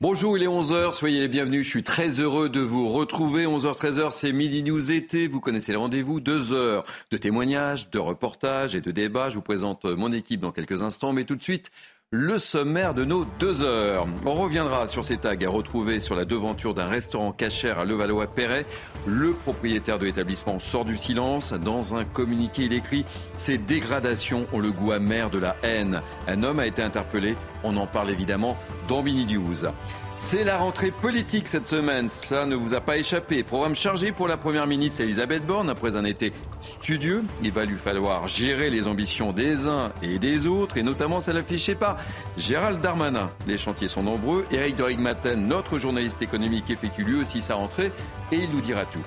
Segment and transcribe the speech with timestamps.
[0.00, 1.64] Bonjour, il est 11h, soyez les bienvenus.
[1.64, 3.46] Je suis très heureux de vous retrouver.
[3.46, 5.28] 11h, 13h, c'est Midi News été.
[5.28, 6.18] Vous connaissez le rendez-vous.
[6.18, 6.82] Deux heures
[7.12, 9.28] de témoignages, de reportages et de débats.
[9.28, 11.12] Je vous présente mon équipe dans quelques instants.
[11.12, 11.70] Mais tout de suite,
[12.14, 14.06] le sommaire de nos deux heures.
[14.24, 18.66] On reviendra sur ces tags à retrouver sur la devanture d'un restaurant cachère à Levallois-Perret.
[19.04, 21.52] Le propriétaire de l'établissement sort du silence.
[21.52, 23.04] Dans un communiqué, il écrit
[23.36, 26.00] Ces dégradations ont le goût amer de la haine.
[26.28, 27.34] Un homme a été interpellé.
[27.64, 29.24] On en parle évidemment dans Mini.
[30.24, 33.42] C'est la rentrée politique cette semaine, ça ne vous a pas échappé.
[33.42, 37.22] Programme chargé pour la Première ministre Elisabeth Borne après un été studieux.
[37.42, 41.36] Il va lui falloir gérer les ambitions des uns et des autres, et notamment celle
[41.36, 41.98] affichée par
[42.38, 43.30] Gérald Darmanin.
[43.46, 44.46] Les chantiers sont nombreux.
[44.50, 47.92] Eric de Rigmaten, notre journaliste économique, effectue lui aussi sa rentrée,
[48.32, 49.04] et il nous dira tout.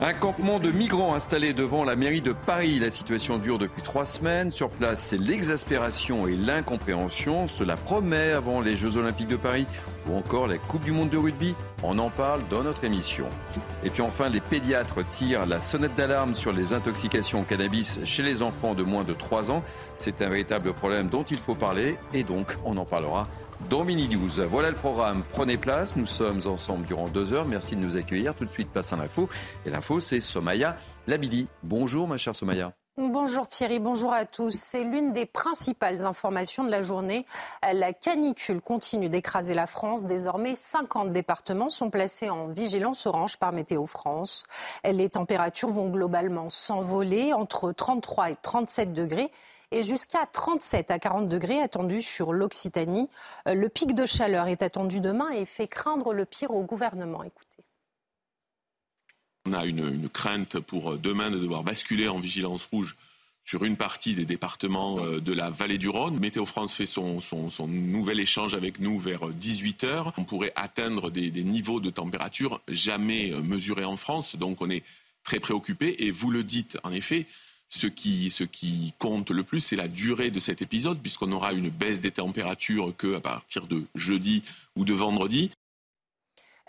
[0.00, 2.78] Un campement de migrants installé devant la mairie de Paris.
[2.78, 4.52] La situation dure depuis trois semaines.
[4.52, 7.48] Sur place, c'est l'exaspération et l'incompréhension.
[7.48, 9.66] Cela promet avant les Jeux Olympiques de Paris
[10.08, 11.56] ou encore la Coupe du Monde de rugby.
[11.82, 13.26] On en parle dans notre émission.
[13.82, 18.22] Et puis enfin, les pédiatres tirent la sonnette d'alarme sur les intoxications au cannabis chez
[18.22, 19.64] les enfants de moins de 3 ans.
[19.96, 23.26] C'est un véritable problème dont il faut parler et donc on en parlera
[23.70, 24.08] dans Mini.
[24.50, 25.22] Voilà le programme.
[25.32, 25.96] Prenez place.
[25.96, 27.46] Nous sommes ensemble durant deux heures.
[27.46, 28.34] Merci de nous accueillir.
[28.34, 29.28] Tout de suite, passe à l'info.
[29.66, 31.48] Et l'info, c'est Somaya Labidi.
[31.62, 32.72] Bonjour, ma chère Somaya.
[33.00, 34.50] Bonjour Thierry, bonjour à tous.
[34.50, 37.26] C'est l'une des principales informations de la journée.
[37.72, 40.04] La canicule continue d'écraser la France.
[40.04, 44.46] Désormais, 50 départements sont placés en vigilance orange par Météo France.
[44.84, 49.30] Les températures vont globalement s'envoler entre 33 et 37 degrés
[49.70, 53.08] et jusqu'à 37 à 40 degrés attendus sur l'Occitanie.
[53.46, 57.22] Euh, le pic de chaleur est attendu demain et fait craindre le pire au gouvernement.
[57.22, 57.64] Écoutez.
[59.46, 62.96] On a une, crainte pour euh, demain de devoir basculer en vigilance rouge
[63.44, 66.18] sur une partie des départements euh, de la vallée du Rhône.
[66.18, 67.20] Météo France fait son,
[67.66, 70.12] nouvel échange avec nous vers 18 heures.
[70.16, 74.36] On pourrait atteindre des, des, niveaux de température jamais mesurés en France.
[74.36, 74.84] Donc on est
[75.24, 76.04] très préoccupé.
[76.04, 77.26] Et vous le dites, en effet,
[77.68, 82.00] ce qui, compte le plus, c'est la durée de cet épisode, puisqu'on aura une baisse
[82.00, 84.42] des températures qu'à partir de jeudi
[84.76, 85.50] ou de vendredi.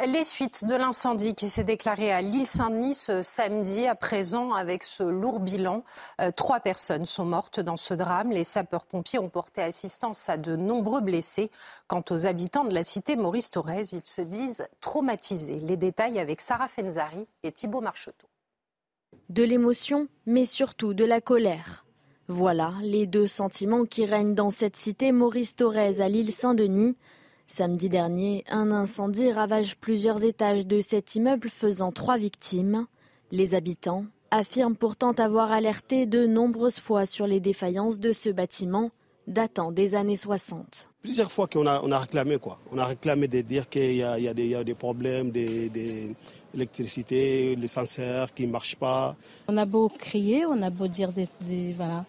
[0.05, 4.85] Les suites de l'incendie qui s'est déclaré à l'île Saint-Denis ce samedi, à présent avec
[4.85, 5.83] ce lourd bilan,
[6.21, 8.31] euh, trois personnes sont mortes dans ce drame.
[8.31, 11.51] Les sapeurs-pompiers ont porté assistance à de nombreux blessés.
[11.87, 15.59] Quant aux habitants de la cité Maurice Thorez, ils se disent traumatisés.
[15.59, 18.28] Les détails avec Sarah Fenzari et Thibault Marcheteau
[19.29, 21.85] de l'émotion, mais surtout de la colère.
[22.27, 26.95] Voilà les deux sentiments qui règnent dans cette cité Maurice Thorez à l'île Saint-Denis.
[27.47, 32.85] Samedi dernier, un incendie ravage plusieurs étages de cet immeuble faisant trois victimes.
[33.31, 38.91] Les habitants affirment pourtant avoir alerté de nombreuses fois sur les défaillances de ce bâtiment
[39.25, 40.89] datant des années 60.
[41.01, 42.59] Plusieurs fois qu'on a, on a réclamé quoi.
[42.71, 46.15] On a réclamé de dire qu'il y, a des problèmes, des
[46.53, 49.15] l'électricité, l'ascenseur qui ne marche pas.
[49.47, 52.05] On a beau crier, on a beau dire des, voilà.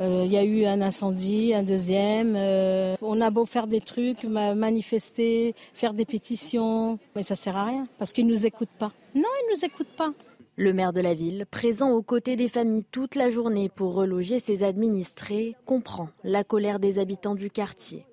[0.00, 2.34] Euh, il y a eu un incendie, un deuxième.
[2.36, 7.64] Euh, on a beau faire des trucs, manifester, faire des pétitions, mais ça sert à
[7.64, 8.92] rien parce qu'ils nous écoutent pas.
[9.14, 10.12] Non, ils nous écoutent pas.
[10.58, 14.38] Le maire de la ville, présent aux côtés des familles toute la journée pour reloger
[14.38, 18.06] ses administrés, comprend la colère des habitants du quartier.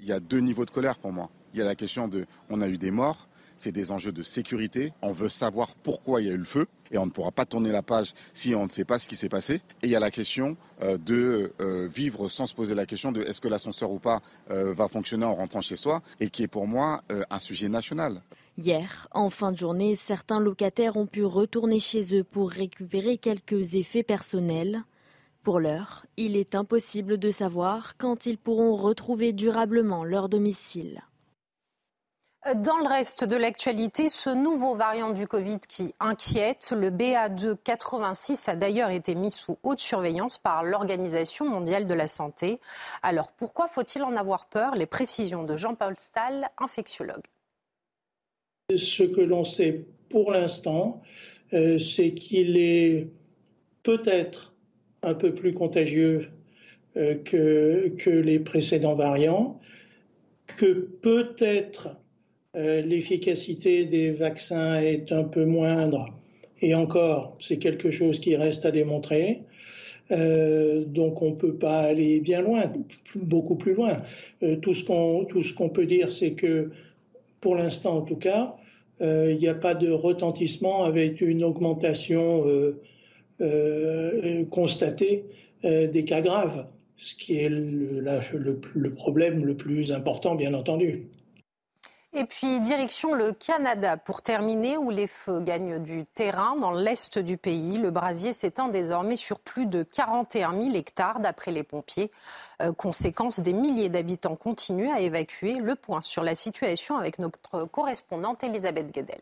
[0.00, 1.30] Il y a deux niveaux de colère pour moi.
[1.54, 4.22] Il y a la question de on a eu des morts, c'est des enjeux de
[4.22, 4.92] sécurité.
[5.02, 7.44] On veut savoir pourquoi il y a eu le feu et on ne pourra pas
[7.44, 9.56] tourner la page si on ne sait pas ce qui s'est passé.
[9.82, 13.12] Et il y a la question euh, de euh, vivre sans se poser la question
[13.12, 14.20] de est-ce que l'ascenseur ou pas
[14.50, 18.22] euh, va fonctionner en rentrant chez soi et qui est pour moi un sujet national.
[18.56, 23.74] Hier, en fin de journée, certains locataires ont pu retourner chez eux pour récupérer quelques
[23.74, 24.82] effets personnels.
[25.42, 31.02] Pour l'heure, il est impossible de savoir quand ils pourront retrouver durablement leur domicile.
[32.56, 38.56] Dans le reste de l'actualité, ce nouveau variant du Covid qui inquiète, le BA286 a
[38.56, 42.58] d'ailleurs été mis sous haute surveillance par l'Organisation mondiale de la santé.
[43.02, 44.76] Alors pourquoi faut-il en avoir peur?
[44.76, 47.24] Les précisions de Jean-Paul Stahl, infectiologue.
[48.74, 51.02] Ce que l'on sait pour l'instant,
[51.52, 53.08] euh, c'est qu'il est
[53.82, 54.54] peut-être
[55.02, 56.30] un peu plus contagieux
[56.96, 59.60] euh, que, que les précédents variants,
[60.46, 61.90] que peut-être
[62.58, 66.06] euh, l'efficacité des vaccins est un peu moindre.
[66.60, 69.42] Et encore, c'est quelque chose qui reste à démontrer.
[70.10, 72.72] Euh, donc on ne peut pas aller bien loin,
[73.14, 74.02] beaucoup plus loin.
[74.42, 74.82] Euh, tout ce
[75.54, 76.70] qu'on peut dire, c'est que
[77.40, 78.56] pour l'instant en tout cas,
[79.00, 82.44] il n'y a pas de retentissement avec une augmentation
[84.50, 85.24] constatée
[85.62, 86.66] des cas graves,
[86.96, 91.06] ce qui est le problème le plus important, bien entendu.
[92.14, 97.18] Et puis direction le Canada pour terminer, où les feux gagnent du terrain dans l'est
[97.18, 97.76] du pays.
[97.76, 102.10] Le brasier s'étend désormais sur plus de 41 000 hectares d'après les pompiers.
[102.62, 105.56] Euh, conséquence, des milliers d'habitants continuent à évacuer.
[105.56, 109.20] Le point sur la situation avec notre correspondante Elisabeth Guedel.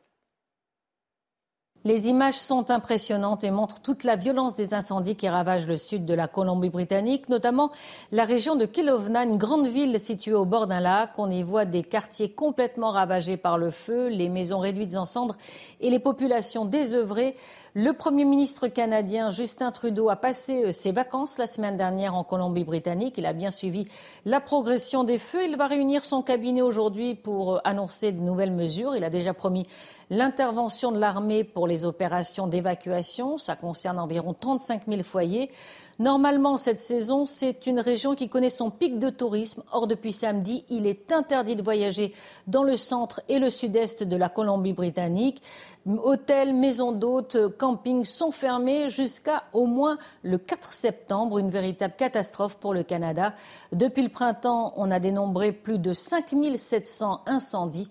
[1.86, 6.04] Les images sont impressionnantes et montrent toute la violence des incendies qui ravagent le sud
[6.04, 7.70] de la Colombie-Britannique, notamment
[8.10, 11.10] la région de Kelowna, une grande ville située au bord d'un lac.
[11.16, 15.36] On y voit des quartiers complètement ravagés par le feu, les maisons réduites en cendres
[15.80, 17.36] et les populations désœuvrées.
[17.78, 22.24] Le Premier ministre canadien Justin Trudeau a passé euh, ses vacances la semaine dernière en
[22.24, 23.18] Colombie-Britannique.
[23.18, 23.86] Il a bien suivi
[24.24, 25.44] la progression des feux.
[25.44, 28.96] Il va réunir son cabinet aujourd'hui pour euh, annoncer de nouvelles mesures.
[28.96, 29.66] Il a déjà promis
[30.08, 33.36] l'intervention de l'armée pour les opérations d'évacuation.
[33.36, 35.50] Ça concerne environ 35 000 foyers.
[35.98, 39.62] Normalement, cette saison, c'est une région qui connaît son pic de tourisme.
[39.72, 42.12] Or, depuis samedi, il est interdit de voyager
[42.46, 45.42] dans le centre et le sud-est de la Colombie-Britannique.
[45.86, 51.38] Hôtels, maisons d'hôtes, campings sont fermés jusqu'à au moins le 4 septembre.
[51.38, 53.32] Une véritable catastrophe pour le Canada.
[53.72, 57.88] Depuis le printemps, on a dénombré plus de 5700 incendies.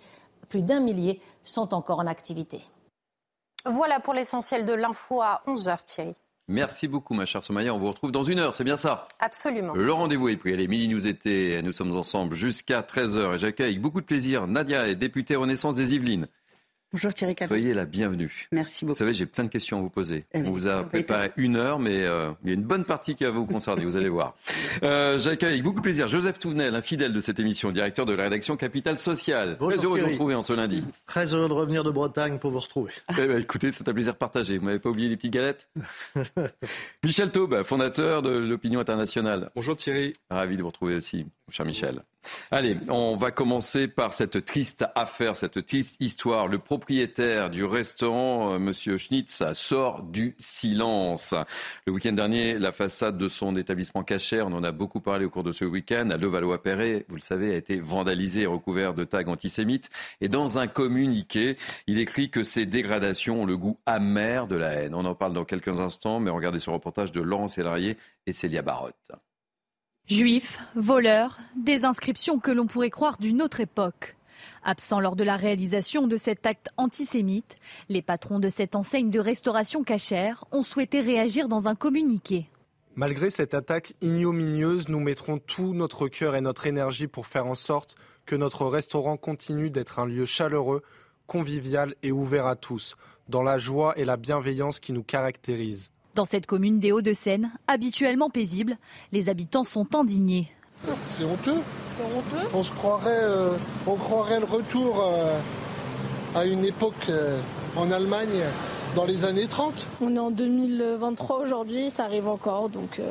[0.48, 2.62] Plus d'un millier sont encore en activité.
[3.66, 6.16] Voilà pour l'essentiel de l'info à 11h, Thierry.
[6.47, 7.74] Merci beaucoup, ma chère Somaya.
[7.74, 9.74] On vous retrouve dans une heure, c'est bien ça Absolument.
[9.74, 10.53] Le rendez-vous est pris.
[10.53, 11.59] Allez, Midi Nous était.
[11.63, 15.95] Nous sommes ensemble jusqu'à 13h et j'accueille avec beaucoup de plaisir Nadia, députée Renaissance des
[15.95, 16.27] Yvelines.
[16.95, 18.47] Bonjour Thierry Soyez la bienvenue.
[18.53, 18.94] Merci beaucoup.
[18.94, 20.24] Vous savez, j'ai plein de questions à vous poser.
[20.33, 23.15] Eh on vous a préparé une heure, mais euh, il y a une bonne partie
[23.15, 24.33] qui va vous concerner, vous allez voir.
[24.81, 28.13] Euh, J'accueille avec beaucoup de plaisir Joseph Touvenel, un fidèle de cette émission, directeur de
[28.13, 29.57] la rédaction Capital Social.
[29.59, 30.86] Bonjour, Très heureux de vous retrouver en ce lundi.
[31.06, 32.94] Très heureux de revenir de Bretagne pour vous retrouver.
[33.09, 34.57] Eh ben, écoutez, c'est un plaisir partagé.
[34.57, 35.68] Vous m'avez pas oublié les petites galettes?
[37.03, 39.51] Michel Taube, fondateur de l'Opinion internationale.
[39.53, 40.13] Bonjour Thierry.
[40.30, 42.03] Ravi de vous retrouver aussi, cher Michel.
[42.51, 46.48] Allez, on va commencer par cette triste affaire, cette triste histoire.
[46.48, 51.33] Le propriétaire du restaurant, euh, Monsieur Schnitz, sort du silence.
[51.86, 55.30] Le week-end dernier, la façade de son établissement cachère, on en a beaucoup parlé au
[55.30, 59.04] cours de ce week-end, à Levallois-Perret, vous le savez, a été vandalisée et recouvert de
[59.04, 59.89] tags antisémites.
[60.22, 61.57] Et dans un communiqué,
[61.88, 64.95] il écrit que ces dégradations ont le goût amer de la haine.
[64.95, 68.62] On en parle dans quelques instants, mais regardez ce reportage de Laurent Sélarié et Célia
[68.62, 69.12] Barotte.
[70.07, 74.16] Juifs, voleurs, des inscriptions que l'on pourrait croire d'une autre époque.
[74.63, 77.56] Absents lors de la réalisation de cet acte antisémite,
[77.90, 82.48] les patrons de cette enseigne de restauration cachère ont souhaité réagir dans un communiqué.
[82.94, 87.56] Malgré cette attaque ignominieuse, nous mettrons tout notre cœur et notre énergie pour faire en
[87.56, 87.96] sorte
[88.28, 90.84] que notre restaurant continue d'être un lieu chaleureux,
[91.25, 92.96] convivial et ouvert à tous,
[93.28, 95.94] dans la joie et la bienveillance qui nous caractérisent.
[96.15, 98.77] Dans cette commune des Hauts-de-Seine, habituellement paisible,
[99.12, 100.50] les habitants sont indignés.
[101.09, 101.59] C'est honteux.
[102.53, 105.35] On se croirait, euh, on croirait le retour euh,
[106.33, 107.38] à une époque euh,
[107.75, 108.44] en Allemagne
[108.95, 109.85] dans les années 30.
[110.00, 113.01] On est en 2023 aujourd'hui, ça arrive encore, donc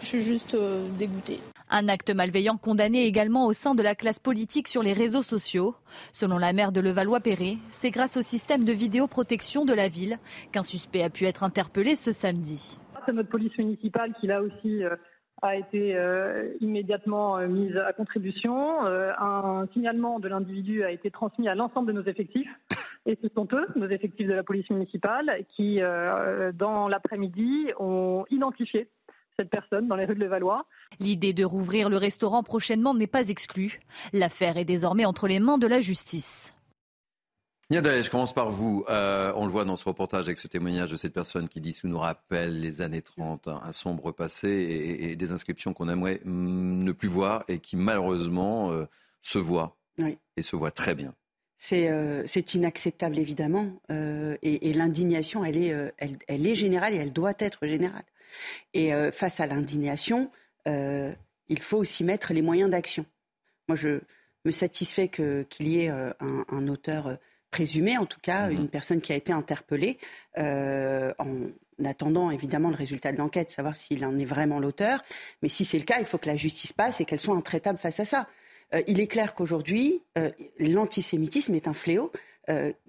[0.00, 0.56] je suis juste
[0.96, 1.40] dégoûtée.
[1.70, 5.74] Un acte malveillant condamné également au sein de la classe politique sur les réseaux sociaux.
[6.12, 10.18] Selon la maire de Levallois-Perret, c'est grâce au système de vidéoprotection de la ville
[10.50, 12.78] qu'un suspect a pu être interpellé ce samedi.
[13.04, 14.96] C'est notre police municipale qui là aussi euh,
[15.42, 18.86] a été euh, immédiatement euh, mise à contribution.
[18.86, 22.48] un signalement de l'individu a été transmis à l'ensemble de nos effectifs.
[23.04, 25.80] Et ce sont eux, nos effectifs de la police municipale, qui,
[26.54, 28.88] dans l'après-midi, ont identifié
[29.38, 30.66] cette personne dans les rues de Levallois.
[30.98, 33.80] L'idée de rouvrir le restaurant prochainement n'est pas exclue.
[34.12, 36.54] L'affaire est désormais entre les mains de la justice.
[37.70, 38.84] Niada, je commence par vous.
[38.88, 41.74] Euh, on le voit dans ce reportage avec ce témoignage de cette personne qui dit
[41.74, 44.48] sous nous rappelle les années 30, un, sombre passé
[45.00, 48.86] et, des inscriptions qu'on aimerait mm, ne plus voir et qui malheureusement euh,
[49.22, 51.14] se voient et se voient très bien.
[51.58, 52.24] C'est euh,
[52.54, 55.74] inacceptable évidemment et, l'indignation elle est,
[56.28, 58.04] elle est générale et elle doit être générale.
[58.74, 60.30] Et euh, face à l'indignation,
[60.66, 61.12] euh,
[61.48, 63.04] il faut aussi mettre les moyens d'action.
[63.68, 64.00] Moi, je
[64.44, 67.18] me satisfais qu'il y ait euh, un, auteur
[67.50, 68.56] présumé, en tout cas, mhm.
[68.56, 69.98] une personne qui a été interpellée,
[70.36, 71.50] en
[71.84, 75.02] attendant évidemment le résultat de l'enquête, savoir s'il en est vraiment l'auteur.
[75.42, 77.78] Mais si c'est le cas, il faut que la justice passe et qu'elle soit intraitable
[77.78, 78.28] face à ça.
[78.86, 80.02] Il est clair qu'aujourd'hui,
[80.58, 82.12] l'antisémitisme est un fléau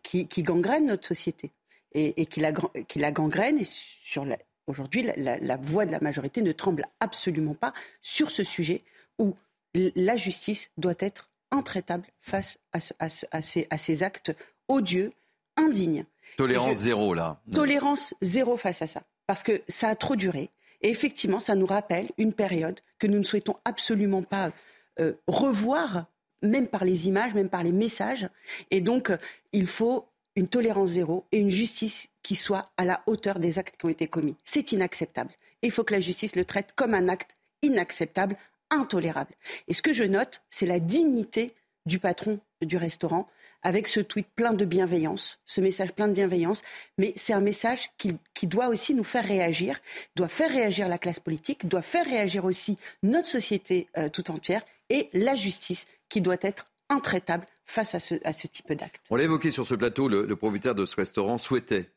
[0.04, 1.52] qui, gangrène notre société
[1.94, 2.52] et, qui, la,
[2.88, 4.38] qui, la, gangrène et sur la,
[4.70, 8.84] Aujourd'hui, la, voix de la majorité ne tremble absolument pas sur ce sujet
[9.18, 9.36] où
[9.74, 14.32] la justice doit être intraitable face à, ces, actes
[14.68, 15.12] odieux,
[15.56, 16.06] indignes.
[16.38, 17.42] Tolérance zéro, là.
[17.52, 19.02] Tolérance zéro face à ça.
[19.26, 20.52] Parce que ça a trop duré.
[20.82, 24.52] Et effectivement, ça nous rappelle une période que nous ne souhaitons absolument pas
[25.00, 26.06] euh, revoir
[26.42, 28.30] même par les images, même par les messages.
[28.72, 29.12] Et donc,
[29.52, 33.78] il faut une tolérance zéro et une justice qui soit à la hauteur des actes
[33.78, 34.38] qui ont été commis.
[34.46, 35.32] C'est inacceptable.
[35.62, 38.38] Il faut que la justice le traite comme un acte inacceptable,
[38.70, 39.34] intolérable.
[39.68, 41.54] Et ce que je note, c'est la dignité
[41.86, 43.28] du patron du restaurant
[43.62, 46.62] avec ce tweet plein de bienveillance, ce message plein de bienveillance,
[46.98, 49.82] mais c'est un message qui, doit aussi nous faire réagir,
[50.16, 54.62] doit faire réagir la classe politique, doit faire réagir aussi notre société euh, tout entière
[54.90, 59.04] et la justice qui doit être intraitable face à ce, à ce type d'acte.
[59.10, 61.90] On l'a évoqué sur ce plateau, le, le propriétaire de ce restaurant souhaitait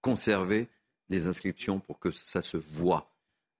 [0.00, 0.68] conserver
[1.08, 3.10] les inscriptions pour que ça se voit.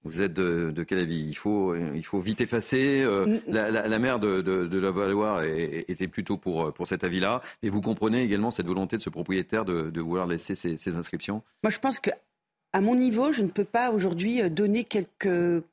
[0.02, 1.24] Vous êtes de, quel avis?
[1.26, 3.02] Il faut, il faut vite effacer.
[3.02, 7.40] Euh, la, la, maire de, de, la Valoire était plutôt pour, pour cet avis-là.
[7.62, 11.42] Mais vous comprenez également cette volonté de ce propriétaire de, vouloir laisser ces, inscriptions?
[11.62, 12.10] Moi, je pense que
[12.74, 15.64] à mon niveau, je ne peux pas aujourd'hui euh, donner quelques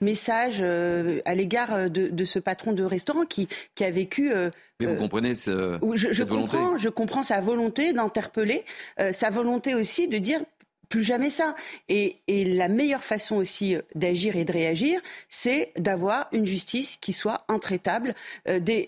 [0.00, 4.32] messages euh, à l'égard de, ce patron de restaurant qui, qui a vécu.
[4.80, 8.64] Mais vous comprenez ce, je, cette volonté comprends, Je comprends sa volonté d'interpeller,
[9.12, 10.40] sa volonté aussi de dire
[10.88, 11.54] plus jamais ça.
[11.88, 17.12] Et, la meilleure façon aussi euh, d'agir et de réagir, c'est d'avoir une justice qui
[17.12, 18.14] soit intraitable,
[18.48, 18.86] euh, des,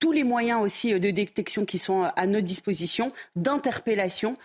[0.00, 4.36] tous les moyens aussi euh, de détection qui sont à notre disposition, d'interpellation.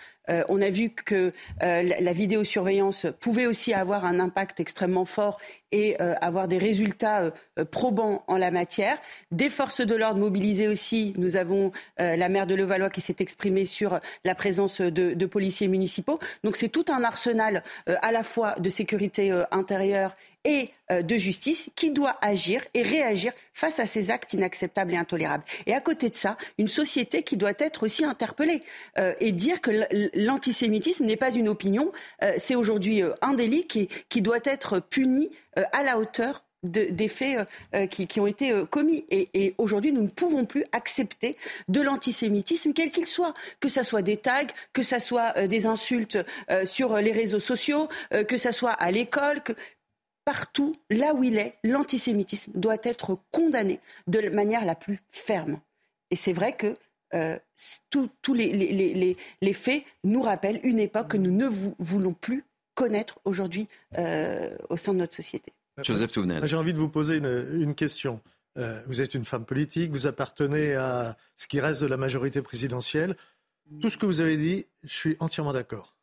[0.49, 5.37] on a vu que la vidéosurveillance pouvait aussi avoir un impact extrêmement fort
[5.75, 8.97] et euh, avoir des résultats euh, probants en la matière.
[9.31, 11.13] Des forces de l'ordre mobilisées aussi.
[11.17, 15.25] Nous avons euh, la maire de Levallois qui s'est exprimée sur la présence de, de
[15.25, 16.17] policiers municipaux.
[16.45, 21.89] Donc c'est tout un arsenal à la fois de sécurité intérieure et de justice qui
[21.89, 25.43] doit agir et réagir face à ces actes inacceptables et intolérables.
[25.65, 28.61] Et à côté de ça, une société qui doit être aussi interpellée
[28.95, 29.71] et dire que
[30.13, 31.91] l'antisémitisme n'est pas une opinion,
[32.37, 37.37] c'est aujourd'hui un délit qui, qui doit être puni euh, à la hauteur des faits
[37.37, 39.05] euh, euh, qui, ont été commis.
[39.11, 41.37] Et, aujourd'hui, nous ne pouvons plus accepter
[41.67, 46.17] de l'antisémitisme, quel qu'il soit, que ce soit des tags, que ce soit des insultes
[46.63, 47.87] sur les réseaux sociaux,
[48.27, 49.53] que ce soit à l'école, que
[50.25, 55.59] partout, là où il est, l'antisémitisme doit être condamné de manière la plus ferme.
[56.11, 56.75] Et c'est vrai que
[57.89, 61.47] tous les, les, faits nous rappellent une époque que nous ne
[61.79, 63.67] voulons plus connaître aujourd'hui
[63.97, 65.53] euh, au sein de notre société.
[65.81, 66.45] Joseph Touvenel.
[66.45, 68.21] J'ai envie de vous poser une, question.
[68.57, 72.41] Euh, vous êtes une femme politique, vous appartenez à ce qui reste de la majorité
[72.41, 73.15] présidentielle.
[73.81, 75.95] Tout ce que vous avez dit, je suis entièrement d'accord.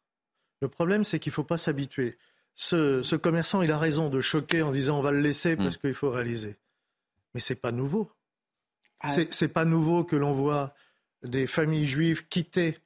[0.61, 2.19] Le problème, c'est qu'il ne faut pas s'habituer.
[2.54, 5.80] Ce, commerçant, il a raison de choquer en disant on va le laisser parce hmm.
[5.80, 6.56] qu'il faut réaliser.
[7.35, 8.11] Mais ce n'est pas nouveau.
[9.00, 9.12] Ah.
[9.12, 10.75] Ce n'est pas nouveau que l'on voit
[11.23, 12.78] des familles juives quitter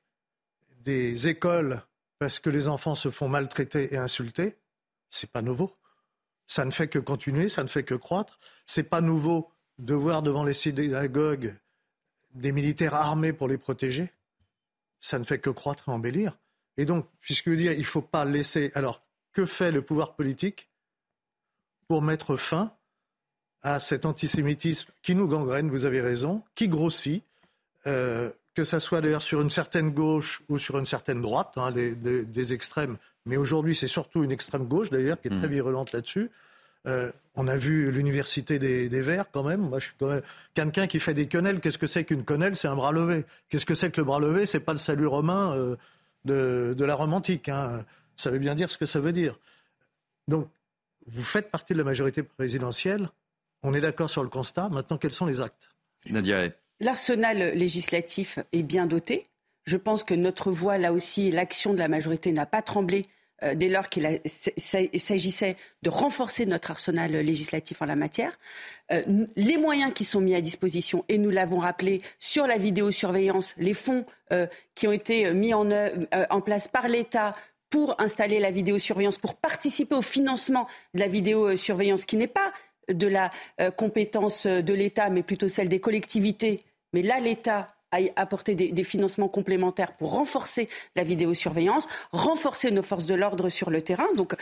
[0.84, 1.82] des écoles
[2.18, 4.56] parce que les enfants se font maltraiter et insulter,
[5.10, 5.76] c'est pas nouveau.
[6.46, 8.38] Ça ne fait que continuer, ça ne fait que croître.
[8.66, 11.54] C'est pas nouveau de voir devant les synagogues
[12.34, 14.10] des militaires armés pour les protéger.
[15.00, 16.38] Ça ne fait que croître et embellir.
[16.76, 18.70] Et donc, puisque dire, il ne faut pas laisser.
[18.74, 19.05] Alors,
[19.36, 20.70] que fait le pouvoir politique
[21.88, 22.72] pour mettre fin
[23.62, 27.22] à cet antisémitisme qui nous gangrène, vous avez raison, qui grossit,
[27.86, 31.70] euh, que ça soit d'ailleurs sur une certaine gauche ou sur une certaine droite, hein,
[31.70, 32.96] des extrêmes.
[33.26, 35.58] Mais aujourd'hui, c'est surtout une extrême gauche d'ailleurs qui est très mm.
[35.58, 36.30] virulente là-dessus.
[36.86, 39.60] Euh, on a vu l'université des, Verts quand même.
[39.60, 40.22] Moi, je suis quand même
[40.54, 41.60] quelqu'un qui fait des quenelles.
[41.60, 42.56] Qu'est-ce que c'est qu'une quenelle?
[42.56, 43.26] C'est un bras levé.
[43.50, 44.46] Qu'est-ce que c'est que le bras levé?
[44.46, 45.76] C'est pas le salut romain euh,
[46.24, 47.50] de, la romantique.
[47.50, 47.84] Hein.
[48.16, 49.38] Ça veut bien dire ce que ça veut dire.
[50.28, 50.48] Donc,
[51.06, 53.08] vous faites partie de la majorité présidentielle.
[53.62, 54.68] On est d'accord sur le constat.
[54.70, 55.70] Maintenant, quels sont les actes
[56.10, 56.48] Nadia
[56.80, 59.26] L'arsenal législatif est bien doté.
[59.64, 63.06] Je pense que notre voix, là aussi, l'action de la majorité n'a pas tremblé
[63.42, 64.06] euh, dès lors qu'il
[64.56, 68.38] s'agissait de renforcer notre arsenal législatif en la matière.
[68.92, 73.54] Euh, les moyens qui sont mis à disposition, et nous l'avons rappelé, sur la vidéosurveillance,
[73.58, 75.68] les fonds euh, qui ont été mis en,
[76.30, 77.34] en place par l'État
[77.76, 82.50] pour installer la vidéosurveillance, pour participer au financement de la vidéosurveillance, qui n'est pas
[82.88, 83.30] de la
[83.60, 86.64] euh, compétence de l'État, mais plutôt celle des collectivités.
[86.94, 93.04] Mais là, l'État a apporté des, financements complémentaires pour renforcer la vidéosurveillance, renforcer nos forces
[93.04, 94.10] de l'ordre sur le terrain.
[94.16, 94.34] Donc,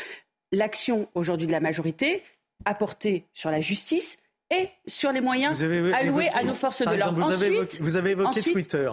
[0.52, 2.22] l'action aujourd'hui de la majorité
[2.64, 4.16] apportée sur la justice
[4.56, 5.60] et sur les moyens
[5.92, 7.20] alloués à nos forces de l'ordre.
[7.80, 8.92] Vous, avez évoqué Twitter.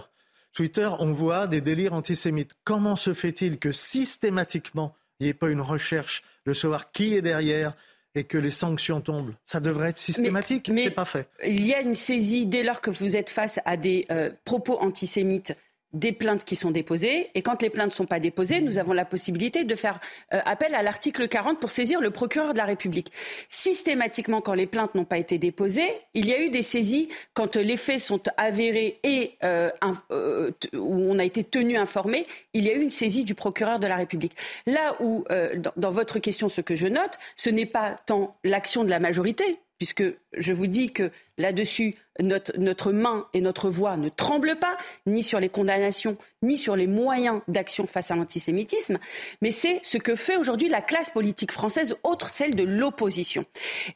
[0.53, 2.53] Twitter, on voit des délires antisémites.
[2.63, 7.21] Comment se fait-il que systématiquement, il n'y ait pas une recherche de savoir qui est
[7.21, 7.75] derrière,
[8.15, 9.33] et que les sanctions tombent?
[9.45, 11.29] Ça devrait être systématique, mais, c'est pas fait.
[11.45, 14.79] Il y a une saisie dès lors que vous êtes face à des euh, propos
[14.79, 15.53] antisémites.
[15.93, 17.29] Des plaintes qui sont déposées.
[17.35, 19.99] Et quand les plaintes ne sont pas déposées, nous avons la possibilité de faire
[20.33, 23.11] euh, appel à l'article 40 pour saisir le procureur de la République.
[23.49, 27.55] Systématiquement, quand les plaintes n'ont pas été déposées, il y a eu des saisies quand
[27.55, 29.69] les faits sont avérés et euh,
[30.11, 33.79] euh, où on a été tenu informé, il y a eu une saisie du procureur
[33.79, 34.35] de la République.
[34.65, 38.83] Là où, dans, dans votre question, ce que je note, ce n'est pas tant l'action
[38.83, 41.09] de la majorité, puisque je vous dis que
[41.39, 46.75] là-dessus, notre, main et notre voix ne tremblent pas, ni sur les condamnations, ni sur
[46.75, 48.99] les moyens d'action face à l'antisémitisme,
[49.41, 53.43] mais c'est ce que fait aujourd'hui la classe politique française, autre celle de l'opposition.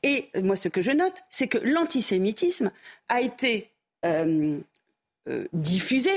[0.02, 2.72] Et moi, ce que je note, c'est que l'antisémitisme
[3.08, 3.70] a été
[4.08, 4.58] euh,
[5.30, 6.10] euh, diffusé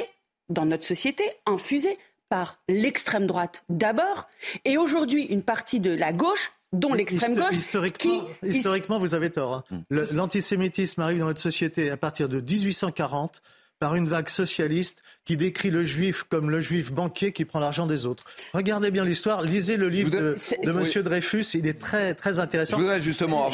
[0.49, 1.99] dans notre société, infusé
[2.31, 4.29] par l'extrême droite d'abord,
[4.65, 7.55] et aujourd'hui une partie de la gauche dont l'extrême gauche.
[7.55, 9.65] Historiquement, historiquement, vous avez tort.
[9.71, 9.83] Hein.
[9.91, 13.43] L'antisémitisme arrive dans notre société à partir de 1840
[13.79, 17.87] par une vague socialiste qui décrit le juif comme le juif banquier qui prend l'argent
[17.87, 18.25] des autres.
[18.53, 22.77] Regardez bien l'histoire, lisez le livre de, de Monsieur Dreyfus, il est très très intéressant.
[22.77, 23.51] Je voudrais justement,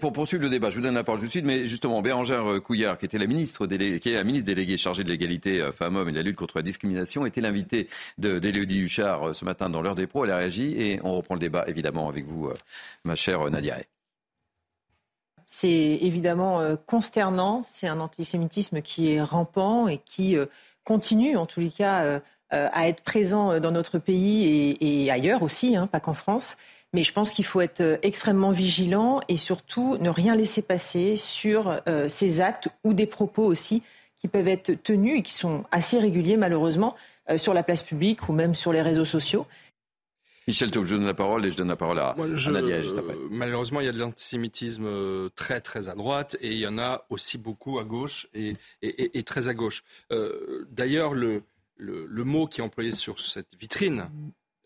[0.00, 2.50] pour poursuivre le débat, je vous donne la parole tout de suite, mais justement Bérangère
[2.50, 5.60] euh, Couillard, qui était la ministre déléguée, qui est la ministre déléguée chargée de l'égalité
[5.60, 9.44] euh, femmes-hommes et de la lutte contre la discrimination, était l'invitée d'Élodie Huchard euh, ce
[9.44, 10.24] matin dans l'heure des pros.
[10.24, 12.50] Elle a réagi et on reprend le débat évidemment avec vous,
[13.04, 13.76] ma chère Nadia.
[15.52, 17.62] C'est évidemment euh, consternant.
[17.64, 20.46] C'est un antisémitisme qui est rampant et qui euh,
[20.84, 25.74] continue, en tous les cas, euh, à être présent dans notre pays et, ailleurs aussi,
[25.74, 26.56] hein, pas qu'en France.
[26.92, 31.80] Mais je pense qu'il faut être extrêmement vigilant et surtout ne rien laisser passer sur
[32.08, 33.84] ces actes ou des propos aussi
[34.16, 36.96] qui peuvent être tenus et qui sont assez réguliers malheureusement
[37.36, 39.46] sur la place publique ou même sur les réseaux sociaux.
[40.50, 43.14] Michel Taub, je donne la parole et je donne la parole à, Nadia juste après.
[43.30, 46.76] malheureusement, il y a de l'antisémitisme euh, très très à droite et il y en
[46.76, 49.84] a aussi beaucoup à gauche et, et, très à gauche.
[50.10, 51.44] Euh, d'ailleurs, le,
[51.76, 54.10] le, mot qui est employé sur cette vitrine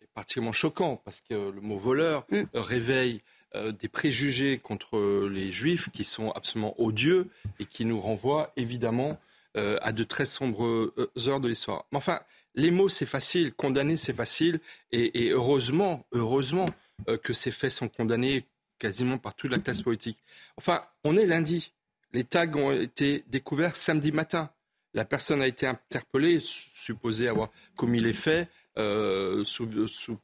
[0.01, 2.45] est particulièrement choquant parce que le mot voleur mm.
[2.55, 3.21] réveille
[3.55, 7.29] euh, des préjugés contre les juifs qui sont absolument odieux
[7.61, 9.21] et qui nous renvoient évidemment
[9.55, 10.93] à de très sombres
[11.29, 11.85] heures de l'histoire.
[11.93, 12.21] Mais enfin,
[12.55, 14.61] les mots, c'est facile, condamner, c'est facile,
[14.93, 16.67] et, heureusement, heureusement
[17.09, 18.47] euh, que ces faits sont condamnés
[18.79, 20.19] quasiment par toute la classe politique.
[20.57, 21.73] Enfin, on est lundi.
[22.13, 24.51] Les tags ont été découverts samedi matin.
[24.93, 30.19] La personne a été interpellée, supposée avoir commis les faits, euh, sous, sous,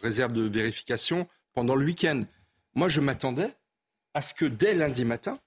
[0.00, 2.24] réserve de vérification pendant le week-end.
[2.74, 3.54] Moi, je m'attendais
[4.14, 5.38] à ce que dès lundi matin,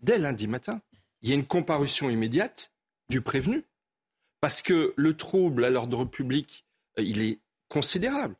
[0.00, 0.80] dès lundi matin,
[1.22, 2.72] il y ait une comparution immédiate
[3.08, 3.64] du prévenu
[4.44, 6.66] parce que le trouble à l'ordre public,
[6.98, 7.38] euh, il est
[7.70, 8.36] considérable.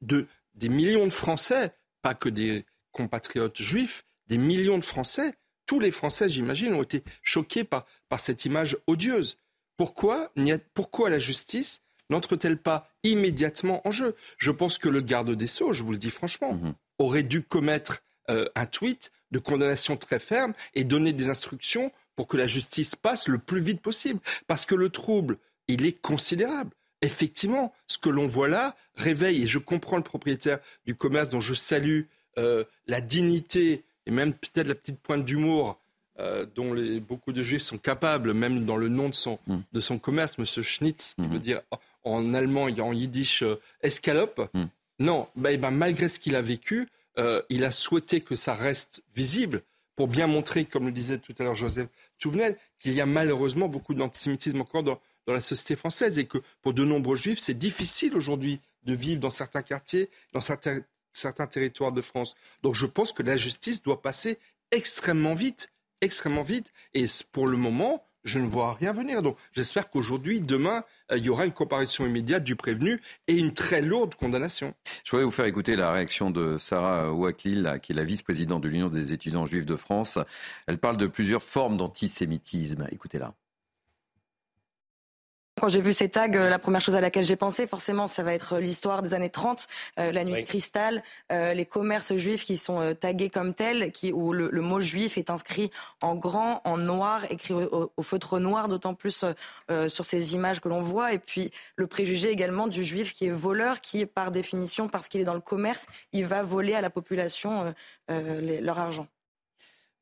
[0.00, 5.34] De, des millions de Français, pas que des compatriotes juifs, des millions de Français,
[5.66, 9.36] tous les Français, j'imagine, ont été choqués par, par cette image odieuse.
[9.76, 10.32] Pourquoi,
[10.74, 14.14] pourquoi la justice n'entre-t-elle pas immédiatement en jeu?
[14.36, 16.74] Je pense que le garde des Sceaux, je vous le dis franchement, mhm.
[17.00, 22.28] aurait dû commettre euh, un tweet de condamnation très ferme et donner des instructions pour
[22.28, 24.20] que la justice passe le plus vite possible.
[24.46, 25.38] Parce que le trouble
[25.68, 26.70] il est considérable.
[27.00, 31.40] Effectivement, ce que l'on voit là réveille, et je comprends le propriétaire du commerce dont
[31.40, 32.02] je salue
[32.38, 35.78] euh, la dignité et même peut-être la petite pointe d'humour
[36.18, 39.58] euh, dont beaucoup de juifs sont capables, même dans le nom de son, mm.
[39.72, 40.44] de son commerce, M.
[40.46, 41.30] Schnitz, qui mm-hmm.
[41.30, 41.60] veut dire
[42.02, 44.50] en allemand et en yiddish euh, escalope.
[44.54, 44.64] Mm.
[45.00, 46.88] Non, bah, eh ben, malgré ce qu'il a vécu,
[47.50, 49.62] il a souhaité que ça reste visible
[49.96, 51.88] pour bien montrer, comme le disait tout à l'heure Joseph
[52.20, 56.38] Touvenel, qu'il y a malheureusement beaucoup d'antisémitisme encore dans, dans la société française et que
[56.62, 61.92] pour de nombreux juifs, c'est difficile aujourd'hui de vivre dans certains quartiers, dans certains, territoires
[61.92, 62.34] de France.
[62.62, 64.38] Donc je pense que la justice doit passer
[64.70, 66.72] extrêmement vite, extrêmement vite.
[66.94, 69.20] Et pour le moment, je ne vois rien venir.
[69.20, 73.52] Donc j'espère qu'aujourd'hui, demain, euh, il y aura une comparution immédiate du prévenu et une
[73.52, 74.72] très lourde condamnation.
[75.04, 78.68] Je voudrais vous faire écouter la réaction de Sarah Ouaklil, qui est la vice-présidente de
[78.68, 80.18] l'Union des étudiants juifs de France.
[80.66, 82.88] Elle parle de plusieurs formes d'antisémitisme.
[82.90, 83.34] Écoutez-la.
[85.60, 88.22] Quand j'ai vu ces tags, euh, la première chose à laquelle j'ai pensé, forcément, ça
[88.22, 89.66] va être l'histoire des années 30,
[89.98, 94.12] euh, la nuit de cristal, euh, les commerces juifs qui sont tagués comme tels, qui,
[94.12, 98.94] où le, mot juif est inscrit en grand, en noir, écrit au, feutre noir, d'autant
[98.94, 99.24] plus
[99.88, 101.12] sur ces images que l'on voit.
[101.12, 105.20] Et puis le préjugé également du juif qui est voleur, qui, par définition, parce qu'il
[105.20, 107.74] est dans le commerce, il va voler à la population
[108.08, 109.06] leur argent.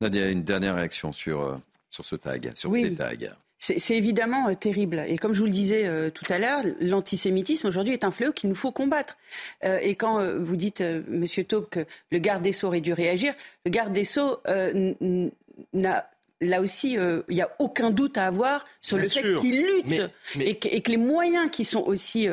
[0.01, 3.15] Nadia, une dernière réaction sur, sur ce tag, sur ces tags.
[3.59, 5.03] C'est évidemment euh, terrible.
[5.07, 8.31] Et comme je vous le disais euh, tout à l'heure, l'antisémitisme aujourd'hui est un fléau
[8.31, 9.17] qu'il nous faut combattre.
[9.63, 13.33] Euh, et quand vous dites, Monsieur Taube, que le garde des Sceaux aurait dû réagir,
[13.65, 14.37] le garde des Sceaux
[15.73, 20.11] n'a là aussi, il n'y a aucun doute à avoir sur le fait qu'ils luttent
[20.39, 22.27] Et, que, les moyens qui sont aussi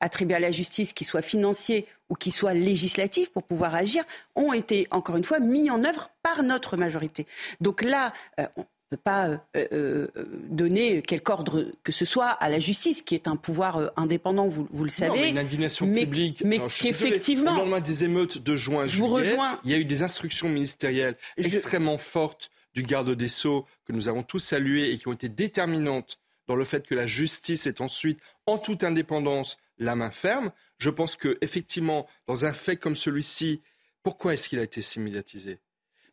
[0.00, 4.52] attribués à la justice, qu'ils soient financiers ou qu'ils soient législatifs pour pouvoir agir, ont
[4.52, 7.26] été, encore une fois, mis en œuvre par notre majorité.
[7.62, 8.12] Donc là,
[8.92, 9.38] ne peut pas euh,
[9.72, 10.06] euh,
[10.48, 14.48] donner quelque ordre que ce soit à la justice, qui est un pouvoir euh, indépendant,
[14.48, 15.20] vous, vous le savez.
[15.20, 16.42] mais une indignation publique.
[16.44, 17.56] Mais qu'effectivement.
[17.56, 19.60] Lendemain des émeutes de juin, je juillet, rejoins.
[19.64, 24.08] il y a eu des instructions ministérielles extrêmement fortes du garde des Sceaux, que nous
[24.08, 27.80] avons tous saluées et qui ont été déterminantes dans le fait que la justice est
[27.80, 30.50] ensuite, en toute indépendance, la main ferme.
[30.78, 33.62] Je pense que effectivement, dans un fait comme celui-ci,
[34.02, 35.60] pourquoi est-ce qu'il a été si médiatisé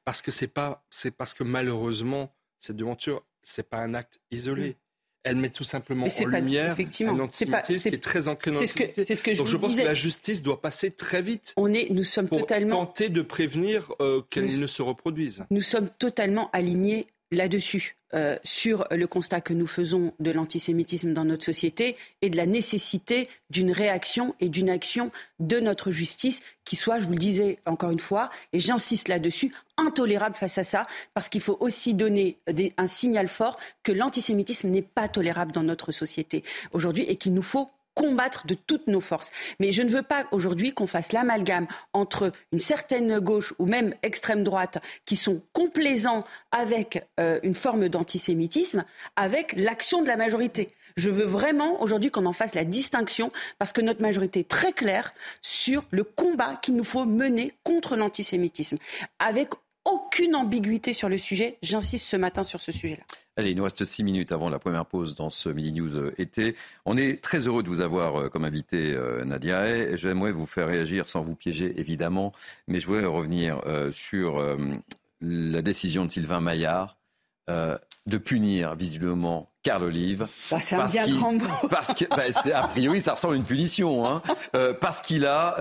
[0.06, 4.78] Parce que c'est pas, c'est parce que malheureusement, cette devanture, c'est pas un acte isolé.
[5.24, 9.04] Elle met tout simplement en lumière un antisémitisme qui est très ancré dans la société.
[9.04, 11.54] C'est ce que je Donc je pense que la justice doit passer très vite.
[11.58, 15.46] On est, nous sommes pour totalement tenter de prévenir euh, qu'elle ne se reproduise.
[15.52, 21.26] Nous sommes totalement alignés là-dessus, euh, sur le constat que nous faisons de l'antisémitisme dans
[21.26, 26.76] notre société et de la nécessité d'une réaction et d'une action de notre justice qui
[26.76, 30.88] soit, je vous le disais encore une fois, et j'insiste là-dessus, intolérable face à ça,
[31.14, 32.40] parce qu'il faut aussi donner
[32.78, 37.44] un signal fort que l'antisémitisme n'est pas tolérable dans notre société aujourd'hui et qu'il nous
[37.44, 39.30] faut combattre de toutes nos forces.
[39.60, 43.94] Mais je ne veux pas aujourd'hui qu'on fasse l'amalgame entre une certaine gauche ou même
[44.04, 48.86] extrême droite qui sont complaisants avec euh, une forme d'antisémitisme
[49.18, 50.74] avec l'action de la majorité.
[50.96, 54.72] Je veux vraiment aujourd'hui qu'on en fasse la distinction parce que notre majorité est très
[54.72, 58.78] claire sur le combat qu'il nous faut mener contre l'antisémitisme
[59.20, 59.50] avec
[59.86, 61.58] aucune ambiguïté sur le sujet.
[61.62, 63.04] J'insiste ce matin sur ce sujet-là.
[63.40, 66.14] Allez, il nous reste six minutes avant la première pause dans ce Mini News euh,
[66.18, 66.56] été.
[66.86, 69.96] On est très heureux de vous avoir euh, comme invité, euh, Nadia.
[69.96, 72.34] J'aimerais vous faire réagir sans vous piéger, évidemment,
[72.68, 73.62] mais je voudrais revenir
[73.92, 74.44] sur
[75.22, 76.98] la décision de Sylvain Maillard
[77.48, 80.28] de punir visiblement Carl Olive.
[80.52, 81.46] Bah, c'est un bien grand mot.
[81.70, 84.22] Parce que, bah, a priori, ça ressemble à une punition, hein,
[84.82, 85.58] parce qu'il a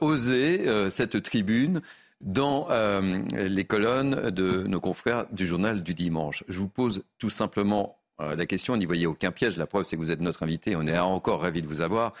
[0.00, 1.82] osé cette tribune
[2.20, 6.44] dans euh, les colonnes de nos confrères du journal du dimanche.
[6.48, 9.96] Je vous pose tout simplement euh, la question, n'y voyez aucun piège, la preuve c'est
[9.96, 12.14] que vous êtes notre invité, on est encore ravis de vous avoir,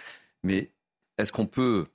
[0.44, 0.70] mais
[1.18, 1.86] est-ce qu'on peut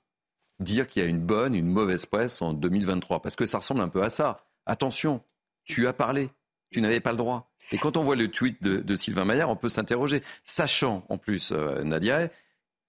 [0.60, 3.80] dire qu'il y a une bonne, une mauvaise presse en 2023 Parce que ça ressemble
[3.80, 4.44] un peu à ça.
[4.66, 5.22] Attention,
[5.64, 6.30] tu as parlé,
[6.70, 7.50] tu n'avais pas le droit.
[7.72, 11.52] Et quand on voit le tweet de, Sylvain Maillard, on peut s'interroger, sachant en plus,
[11.52, 12.28] euh, Nadia,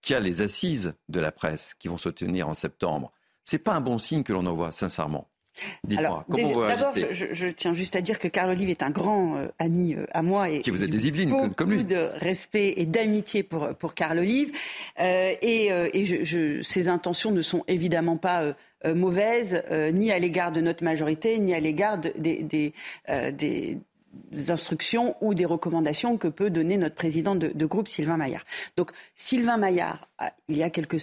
[0.02, 3.12] qu'il y a les assises de la presse qui vont se tenir en septembre.
[3.46, 5.28] C'est pas un bon signe que l'on envoie, sincèrement.
[5.98, 9.96] Alors, d'abord, je, tiens juste à dire que Carl Olive est un grand euh, ami
[9.96, 11.84] euh, à moi et qui vous êtes des Yvelines comme lui.
[11.86, 14.52] de respect et d'amitié pour pour Carl Olive
[15.00, 18.54] euh, et, et je, ses intentions ne sont évidemment pas
[18.86, 22.74] mauvaises ni à l'égard de notre majorité ni à l'égard des, des,
[23.32, 23.78] des
[24.50, 28.44] instructions ou des recommandations que peut donner notre président de, groupe, Sylvain Maillard.
[28.78, 30.08] Donc, Sylvain Maillard,
[30.48, 30.98] il y a quelques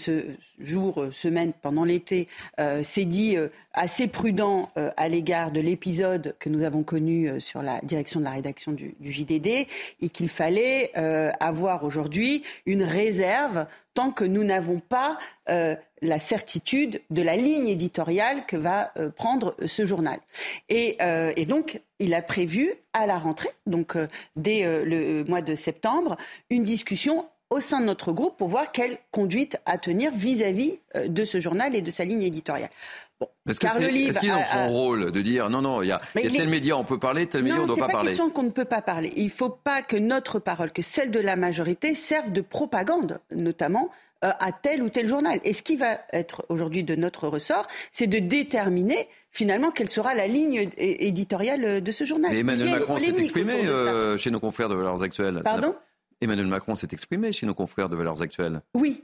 [0.58, 2.28] jours, euh, semaines, pendant l'été,
[2.60, 7.62] euh, s'est dit euh, assez prudent à l'égard de l'épisode que nous avons connu sur
[7.62, 9.66] la direction de la rédaction du, du JDD
[10.00, 10.92] et qu'il fallait
[11.40, 17.68] avoir aujourd'hui une réserve tant que nous n'avons pas euh, la certitude de la ligne
[17.68, 20.18] éditoriale que va euh, prendre ce journal.
[20.70, 23.96] Euh, et, donc, il a prévu à la rentrée, donc
[24.36, 26.16] dès le mois de septembre,
[26.50, 31.24] une discussion au sein de notre groupe pour voir quelle conduite à tenir vis-à-vis de
[31.24, 32.70] ce journal et de sa ligne éditoriale.
[33.48, 36.76] Est-ce qu'il est, dans son rôle de dire non, non, il y a, tel média
[36.76, 38.42] on peut parler, tel média on ne doit pas, parler Non, c'est pas question qu'on
[38.44, 39.12] ne peut pas parler.
[39.16, 43.20] Il ne faut pas que notre parole, que celle de la majorité, serve de propagande,
[43.30, 43.90] notamment
[44.24, 45.40] euh, à tel ou tel journal.
[45.42, 50.14] Et ce qui va être aujourd'hui de notre ressort, c'est de déterminer finalement quelle sera
[50.14, 52.30] la ligne éditoriale de ce journal.
[52.30, 55.40] Mais Emmanuel Macron s'est exprimé euh, chez nos confrères de Valeurs Actuelles.
[55.42, 55.74] Pardon?
[56.20, 58.60] Emmanuel Macron s'est exprimé chez nos confrères de Valeurs Actuelles.
[58.74, 59.02] Oui.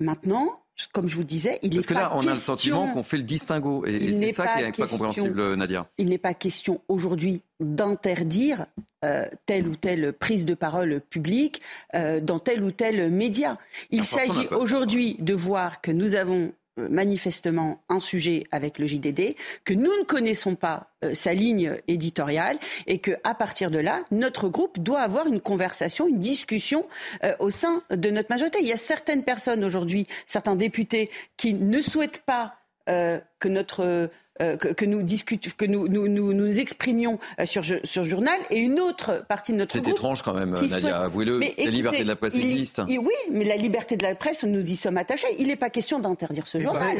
[0.00, 0.61] Maintenant,
[0.92, 3.18] comme je vous le disais, il Parce que là, on a le sentiment qu'on fait
[3.18, 3.84] le distinguo.
[3.86, 5.86] Et, c'est ça qui n'est pas compréhensible, Nadia.
[5.98, 8.66] Il n'est pas question aujourd'hui d'interdire
[9.04, 11.60] euh, telle ou telle prise de parole publique
[11.94, 13.58] euh, dans tel ou tel média.
[13.90, 19.34] Il s'agit aujourd'hui de voir que nous avons euh, manifestement un sujet avec le JDD,
[19.64, 24.04] que nous ne connaissons pas euh, sa ligne éditoriale et que à partir de là,
[24.10, 26.86] notre groupe doit avoir une conversation, une discussion
[27.24, 28.58] euh, au sein de notre majorité.
[28.60, 32.54] Il y a certaines personnes aujourd'hui, certains députés qui ne souhaitent pas
[32.84, 38.38] que notre euh, que, nous discutons, que nous, nous, nous, exprimions euh, sur, sur journal,
[38.50, 39.84] et une autre partie de notre groupe.
[39.84, 41.38] C'est étrange quand même, Nadia, avouez-le.
[41.38, 42.80] La liberté de la presse existe.
[42.88, 45.28] oui, mais la liberté de la presse, nous y sommes attachés.
[45.38, 46.98] Il n'est pas question d'interdire ce journal,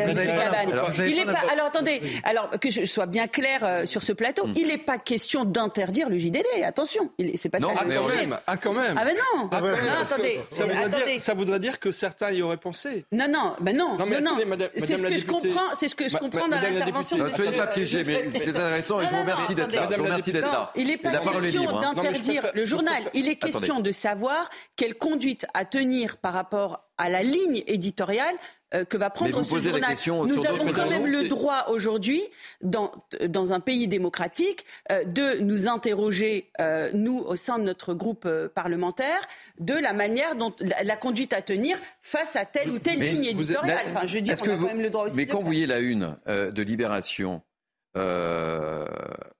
[1.52, 4.54] alors, attendez, alors que je sois bien clair sur ce plateau, hmm.
[4.56, 6.44] il n'est pas question d'interdire le JDD.
[6.64, 7.76] Attention, c'est pas non, ça.
[7.78, 8.98] Ah, mais quand même, ah, quand même.
[8.98, 9.48] Ah, mais non.
[9.50, 13.06] Ah, attendez, ça voudrait, Dire, ça voudrait, Dire, que certains y auraient pensé.
[13.10, 14.36] Non, non, ben non, non, non.
[14.76, 17.21] C'est ce que je comprends, c'est ce que je comprends dans l'intervention.
[17.24, 19.88] Ne soyez pas piégés, mais c'est intéressant et je vous remercie d'être là.
[19.90, 20.72] Je vous remercie d'être là.
[20.76, 23.02] Il n'est pas question d'interdire le journal.
[23.14, 28.34] Il est question de savoir quelle conduite à tenir par rapport à la ligne éditoriale
[28.34, 29.94] euh, que va prendre ce journal.
[30.26, 32.22] Nous avons quand même le droit aujourd'hui,
[32.62, 32.92] dans,
[33.28, 38.28] dans un pays démocratique, euh, de nous interroger, euh, nous, au sein de notre groupe
[38.54, 39.20] parlementaire,
[39.58, 43.86] de la manière dont la, conduite à tenir face à telle ou telle ligne éditoriale.
[43.90, 46.16] enfin, je dis a quand même le droit aussi Mais quand vous voyez la une
[46.26, 47.42] de Libération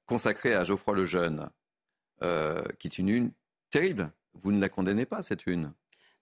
[0.07, 1.49] consacrée à Geoffroy Lejeune,
[2.21, 3.31] qui est une une
[3.71, 4.11] terrible,
[4.43, 5.73] vous ne la condamnez pas, cette une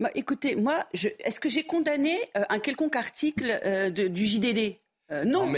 [0.00, 4.76] bah, écoutez, moi, est-ce que j'ai condamné euh, un quelconque article euh, du JDD
[5.12, 5.52] euh, non,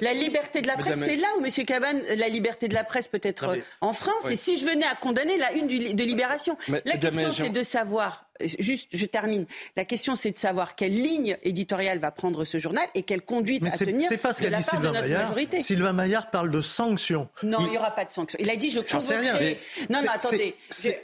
[0.00, 3.06] la liberté de la presse, c'est là où, Monsieur Cabane, la liberté de la presse
[3.06, 4.28] peut être en France.
[4.28, 8.25] Et si je venais à condamner la une de Libération, la question c'est de savoir
[8.40, 9.46] juste, je termine.
[9.76, 13.64] La question, c'est de savoir quelle ligne éditoriale va prendre ce journal et quelle conduite
[13.66, 14.08] à tenir.
[14.08, 15.34] C'est pas ce qu'a dit Sylvain Maillard.
[15.60, 17.28] Sylvain Maillard parle de sanctions.
[17.42, 18.38] Non, il n'y aura pas de sanctions.
[18.40, 19.38] Il a dit je convoquerai.
[19.38, 19.56] Rien,
[19.90, 20.54] non, non, attendez.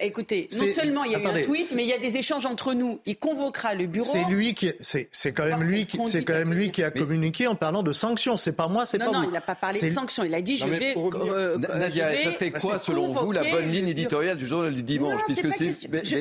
[0.00, 2.46] écoutez, non seulement il y a eu un tweet, mais il y a des échanges
[2.46, 3.00] entre nous.
[3.06, 4.10] Il convoquera le bureau.
[4.10, 7.46] C'est lui qui, c'est quand même lui qui, c'est quand même lui qui a communiqué
[7.46, 8.36] en parlant de sanctions.
[8.36, 9.12] C'est pas moi, c'est pas vous.
[9.12, 10.24] Non, non, il n'a pas parlé de sanctions.
[10.24, 10.94] Il a dit je vais.
[11.76, 15.52] Nadia, ça serait quoi, selon vous, la bonne ligne éditoriale du journal du dimanche, puisque
[15.52, 15.72] c'est,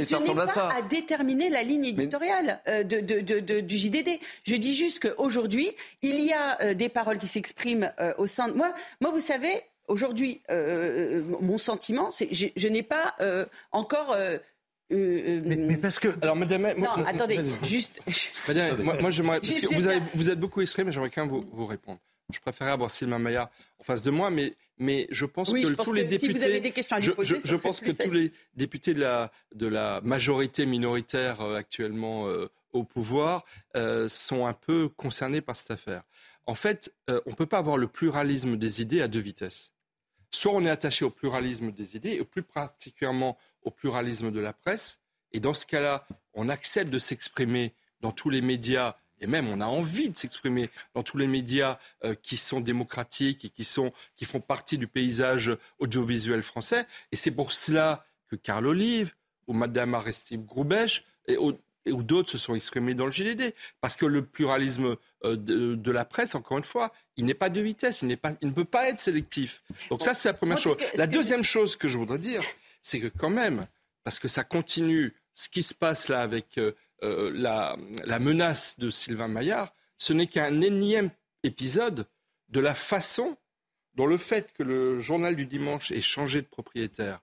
[0.04, 0.70] ça ressemble à ça
[1.02, 4.20] déterminer la ligne éditoriale euh, de, du JDD.
[4.44, 8.48] Je dis juste qu'aujourd'hui, il y a euh, des paroles qui s'expriment euh, au sein
[8.48, 8.74] de moi.
[9.02, 13.16] Moi, vous savez, aujourd'hui, mon sentiment, c'est je, je n'ai pas
[13.72, 14.16] encore.
[14.90, 16.10] mais, parce que.
[16.22, 16.74] Alors, madame.
[16.78, 18.00] Non, attendez, juste.
[18.48, 19.40] Madame, moi, j'aimerais.
[19.72, 22.00] vous, avez, vous êtes beaucoup exprimé, j'aimerais quand même vous, vous répondre.
[22.32, 25.94] Je préférerais avoir Sylvain Maillard en face de moi, mais, mais je pense que tous
[25.94, 26.28] les députés.
[26.28, 28.94] Si vous avez des questions à lui poser, je, je pense que tous les députés
[28.94, 34.90] de la, de la majorité minoritaire euh, actuellement euh, au pouvoir euh, sont un peu
[34.90, 36.04] concernés par cette affaire.
[36.48, 39.74] En fait, on ne peut pas avoir le pluralisme des idées à deux vitesses.
[40.32, 44.52] Soit on est attaché au pluralisme des idées, et plus particulièrement au pluralisme de la
[44.52, 45.00] presse,
[45.34, 49.62] et dans ce cas-là, on accepte de s'exprimer dans tous les médias et même on
[49.62, 53.94] a envie de s'exprimer dans tous les médias euh, qui sont démocratiques et qui, sont,
[54.18, 56.86] qui font partie du paysage audiovisuel français.
[57.12, 59.14] Et c'est pour cela que Carl Olive
[59.48, 63.54] ou Madame Aristide Groubèche et, ou d'autres se sont exprimés dans le GDD.
[63.80, 67.62] Parce que le pluralisme euh, de, la presse, encore une fois, il n'est pas de
[67.62, 69.64] vitesse, il, n'est pas, il ne peut pas être sélectif.
[69.90, 70.78] Donc ça, c'est la première chose.
[70.96, 72.44] La deuxième chose que je voudrais dire,
[72.82, 73.66] c'est que quand même,
[74.04, 76.58] parce que ça continue, ce qui se passe là avec...
[76.58, 81.10] Euh, euh, la, menace de Sylvain Maillard, ce n'est qu'un énième
[81.44, 82.08] épisode
[82.50, 83.38] de la façon
[83.96, 87.22] dont le fait que le journal du dimanche ait changé de propriétaire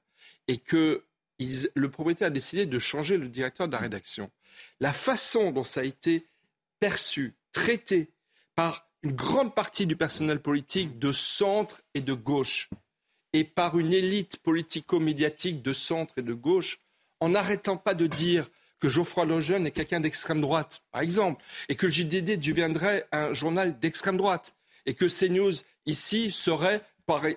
[0.48, 1.04] et que
[1.38, 4.30] le propriétaire a décidé de changer le directeur de la rédaction,
[4.80, 6.26] la façon dont ça a été
[6.80, 8.10] perçu, traité
[8.54, 12.68] par une grande partie du personnel politique de centre et de gauche,
[13.32, 16.80] et par une élite politico-médiatique de centre et de gauche,
[17.20, 21.74] en n'arrêtant pas de dire que Geoffroy Lejeune est quelqu'un d'extrême droite, par exemple, et
[21.74, 24.54] que le JDD deviendrait un journal d'extrême droite,
[24.86, 25.52] et que CNews,
[25.86, 26.82] ici, serait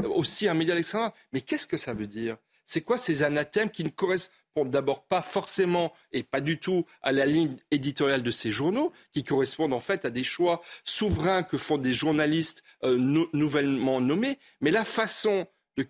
[0.03, 1.15] aussi un média d'extrême droite.
[1.33, 2.37] Mais qu'est-ce que ça veut dire?
[2.65, 7.11] C'est quoi ces anathèmes qui ne correspondent d'abord pas forcément et pas du tout à
[7.11, 11.57] la ligne éditoriale de ces journaux, qui correspondent en fait à des choix souverains que
[11.57, 12.97] font des journalistes euh,
[13.33, 15.87] nouvellement nommés, mais la façon de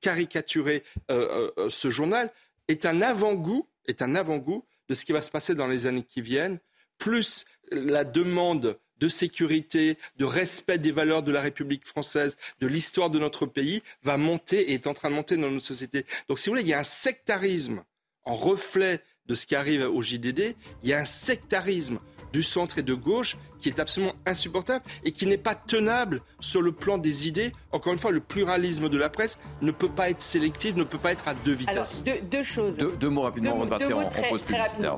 [0.00, 2.32] caricaturer euh, euh, ce journal
[2.68, 6.02] est un avant-goût est un avant-goût de ce qui va se passer dans les années
[6.02, 6.58] qui viennent,
[6.98, 13.10] plus la demande de sécurité, de respect des valeurs de la République française, de l'histoire
[13.10, 16.06] de notre pays, va monter et est en train de monter dans notre société.
[16.28, 17.82] Donc, si vous voulez, il y a un sectarisme
[18.24, 21.98] en reflet de ce qui arrive au JDD, il y a un sectarisme
[22.32, 26.60] du centre et de gauche qui est absolument insupportable et qui n'est pas tenable sur
[26.60, 27.52] le plan des idées.
[27.70, 30.98] Encore une fois, le pluralisme de la presse ne peut pas être sélectif, ne peut
[30.98, 32.02] pas être à deux vitesses.
[32.06, 32.76] Alors, deux, choses.
[32.76, 34.42] Deux, mots rapidement avant de partir en, pause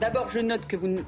[0.00, 1.00] D'abord, je note que vous ne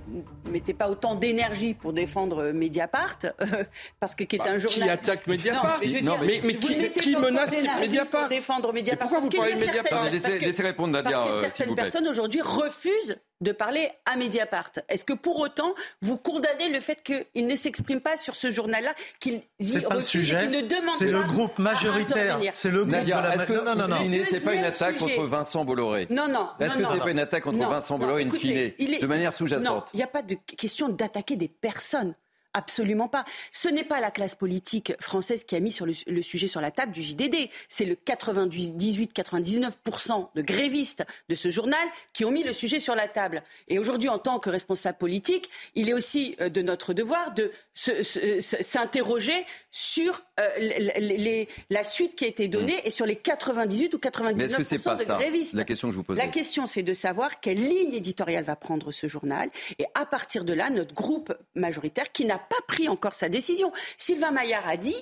[0.51, 3.19] mettez pas autant d'énergie pour défendre Mediapart,
[4.01, 4.83] parce que qui est bah, un journal...
[4.83, 5.81] Qui attaque Mediapart?
[6.03, 8.21] Non, mais, mais, qui, qui menace Mediapart?
[8.21, 9.09] pour défendre Mediapart.
[9.09, 10.11] Pourquoi vous parlez de Mediapart?
[10.11, 14.71] laissez, répondre Nadia, Parce que euh, certaines personnes aujourd'hui refusent de parler à Mediapart.
[14.89, 18.95] Est-ce que pour autant, vous condamnez le fait qu'il ne s'exprime pas sur ce journal-là,
[19.21, 22.39] qu'il y pas le sujet, ne demande C'est le groupe majoritaire.
[22.55, 24.25] C'est le groupe Nadia, de la est-ce que, non, non, non.
[24.29, 25.17] c'est pas une attaque sujet.
[25.17, 26.49] contre Vincent Bolloré Non, non.
[26.61, 29.01] Est-ce que c'est pas une attaque contre Non, Vincent non, Bolloré, in fine, il est-
[29.03, 32.15] de manière Non, sous-jacente il n'y a pas de question d'attaquer des personnes.
[32.57, 33.25] Absolument pas.
[33.53, 36.71] Ce n'est pas la classe politique française qui a mis le, le sujet sur la
[36.71, 37.51] table du JDD.
[37.69, 43.09] C'est le 98-99% de grévistes de ce journal qui ont mis le sujet sur la
[43.09, 43.43] table.
[43.69, 47.53] Et aujourd'hui, en tant que responsable politique, il est aussi euh, de notre devoir de
[47.77, 49.35] s'interroger
[49.71, 53.99] sur euh, les- les- la suite qui a été donnée et sur les 98 ou
[53.99, 54.37] 99% Hmm.
[54.37, 55.55] Mais est-ce que pas de ça grévistes.
[55.55, 58.57] la question que je vous posais La question, c'est de savoir quelle ligne éditoriale va
[58.57, 59.51] prendre ce journal.
[59.79, 63.73] Et à partir de là, notre groupe majoritaire, qui n'a pas pris encore sa décision,
[63.99, 64.97] Sylvain Maillard a dit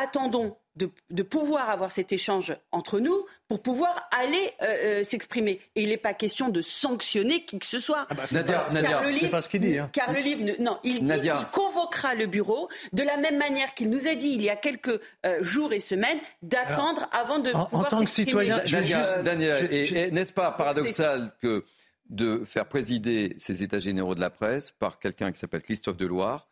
[0.00, 4.66] attendons de, de pouvoir avoir cet échange entre nous pour pouvoir aller euh,
[5.00, 5.60] euh, s'exprimer.
[5.74, 8.06] Et il n'est pas question de sanctionner qui que ce soit.
[8.26, 8.88] c'est Nadia, pas- Nadia.
[8.90, 9.90] Car le c'est livre- pas ce qu'il dit, hein.
[9.92, 11.36] Car le livre, ne- non, il dit Nadia.
[11.38, 14.54] qu'il convoquera le bureau de la même manière qu'il nous a dit il y a
[14.56, 19.24] quelques euh, jours et semaines d'attendre avant de en- tant que citoyen, je Nadia, juste-
[19.24, 21.64] Daniel, je- et- je- et n'est-ce pas paradoxal que
[22.08, 26.48] de faire présider ces états généraux de la presse par quelqu'un qui s'appelle Christophe Deloire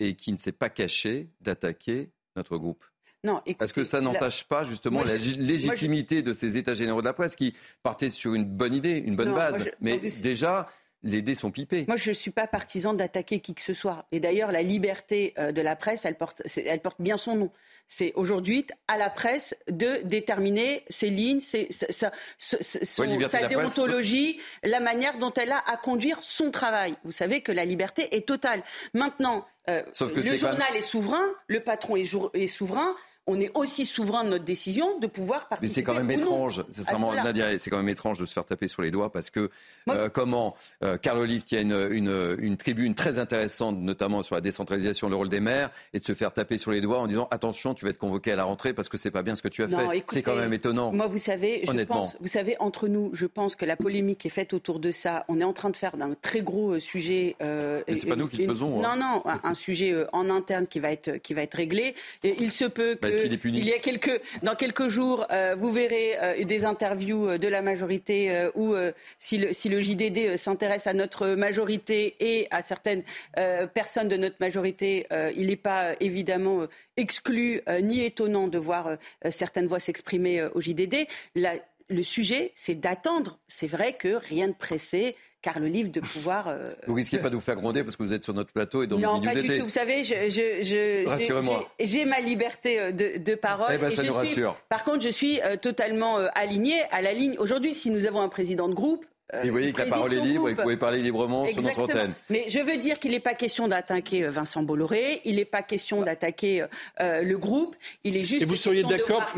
[0.00, 2.84] et qui ne s'est pas caché d'attaquer notre groupe.
[3.24, 6.56] Non, écoutez, Est-ce que ça la- n'entache pas justement Moi, la je- légitimité de ces
[6.56, 9.64] états généraux de la presse qui partaient sur une bonne idée, une bonne Non, base.
[9.64, 10.68] je- Mais vous- déjà,
[11.02, 11.84] les dés sont pipés.
[11.86, 14.06] Moi, je ne suis pas partisan d'attaquer qui que ce soit.
[14.12, 17.50] Et d'ailleurs, la liberté euh, de la presse, elle porte, elle porte bien son nom.
[17.90, 22.56] C'est aujourd'hui à la presse de déterminer ses lignes, ses- sa, son-
[23.02, 23.48] Ouais, presse.
[23.48, 26.96] déontologie, la manière dont elle a à conduire son travail.
[27.04, 28.62] Vous savez que la liberté est totale.
[28.92, 32.94] Maintenant, euh, Sauf que le journal même- est souverain, le patron est, jour- est souverain.
[33.28, 35.66] On est aussi souverain de notre décision de pouvoir participer.
[35.66, 37.12] Mais c'est quand même non étrange, sincèrement.
[37.14, 39.50] Nadia, c'est quand même étrange de se faire taper sur les doigts parce que
[39.90, 44.40] euh, comment euh, Carl Olive tient une, une, une tribune très intéressante, notamment sur la
[44.40, 47.28] décentralisation, le rôle des maires, et de se faire taper sur les doigts en disant
[47.30, 49.48] attention, tu vas être convoqué à la rentrée parce que c'est pas bien ce que
[49.48, 50.04] tu as Non, fait.
[50.08, 50.92] C'est quand même étonnant.
[50.92, 54.30] Moi, vous savez, je pense, vous savez, entre nous, je pense que la polémique est
[54.30, 55.24] faite autour de ça.
[55.28, 57.36] On est en train de faire d'un très gros euh, sujet.
[57.42, 58.96] euh, Mais c'est pas nous qui le faisons, Non, hein.
[58.96, 61.94] non, un, un sujet euh, en interne qui va être qui va être réglé.
[62.24, 63.58] Et il se peut que Est puni.
[63.58, 67.48] il y a quelques dans quelques jours, euh, vous verrez euh, des interviews euh, de
[67.48, 72.16] la majorité euh, où euh, si le si le JDD euh, s'intéresse à notre majorité
[72.20, 73.02] et à certaines
[73.38, 78.04] euh, personnes de notre majorité, euh, il n'est pas euh, évidemment euh, exclu euh, ni
[78.04, 81.06] étonnant de voir euh, euh, certaines voix s'exprimer euh, au JDD.
[81.34, 81.54] La-
[81.90, 83.38] le sujet, c'est d'attendre.
[83.48, 86.48] C'est vrai que rien de pressé, car le livre de pouvoir.
[86.48, 88.82] euh, Vous risquez pas de vous faire gronder parce que vous êtes sur notre plateau
[88.82, 89.62] et dans non, pas du tout.
[89.64, 93.72] Vous savez, je, je, je- j'ai- ma liberté euh, de, de parole.
[93.74, 94.56] Eh ben, et ça je nous suis- rassure.
[94.68, 97.36] Par contre, je suis euh, totalement alignée à la ligne.
[97.38, 99.04] Aujourd'hui, si nous avons un président de groupe.
[99.42, 101.82] Et vous voyez que la parole est libre et vous pouvez parler librement sur notre
[101.82, 102.14] antenne.
[102.30, 106.00] Mais je veux dire qu'il n'est pas question d'attaquer Vincent Bolloré, il n'est pas question
[106.00, 106.64] d'attaquer
[107.00, 109.30] euh, le groupe, il est juste Et vous seriez d'accord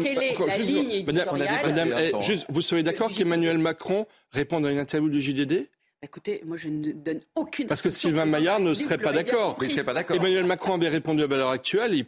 [1.64, 5.66] Madame, eh, juste, vous seriez d'accord qu'Emmanuel Macron réponde à une interview du JDD
[6.02, 7.66] Écoutez, moi je ne donne aucune.
[7.66, 7.90] Parce que.
[7.90, 9.50] Sylvain Maillard ne serait pas d'accord.
[9.50, 9.66] compris.
[9.66, 10.16] Il serait pas d'accord.
[10.16, 11.92] Emmanuel Macron avait répondu à l'heure actuelle.
[11.94, 12.06] Il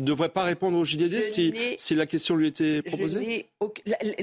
[0.00, 3.80] ne devrait pas répondre au JDD Je si, la question lui était Je proposée aucun-
[3.86, 4.14] La, la- la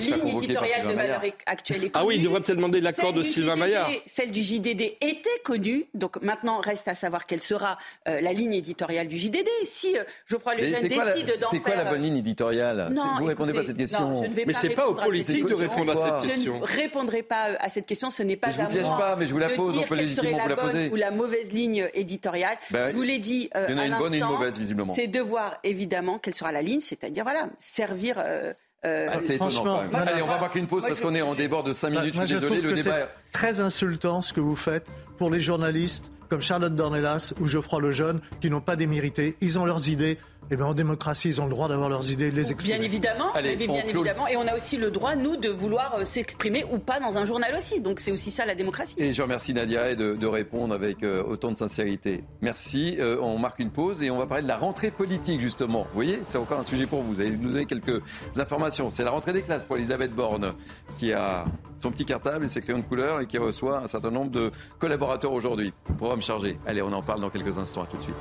[0.00, 1.36] faire ligne éditoriale Sylvain de valeur Maillard.
[1.44, 2.24] actuelle est Ah oui, il connue.
[2.24, 3.90] devrait peut-être demander l'accord de Sylvain JDD Maillard.
[4.06, 7.76] Celle du JDD était connue, donc maintenant reste à savoir quelle sera
[8.08, 9.46] euh, la ligne éditoriale du JDD.
[9.64, 12.88] Si euh, Geoffroy Lejeune décide d'en c'est quoi la faire- bonne ligne éditoriale?
[12.94, 14.00] Non, Vous répondez pas à cette question.
[14.08, 15.68] non, je ne vais Mais pas c'est pas aux répondre à cette politiques de question.
[15.68, 16.60] répondre à cette Je question.
[16.60, 18.10] ne répondrai pas euh, à cette question.
[18.10, 19.74] Ce n'est pas je vous à piège moi pas, mais je vous la de pose,
[19.74, 20.90] on dire peut quelle serait légitimement vous la bonne poser.
[20.90, 22.56] Ou la mauvaise ligne éditoriale.
[22.70, 24.22] Ben, je vous l'ai dit euh, il y en a à une bonne et une
[24.22, 24.94] l'instant, mauvaise, visiblement.
[24.94, 28.18] C'est de voir évidemment quelle sera la ligne, c'est-à-dire voilà servir.
[28.18, 28.52] euh,
[28.84, 29.90] euh, Ah, c'est étonnant Franchement, quand même.
[29.92, 31.90] moi, Allez, on va marquer une pause moi, parce qu'on est en débord de 5
[31.90, 32.16] minutes.
[32.16, 32.98] Moi, je suis désolé, le que débat.
[32.98, 34.86] c'est très insultant ce que vous faites
[35.18, 39.36] pour les journalistes comme Charlotte Dornelas ou Geoffroy Lejeune qui n'ont pas démérité.
[39.40, 40.18] Ils ont leurs idées.
[40.52, 42.74] Et bien en démocratie, ils ont le droit d'avoir leurs idées et de les exprimer.
[42.74, 45.94] Bien évidemment, Allez, mais bien évidemment, et on a aussi le droit nous de vouloir
[45.96, 47.80] euh, s'exprimer ou pas dans un journal aussi.
[47.80, 48.94] Donc c'est aussi ça la démocratie.
[48.98, 52.22] Et je remercie Nadia et de, de répondre avec euh, autant de sincérité.
[52.42, 52.98] Merci.
[53.00, 55.84] Euh, on marque une pause et on va parler de la rentrée politique justement.
[55.84, 57.14] Vous voyez, c'est encore un sujet pour vous.
[57.14, 58.02] Vous allez nous donner quelques
[58.36, 58.90] informations.
[58.90, 60.52] C'est la rentrée des classes pour Elisabeth Borne
[60.98, 61.46] qui a
[61.80, 64.50] son petit cartable et ses crayons de couleur et qui reçoit un certain nombre de
[64.78, 65.72] collaborateurs aujourd'hui.
[65.96, 66.58] Programme chargé.
[66.66, 67.84] Allez, on en parle dans quelques instants.
[67.84, 68.16] À tout de suite.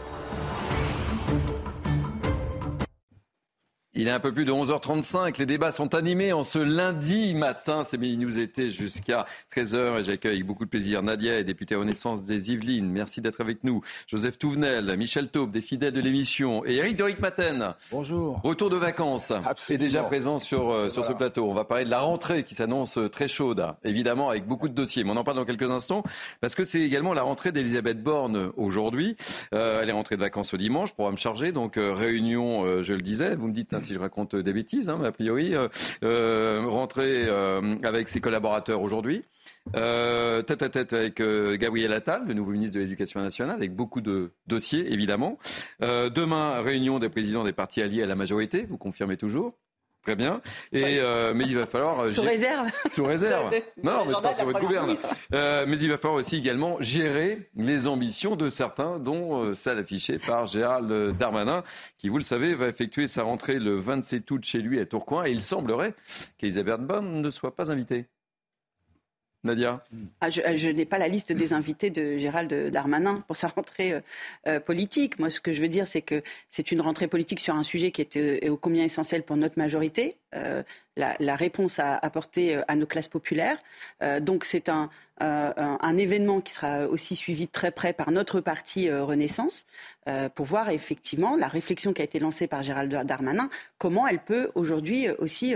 [3.93, 5.37] Il est un peu plus de 11h35.
[5.37, 7.83] Les débats sont animés en ce lundi matin.
[7.85, 11.75] C'est Mini News été jusqu'à 13h et j'accueille avec beaucoup de plaisir Nadia et députée
[11.75, 12.89] Renaissance des Yvelines.
[12.89, 13.81] Merci d'être avec nous.
[14.07, 17.73] Joseph Touvenel, Michel Taube, des fidèles de l'émission et Eric Doric Maten.
[17.91, 18.39] Bonjour.
[18.45, 19.33] Retour de vacances.
[19.45, 19.83] Absolument.
[19.83, 21.49] déjà présent sur, euh, sur ce plateau.
[21.49, 24.73] On va parler de la rentrée qui s'annonce euh, très chaude, évidemment avec beaucoup de
[24.73, 25.03] dossiers.
[25.03, 26.03] Mais on en parle dans quelques instants
[26.39, 29.17] parce que c'est également la rentrée d'Elisabeth Borne aujourd'hui.
[29.53, 31.51] Euh, elle est rentrée de vacances au dimanche, programme chargé.
[31.51, 35.07] Donc réunion, je le disais, vous me dites si je raconte des bêtises, hein, mais
[35.07, 35.67] a priori, euh,
[36.03, 39.23] euh rentrer euh, avec ses collaborateurs aujourd'hui.
[39.75, 44.01] Euh, tête à tête avec Gabriel Attal, le nouveau ministre de l'Éducation nationale, avec beaucoup
[44.01, 45.37] de dossiers, évidemment.
[45.81, 49.55] demain, réunion des présidents des partis alliés à la majorité, vous confirmez toujours
[50.03, 50.41] Très bien.
[50.71, 51.99] Et, euh, mais il va falloir.
[51.99, 52.67] Euh, sous réserve.
[52.91, 53.53] Sous réserve.
[53.83, 54.95] non, non, mais je pense sur votre gouverne.
[55.33, 59.77] Euh, mais il va falloir aussi également gérer les ambitions de certains, dont euh, celle
[59.77, 61.63] affichée par Gérald Darmanin,
[61.97, 65.25] qui, vous le savez, va effectuer sa rentrée le 27 août chez lui à Tourcoing.
[65.25, 65.93] Et il semblerait
[66.37, 68.07] qu'Elisabeth Borne ne soit pas invitée.
[69.43, 69.81] Nadia
[70.19, 74.01] ah, Je, n'ai pas la liste des invités de Gérald Darmanin pour sa rentrée euh,
[74.47, 75.17] euh, politique.
[75.17, 77.91] Moi, ce que je veux dire, c'est que c'est une rentrée politique sur un sujet
[77.91, 80.17] qui est, euh, combien essentiel pour notre majorité,
[80.95, 83.57] la, réponse à apporter à nos classes populaires.
[84.21, 84.89] donc, c'est un,
[85.19, 89.65] un, événement qui sera aussi suivi de très près par notre parti Renaissance
[90.35, 94.51] pour voir effectivement la réflexion qui a été lancée par Gérald Darmanin, comment elle peut
[94.55, 95.55] aujourd'hui aussi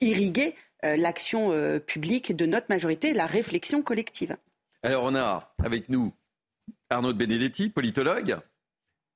[0.00, 4.36] irriguer euh, l'action euh, publique de notre majorité, la réflexion collective.
[4.82, 6.12] Alors on a avec nous
[6.90, 8.38] Arnaud de Benedetti, politologue.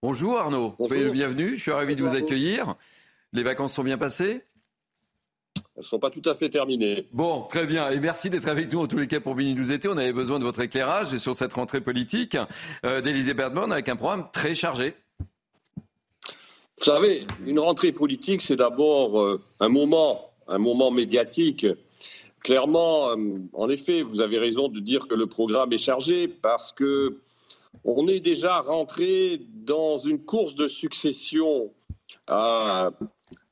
[0.03, 2.77] Bonjour Arnaud, soyez le bienvenu, je suis ravi de vous accueillir.
[3.33, 4.43] Les vacances sont bien passées?
[5.75, 7.07] Elles ne sont pas tout à fait terminées.
[7.12, 7.91] Bon, très bien.
[7.91, 9.89] Et merci d'être avec nous en tous les cas pour Mini Nous été.
[9.89, 12.37] On avait besoin de votre éclairage sur cette rentrée politique
[12.85, 14.95] euh, d'Élysée Bergman avec un programme très chargé.
[16.79, 21.66] Vous savez, une rentrée politique, c'est d'abord un moment un moment médiatique.
[22.40, 23.16] Clairement, euh,
[23.55, 27.18] en effet, vous avez raison de dire que le programme est chargé parce que
[27.84, 31.72] on est déjà rentré dans une course de succession
[32.26, 32.90] à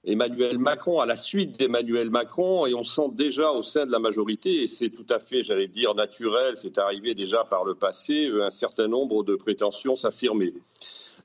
[0.05, 3.99] Emmanuel Macron, à la suite d'Emmanuel Macron, et on sent déjà au sein de la
[3.99, 8.31] majorité, et c'est tout à fait, j'allais dire, naturel, c'est arrivé déjà par le passé,
[8.41, 10.53] un certain nombre de prétentions s'affirmer.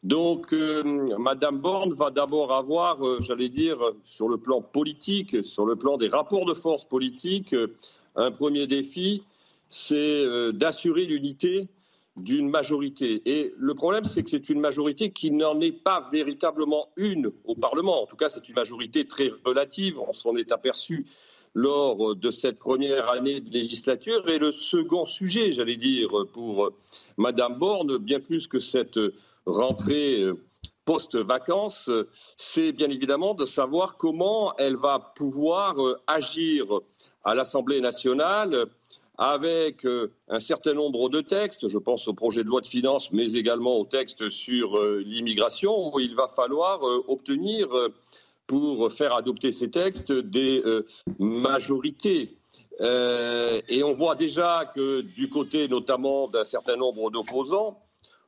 [0.03, 5.65] Donc, euh, Madame Borne va d'abord avoir, euh, j'allais dire, sur le plan politique, sur
[5.65, 7.75] le plan des rapports de force politiques, euh,
[8.15, 9.23] un premier défi,
[9.67, 11.67] c'est d'assurer l'unité
[12.17, 13.21] d'une majorité.
[13.25, 17.53] Et le problème, c'est que c'est une majorité qui n'en est pas véritablement une au
[17.53, 18.01] Parlement.
[18.01, 19.99] En tout cas, c'est une majorité très relative.
[19.99, 21.05] On s'en est aperçu
[21.53, 24.27] lors de cette première année de législature.
[24.27, 26.71] Et le second sujet, j'allais dire, pour
[27.17, 28.99] Madame Borne, bien plus que cette
[29.45, 30.37] rentrée euh,
[30.85, 31.89] post-vacances,
[32.35, 36.65] c'est bien évidemment de savoir comment elle va pouvoir euh, agir
[37.23, 38.65] à l'Assemblée nationale
[39.17, 43.11] avec euh, un certain nombre de textes, je pense au projet de loi de finances,
[43.11, 47.67] mais également aux textes sur l'immigration, où il va falloir obtenir,
[48.47, 50.63] pour faire adopter ces textes, des
[51.19, 52.37] majorités.
[52.79, 57.77] et on voit déjà que du côté notamment d'un certain nombre d'opposants,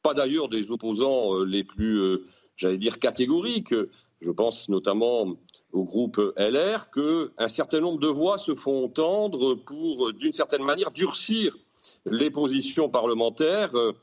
[0.01, 2.25] pas d'ailleurs des opposants euh, les plus, euh,
[2.55, 3.75] j'allais dire, catégoriques.
[4.21, 5.35] Je pense notamment
[5.71, 10.91] au groupe LR, qu'un certain nombre de voix se font entendre pour, d'une certaine manière,
[10.91, 11.57] durcir
[12.05, 13.93] les positions parlementaires euh,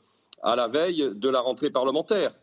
[0.41, 2.33] à la veille de la rentrée parlementaire.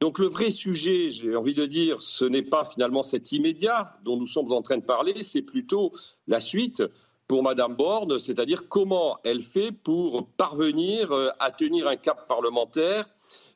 [0.00, 4.16] Donc le vrai sujet, j'ai envie de dire, ce n'est pas finalement cet immédiat dont
[4.16, 5.92] nous sommes en train de parler, c'est plutôt
[6.26, 6.82] la suite
[7.28, 13.08] pour Madame Borne, c'est-à-dire comment elle fait pour parvenir euh, à tenir un cap parlementaire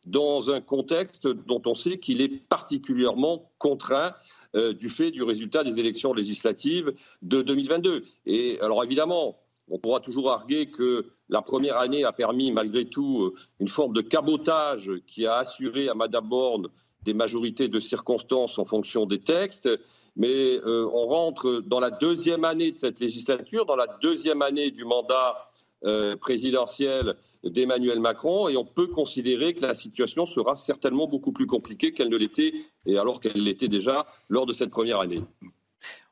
[0.04, 4.14] dans un contexte dont on sait qu'il est particulièrement contraint
[4.54, 8.02] euh, du fait du résultat des élections législatives de 2022.
[8.24, 9.38] Et alors évidemment,
[9.68, 13.92] on pourra toujours arguer que la première année a permis malgré tout euh, une forme
[13.92, 16.68] de cabotage qui a assuré à Madame Borne
[17.02, 19.68] des majorités de circonstances en fonction des textes
[20.16, 24.70] mais euh, on rentre dans la deuxième année de cette législature, dans la deuxième année
[24.70, 25.50] du mandat
[25.84, 31.46] euh, présidentiel d'Emmanuel Macron, et on peut considérer que la situation sera certainement beaucoup plus
[31.46, 32.54] compliquée qu'elle ne l'était,
[32.86, 35.22] et alors qu'elle l'était déjà lors de cette première année.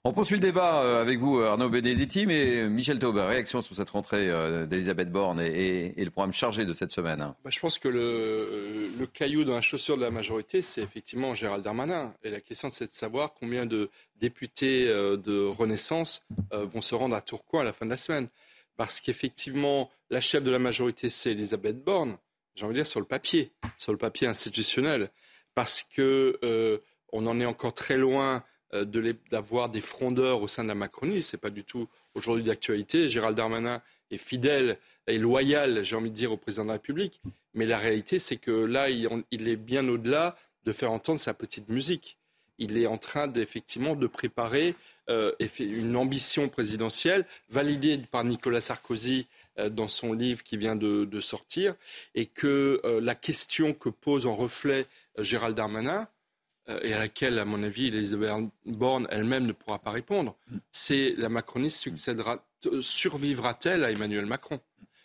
[0.06, 3.88] On poursuit le débat euh, avec vous, Arnaud Benedetti, mais Michel Taube, réaction sur cette
[3.88, 7.32] rentrée euh, d'Elisabeth Borne et, le programme chargé de cette semaine.
[7.42, 11.64] Bah, je pense que le, caillou dans la chaussure de la majorité, c'est effectivement Gérald
[11.64, 12.12] Darmanin.
[12.22, 17.16] Et la question, c'est de savoir combien de députés euh, de Renaissance vont se rendre
[17.16, 18.28] à Tourcoing à la fin de la semaine.
[18.76, 22.18] Parce qu'effectivement, la chef de la majorité, c'est Elisabeth Borne,
[22.56, 25.08] j'ai envie de dire sur le papier, sur le papier institutionnel.
[25.54, 28.44] Parce qu'on en est encore très loin
[29.30, 31.22] d'avoir des frondeurs au sein de la Macronie.
[31.22, 33.08] Ce n'est pas du tout aujourd'hui d'actualité.
[33.08, 37.20] Gérald Darmanin est fidèle et loyal, j'ai envie de dire, au président de la République.
[37.52, 41.68] Mais la réalité, c'est que là, il est bien au-delà de faire entendre sa petite
[41.68, 42.18] musique.
[42.58, 44.74] Il est en train d'effectivement de préparer
[45.10, 49.26] euh, une ambition présidentielle validée par Nicolas Sarkozy
[49.58, 51.74] euh, dans son livre qui vient de, sortir,
[52.14, 54.86] et que euh, la question que pose en reflet
[55.18, 56.08] Gérald Darmanin,
[56.82, 60.36] et à laquelle, à mon avis, Elisabeth Borne elle-même ne pourra pas répondre,
[60.70, 64.60] c'est la Macronie survivra-t-elle à Emmanuel Macron?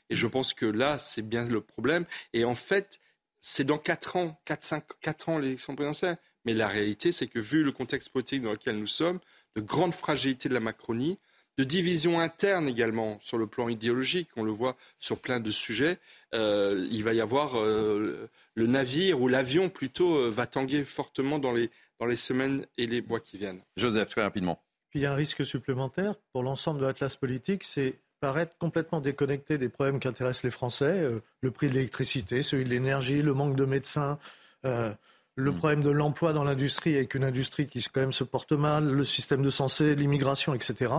[0.10, 2.06] Et je pense que là, c'est bien le problème.
[2.34, 3.00] Et en fait,
[3.42, 6.18] c'est dans 4 ans, 4, 5, 4 ans l'élection présidentielle.
[6.46, 9.20] Mais la réalité, c'est que vu le contexte politique dans lequel nous sommes,
[9.56, 11.20] de grande fragilité de la Macronie,
[11.58, 15.98] de division interne également sur le plan idéologique, on le voit sur plein de sujets,
[16.34, 21.40] euh, il va y avoir euh, le navire ou l'avion plutôt euh, va tanguer fortement
[21.40, 21.70] dans les,
[22.00, 23.62] dans les semaines et les mois qui viennent.
[23.78, 24.62] Joseph, très rapidement.
[24.90, 28.58] Puis il y a un risque supplémentaire pour l'ensemble de la classe politique, c'est paraître
[28.58, 32.70] complètement déconnecté des problèmes qui intéressent les Français, euh, le prix de l'électricité, celui de
[32.70, 34.20] l'énergie, le manque de médecins,
[34.66, 34.94] euh,
[35.36, 35.58] le hmm.
[35.58, 39.04] problème de l'emploi dans l'industrie avec une industrie qui quand même se porte mal, le
[39.04, 40.92] système de santé, l'immigration, etc.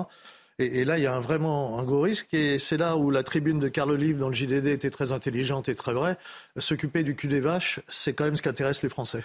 [0.60, 2.34] Et, là, il y a vraiment un gros risque.
[2.34, 5.68] Et c'est là où la tribune de Carl Olive dans le JDD était très intelligente
[5.70, 6.18] et très vraie.
[6.58, 9.22] S'occuper du cul des vaches, c'est quand même ce qui intéresse les Français.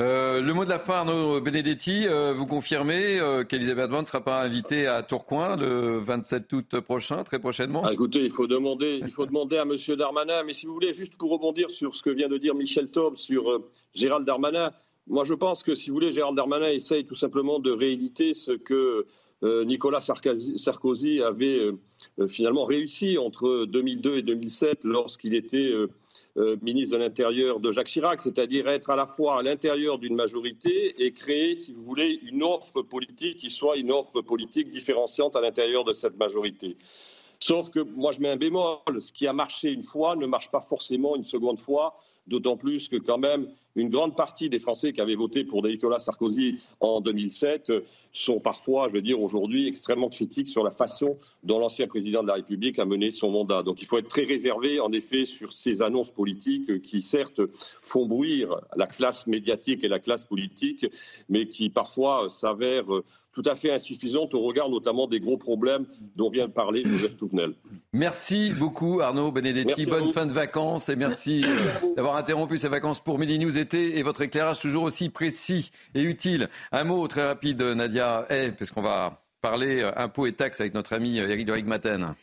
[0.00, 4.06] Euh, le mot de la fin, Arnaud Benedetti, euh, vous confirmez euh, qu'Elisabeth Borne ne
[4.06, 8.48] sera pas invitée à Tourcoing le 27 août prochain, très prochainement ah, Écoutez, il faut,
[8.48, 9.76] demander, il faut demander à M.
[9.96, 12.88] Darmanin, mais si vous voulez, juste pour rebondir sur ce que vient de dire Michel
[12.88, 13.62] Taube sur
[13.94, 14.72] Gérald Darmanin,
[15.06, 18.50] moi je pense que si vous voulez, Gérald Darmanin essaye tout simplement de rééditer ce
[18.50, 19.06] que
[19.44, 21.70] Nicolas Sarkozy avait
[22.28, 25.72] finalement réussi entre 2002 et 2007 lorsqu'il était
[26.36, 30.16] euh, ministre de l'Intérieur de Jacques Chirac, c'est-à-dire être à la fois à l'intérieur d'une
[30.16, 35.36] majorité et créer, si vous voulez, une offre politique qui soit une offre politique différenciante
[35.36, 36.76] à l'intérieur de cette majorité.
[37.38, 38.78] Sauf que moi, je mets un bémol.
[38.98, 42.88] Ce qui a marché une fois ne marche pas forcément une seconde fois d'autant plus
[42.88, 47.00] que quand même une grande partie des Français qui avaient voté pour Nicolas Sarkozy en
[47.00, 47.72] 2007
[48.12, 52.28] sont parfois, je veux dire, aujourd'hui extrêmement critiques sur la façon dont l'ancien président de
[52.28, 53.62] la République a mené son mandat.
[53.62, 57.40] Donc il faut être très réservé, en effet, sur ces annonces politiques qui, certes,
[57.82, 60.86] font bruire la classe médiatique et la classe politique,
[61.28, 63.02] mais qui parfois s'avèrent
[63.34, 67.16] tout à fait insuffisante au regard notamment des gros problèmes dont vient de parler Joseph
[67.16, 67.54] Touvenel.
[67.92, 69.86] Merci beaucoup Arnaud Benedetti.
[69.86, 71.44] Bonne fin de vacances et merci
[71.96, 76.48] d'avoir interrompu ces vacances pour Midi News et votre éclairage toujours aussi précis et utile.
[76.72, 80.72] Un mot très rapide Nadia, eh, parce qu'on va parler euh, impôts et taxes avec
[80.72, 82.14] notre ami Eric de Rigmaten.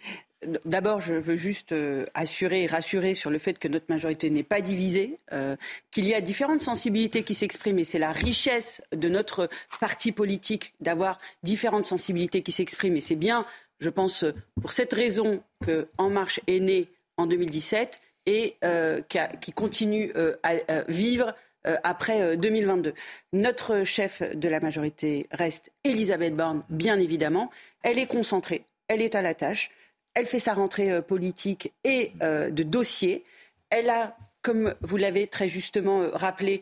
[0.66, 4.42] D'abord, je veux juste euh, assurer et rassurer sur le fait que notre majorité n'est
[4.42, 5.56] pas divisée, euh,
[5.92, 10.74] qu'il y a différentes sensibilités qui s'expriment et c'est la richesse de notre parti politique
[10.80, 13.46] d'avoir différentes sensibilités qui s'expriment et c'est bien,
[13.80, 14.26] je pense,
[14.60, 16.88] pour cette raison que En Marche est né
[17.18, 19.02] en 2017 et euh,
[19.40, 20.14] qui, continue
[20.44, 20.54] à
[20.88, 22.94] vivre après 2022.
[23.34, 27.52] Notre chef de la majorité reste Elisabeth Borne, bien évidemment.
[27.84, 29.72] Elle est concentrée, elle est à la tâche.
[30.14, 33.24] Elle fait sa rentrée euh, politique et euh, de dossier.
[33.70, 36.62] Elle a, comme vous l'avez très justement euh, rappelé,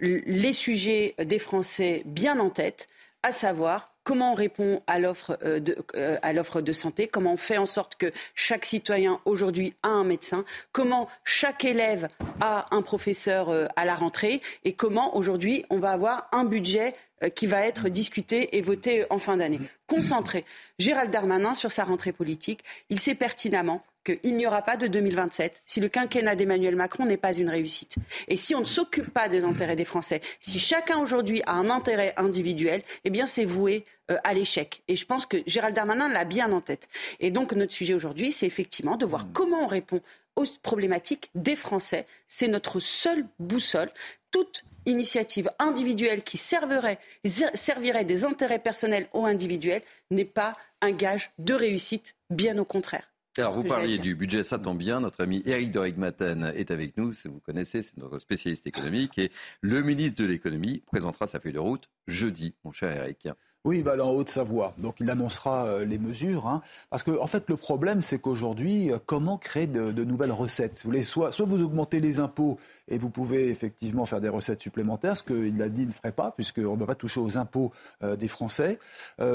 [0.00, 2.88] les sujets des Français bien en tête,
[3.22, 8.12] à savoir comment on répond à l'offre de, santé, comment on fait en sorte que
[8.36, 12.08] chaque citoyen aujourd'hui a un médecin, comment chaque élève
[12.40, 14.40] a un professeur à la rentrée?
[14.64, 16.94] Et comment aujourd'hui on va avoir un budget
[17.24, 19.60] euh, qui va être discuté et voté en fin d'année?
[19.88, 20.44] Concentré.
[20.78, 25.62] Gérald Darmanin, sur sa rentrée politique, il sait pertinemment qu'il n'y aura pas de 2027
[25.66, 27.96] si le quinquennat d'Emmanuel Macron n'est pas une réussite.
[28.28, 31.68] Et si on ne s'occupe pas des intérêts des Français, si chacun aujourd'hui a un
[31.68, 34.82] intérêt individuel, eh bien c'est voué euh, à l'échec.
[34.88, 36.88] Et je pense que Gérald Darmanin l'a bien en tête.
[37.20, 40.00] Et donc notre sujet aujourd'hui, c'est effectivement de voir comment on répond
[40.36, 42.06] aux problématiques des Français.
[42.28, 43.90] C'est notre seule boussole.
[44.30, 51.32] Toute initiative individuelle qui servirait, servirait des intérêts personnels ou individuels n'est pas un gage
[51.38, 53.10] de réussite, bien au contraire.
[53.38, 55.00] Alors, vous parliez du budget, ça tombe bien.
[55.00, 57.12] Notre ami Eric Dorigmaten est avec nous.
[57.26, 59.18] Vous connaissez, c'est notre spécialiste économique.
[59.18, 59.30] Et
[59.60, 63.28] le ministre de l'économie présentera sa feuille de route jeudi, mon cher Eric.
[63.66, 64.74] Oui, bah, en Haute-Savoie.
[64.78, 66.46] Donc il annoncera euh, les mesures.
[66.46, 66.62] Hein.
[66.88, 70.80] parce que en fait, le problème, c'est qu'aujourd'hui, euh, comment créer de, nouvelles recettes?
[70.84, 74.60] Vous voulez, soit, soit vous augmentez les impôts et vous pouvez effectivement faire des recettes
[74.60, 77.72] supplémentaires, ce qu'il a dit ne ferait pas, puisqu'on ne va pas toucher aux impôts
[78.02, 78.78] euh, des Français,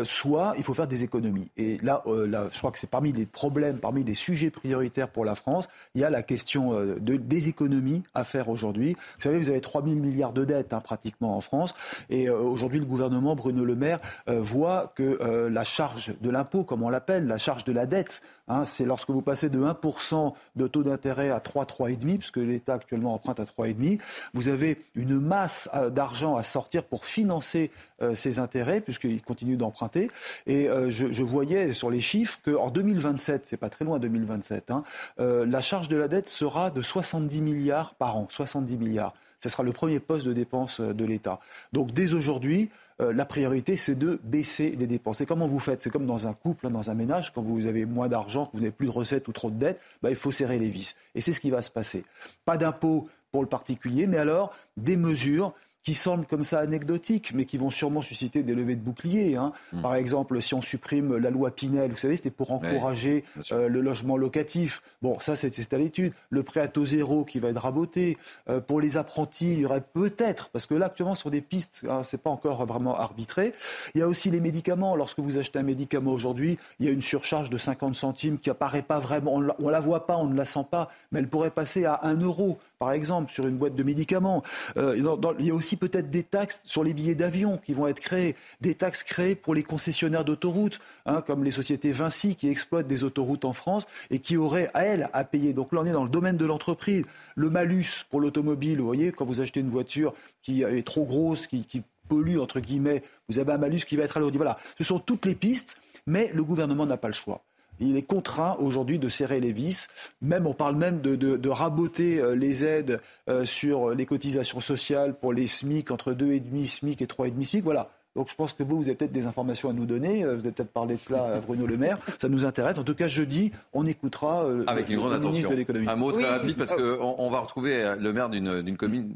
[0.03, 1.49] soit il faut faire des économies.
[1.57, 5.25] Et là, là je crois que c'est parmi les problèmes, parmi les sujets prioritaires pour
[5.25, 8.93] la France, il y a la question de, des économies à faire aujourd'hui.
[8.93, 11.73] Vous savez, vous avez 3 000 milliards de dettes hein, pratiquement en France,
[12.09, 16.63] et aujourd'hui, le gouvernement, Bruno Le Maire, euh, voit que euh, la charge de l'impôt,
[16.63, 20.33] comme on l'appelle, la charge de la dette, hein, c'est lorsque vous passez de 1%
[20.55, 23.99] de taux d'intérêt à 3, 3,5, puisque l'État actuellement emprunte à 3,5,
[24.33, 27.71] vous avez une masse euh, d'argent à sortir pour financer
[28.15, 30.09] ces intérêts, puisqu'il continue d'emprunter.
[30.47, 34.83] Et je, voyais sur les chiffres qu'en 2027, c'est pas très loin 2027, hein,
[35.19, 38.25] la charge de la dette sera de 70 milliards par an.
[38.27, 39.13] 70 milliards.
[39.39, 41.39] Ce sera le premier poste de dépense de l'État.
[41.73, 42.69] Donc dès aujourd'hui,
[43.01, 45.21] euh, la priorité, c'est de baisser les dépenses.
[45.21, 45.81] Et comment vous faites?
[45.81, 48.51] C'est comme dans un couple, hein, dans un ménage, quand vous avez moins d'argent, que
[48.53, 50.95] vous n'avez plus de recettes ou trop de dettes, bah, il faut serrer les vis.
[51.15, 52.03] Et c'est ce qui va se passer.
[52.45, 55.53] Pas d'impôts pour le particulier, mais alors des mesures
[55.83, 59.35] qui semblent comme ça anecdotiques, mais qui vont sûrement susciter des levées de boucliers.
[59.35, 59.51] Hein.
[59.73, 59.81] Hmm.
[59.81, 63.81] Par exemple, si on supprime la loi Pinel, vous savez, c'était pour encourager euh, le
[63.81, 64.81] logement locatif.
[65.01, 66.13] Bon, ça, c'est à l'étude.
[66.29, 68.17] Le prêt à taux zéro qui va être raboté.
[68.47, 71.81] Euh, pour les apprentis, il y aurait peut-être, parce que là, actuellement, sur des pistes,
[71.89, 73.53] hein, c'est pas encore vraiment arbitré.
[73.95, 74.95] Il y a aussi les médicaments.
[74.95, 78.51] Lorsque vous achetez un médicament aujourd'hui, il y a une surcharge de 50 centimes qui
[78.51, 79.33] apparaît pas vraiment.
[79.35, 82.01] On la, la voit pas, on ne la sent pas, mais elle pourrait passer à
[82.03, 84.41] 1 euro par exemple, sur une boîte de médicaments.
[84.75, 87.99] Euh, il y a aussi peut-être des taxes sur les billets d'avion qui vont être
[87.99, 92.87] créées, des taxes créées pour les concessionnaires d'autoroutes, hein, comme les sociétés Vinci qui exploitent
[92.87, 95.53] des autoroutes en France et qui auraient, à elles, à payer.
[95.53, 97.05] Donc là, on est dans le domaine de l'entreprise.
[97.35, 101.45] Le malus pour l'automobile, vous voyez, quand vous achetez une voiture qui est trop grosse,
[101.45, 104.37] qui, pollue, entre guillemets, vous avez un malus qui va être alourdi.
[104.37, 105.77] Voilà, ce sont toutes les pistes,
[106.07, 107.43] mais le gouvernement n'a pas le choix
[107.81, 109.87] il est contraint aujourd'hui de serrer les vis.
[110.21, 115.33] Même, on parle même de, raboter euh, les aides euh, sur les cotisations sociales pour
[115.33, 117.63] les SMIC entre 2,5 SMIC et 3,5 SMIC.
[117.63, 117.89] Voilà.
[118.15, 120.23] Donc je pense que vous, vous avez peut-être des informations à nous donner.
[120.23, 121.97] Euh, vous avez peut-être parlé de cela à Bruno Le Maire.
[122.19, 122.77] Ça nous intéresse.
[122.77, 125.49] En tout cas, jeudi, on écoutera Avec une grande attention.
[125.87, 129.15] Un mot très rapide parce qu'on on va retrouver le maire d'une commune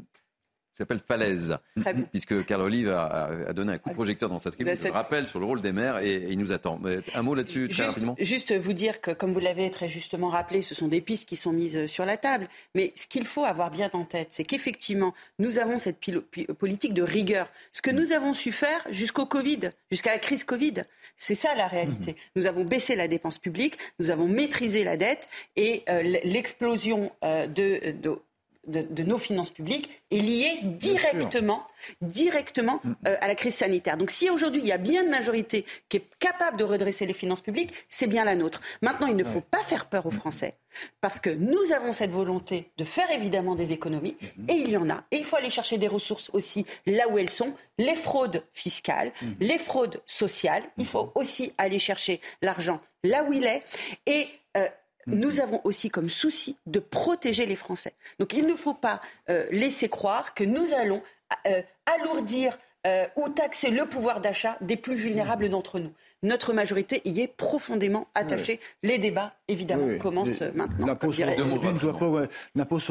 [0.76, 1.56] qui s'appelle Falaise,
[2.10, 5.26] puisque Carl Olive a, donné un coup de projecteur dans sa tribune, je le rappelle,
[5.26, 6.78] sur le rôle des maires et, il nous attend.
[7.14, 10.60] un mot là-dessus, très rapidement Juste vous dire que, comme vous l'avez très justement rappelé,
[10.60, 12.48] ce sont des pistes qui sont mises sur la table.
[12.74, 15.98] Mais ce qu'il faut avoir bien en tête, c'est qu'effectivement, nous avons cette
[16.58, 17.48] politique de rigueur.
[17.72, 20.84] Ce que nous avons su faire jusqu'au Covid, jusqu'à la crise Covid,
[21.16, 22.12] c'est ça la réalité.
[22.12, 22.18] Mhm.
[22.36, 27.46] Nous avons baissé la dépense publique, nous avons maîtrisé la dette et euh, l'explosion euh,
[27.46, 28.18] de, de
[28.66, 31.66] de, nos finances publiques est liée directement,
[32.00, 32.92] directement mm.
[33.06, 33.96] euh, à la crise sanitaire.
[33.96, 37.12] Donc si aujourd'hui il y a bien une majorité qui est capable de redresser les
[37.12, 38.60] finances publiques, c'est bien la nôtre.
[38.82, 40.56] Maintenant, il ne faut pas faire peur aux Français.
[41.00, 44.50] Parce que nous avons cette volonté de faire évidemment des économies, mm-hmm.
[44.50, 45.04] et il y en a.
[45.10, 47.54] Et il faut aller chercher des ressources aussi là où elles sont.
[47.78, 49.34] Les fraudes fiscales, mm-hmm.
[49.40, 50.64] les fraudes sociales.
[50.76, 53.62] Il faut aussi aller chercher l'argent là où il est.
[54.06, 54.68] Et euh,
[55.06, 57.92] nous avons aussi comme souci de protéger les Français.
[58.18, 59.00] Donc il ne faut pas
[59.30, 61.02] euh, laisser croire que nous allons
[61.46, 65.92] euh, alourdir euh, ou taxer le pouvoir d'achat des plus vulnérables d'entre nous.
[66.22, 68.58] Notre majorité y est profondément attachée.
[68.82, 70.86] Les débats, évidemment, commencent maintenant.
[70.86, 71.26] L'impôt sur,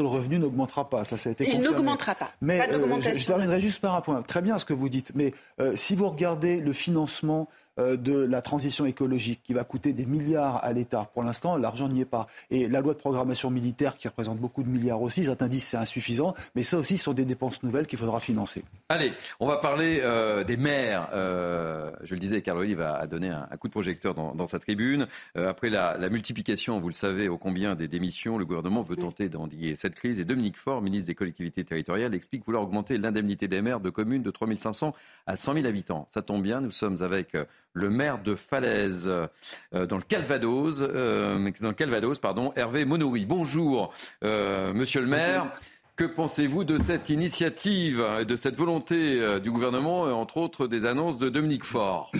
[0.04, 1.04] le revenu n'augmentera pas.
[1.04, 2.30] Ça, ça a été Il n'augmentera pas.
[2.40, 2.60] Mais
[3.00, 4.22] je, terminerai juste par un point.
[4.22, 5.12] Très bien ce que vous dites.
[5.14, 5.34] Mais
[5.74, 7.48] si vous regardez le financement
[7.78, 11.10] de la transition écologique qui va coûter des milliards à l'État.
[11.12, 12.26] Pour l'instant, l'argent n'y est pas.
[12.50, 15.76] Et la loi de programmation militaire qui représente beaucoup de milliards aussi, certains disent c'est
[15.76, 18.64] insuffisant, mais ça aussi sont des dépenses nouvelles qu'il faudra financer.
[18.88, 21.08] Allez, on va parler euh, des maires.
[21.12, 25.06] Euh, je le disais, Carl Olive a, donné un, coup de projecteur dans, sa tribune.
[25.34, 29.76] après la, multiplication, vous le savez, au combien des démissions, le gouvernement veut tenter d'endiguer
[29.76, 30.20] cette crise.
[30.20, 34.22] Et Dominique Faure, ministre des collectivités territoriales, explique vouloir augmenter l'indemnité des maires de communes
[34.22, 34.94] de 3500
[35.26, 36.06] à 100 000 habitants.
[36.10, 37.36] Ça tombe bien, nous sommes avec
[37.76, 43.26] le maire de Falaise, euh, dans le Calvados, euh, dans le Calvados, pardon, Hervé Monouri.
[43.26, 43.92] Bonjour,
[44.24, 45.52] euh, monsieur le maire.
[45.94, 51.16] Que pensez-vous de cette initiative et de cette volonté du gouvernement, entre autres des annonces
[51.16, 52.12] de Dominique Faure?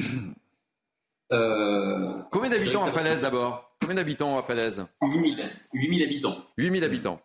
[1.29, 3.71] Combien d'habitants à Falaise d'abord?
[3.79, 4.87] Combien d'habitants à Falaise?
[5.03, 5.37] 8000
[5.75, 6.39] 000 habitants.
[6.57, 7.21] 8000 habitants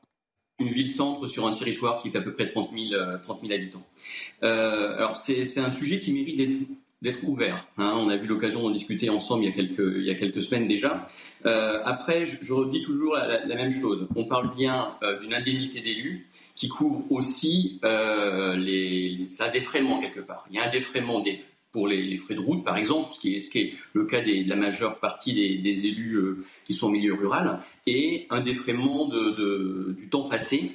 [0.59, 3.01] une ville-centre sur un territoire qui fait à peu près 30 000,
[3.51, 3.81] habitants.
[4.41, 6.67] alors c'est un sujet qui mérite d'être
[7.01, 7.67] d'être ouvert.
[7.77, 7.93] Hein.
[7.95, 10.41] On a eu l'occasion d'en discuter ensemble il y a quelques, il y a quelques
[10.41, 11.09] semaines déjà.
[11.45, 14.07] Euh, après, je, redis toujours la, même chose.
[14.15, 20.19] On parle bien euh, d'une indemnité d'élu qui couvre aussi euh, les, un défraiement quelque
[20.19, 20.45] part.
[20.51, 21.23] Il y a un défraiement
[21.71, 24.99] pour les, frais de route, par exemple, ce qui est, le cas de la majeure
[24.99, 30.73] partie des, élus qui sont en milieu rural, et un défraiement du temps passé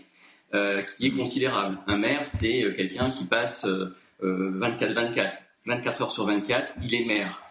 [0.52, 1.78] qui est considérable.
[1.86, 3.66] Un maire, c'est quelqu'un qui passe
[4.22, 5.34] 24-24,
[5.66, 7.42] 24 heures sur 24, il est maire.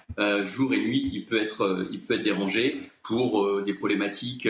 [0.43, 4.47] jour et nuit, il peut être, il peut être dérangé pour des problématiques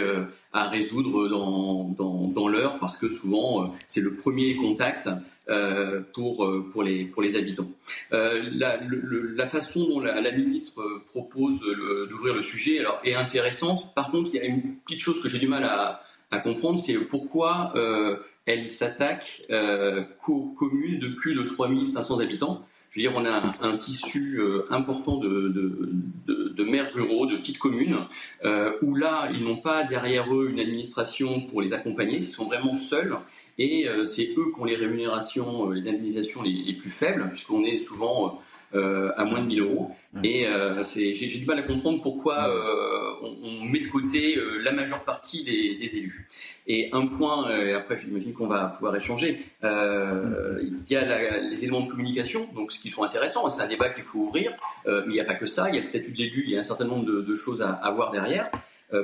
[0.53, 5.09] à résoudre dans, dans, dans l'heure, parce que souvent, c'est le premier contact
[5.47, 7.70] euh, pour, euh, pour, les, pour les habitants.
[8.13, 11.59] Euh, la, façon dont la, ministre propose
[12.09, 13.93] d'ouvrir le sujet alors, est intéressante.
[13.93, 16.01] Par contre, il y a une petite chose que j'ai du mal à,
[16.32, 17.72] à comprendre, c'est pourquoi
[18.47, 19.43] elle s'attaque
[20.24, 22.66] qu'aux communes de plus de 3500 habitants.
[22.95, 24.39] Je veux dire, on a un, tissu
[24.69, 27.97] important de, maires ruraux, de petites communes,
[28.81, 32.73] où là, ils n'ont pas derrière eux une administration pour les accompagner, ils sont vraiment
[32.73, 33.17] seuls.
[33.57, 37.63] Et euh, c'est eux qui ont les rémunérations, euh, les indemnisations les, plus faibles, puisqu'on
[37.63, 38.41] est souvent
[38.76, 39.91] euh, à moins de 1000 euros.
[40.23, 40.45] Et
[40.84, 42.49] j'ai du mal à comprendre pourquoi
[43.21, 46.28] on, met de côté la majeure partie des, élus.
[46.67, 51.82] Et un point, et après j'imagine qu'on va pouvoir échanger, il y a les éléments
[51.82, 54.51] de communication, donc ce qui sont intéressants, c'est un débat qu'il faut ouvrir,
[54.86, 56.51] mais il n'y a pas que ça, il y a le statut de l'élu, il
[56.51, 58.49] y a un certain nombre de, choses à, à, voir derrière.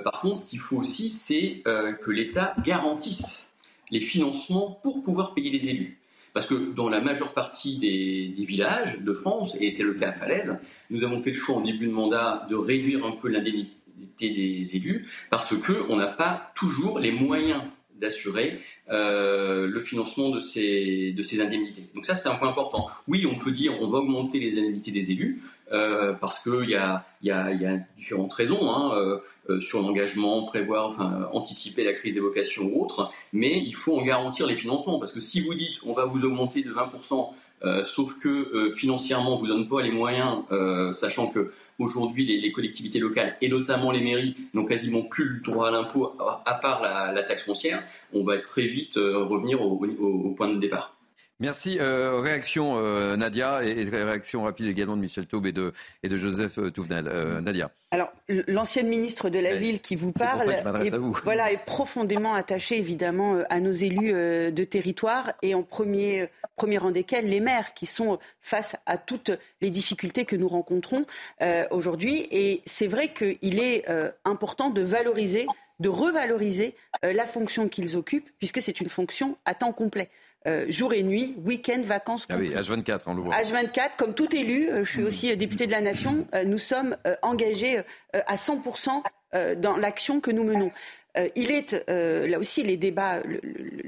[0.03, 3.51] par contre, ce qu'il faut aussi, c'est que l'État garantisse
[3.91, 6.00] les financements pour pouvoir payer les élus.
[6.33, 10.13] Parce que dans la majeure partie des, villages de France, et c'est le cas à
[10.13, 10.59] Falaise,
[10.89, 13.73] nous avons fait le choix en début de mandat de réduire un peu l'indemnité
[14.19, 17.61] des élus parce qu'on n'a pas toujours les moyens
[18.01, 18.53] d'assurer
[18.89, 21.83] euh, le financement de ces, de ces indemnités.
[21.93, 22.87] Donc ça, c'est un point important.
[23.07, 26.75] Oui, on peut dire on va augmenter les indemnités des élus, euh, parce qu'il y
[26.75, 27.05] a,
[27.97, 29.19] différentes raisons hein, euh,
[29.49, 34.03] euh, sur l'engagement, prévoir, anticiper la crise des vocations ou autre, mais il faut en
[34.03, 37.83] garantir les financements, parce que si vous dites on va vous augmenter de 20%, euh,
[37.83, 40.39] sauf que financièrement on vous donne pas les moyens,
[40.93, 45.69] sachant que aujourd'hui les, collectivités locales et notamment les mairies n'ont quasiment plus le droit
[45.69, 46.13] à l'impôt
[46.45, 50.95] à, part la, taxe foncière, on va très vite revenir au point de départ.
[51.41, 51.79] Merci.
[51.79, 55.73] Euh, réaction euh, Nadia et, réaction rapide également de Michel Taube et de,
[56.03, 57.05] et de Joseph euh, Touvenel.
[57.41, 57.71] Nadia.
[57.89, 58.13] Alors,
[58.47, 63.59] l'ancienne ministre de la Ville qui vous parle est, Voilà, est profondément attachée évidemment à
[63.59, 68.75] nos élus de territoire et en premier, premier rang desquels les maires qui sont face
[68.85, 69.31] à toutes
[69.61, 71.05] les difficultés que nous rencontrons
[71.71, 72.27] aujourd'hui.
[72.31, 73.85] Et c'est vrai qu'il est
[74.23, 75.47] important de valoriser
[75.81, 80.11] de revaloriser la fonction qu'ils occupent, puisque c'est une fonction à temps complet.
[80.47, 82.25] Euh, jour et nuit, week-end, vacances.
[82.27, 83.35] Ah oui, H24, on le voit.
[83.35, 86.97] H24, comme tout élu, euh, je suis aussi euh, député de la Nation, nous sommes
[87.21, 87.81] engagés
[88.13, 89.03] à 100%
[89.57, 90.69] dans l'action que nous menons.
[91.35, 93.39] Il est là aussi les débats, le,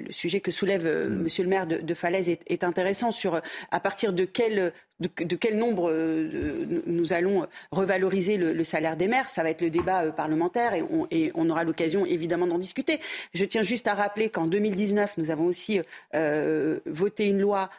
[0.10, 4.26] sujet que soulève Monsieur le maire de, Falaise est, est, intéressant sur à partir de
[4.26, 9.30] quel de, quel nombre euh, nous allons revaloriser le, salaire des maires.
[9.30, 13.00] Ça va être le débat euh, parlementaire et on, aura l'occasion évidemment d'en discuter.
[13.34, 15.80] Je tiens juste à rappeler qu'en 2019, nous avons aussi
[16.16, 17.70] euh, voté une loi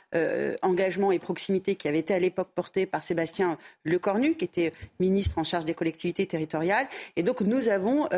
[0.62, 5.38] engagement et proximité qui avait été à l'époque portée par Sébastien Lecornu, qui était ministre
[5.38, 6.86] en charge des collectivités territoriales.
[7.16, 8.08] Et donc nous avons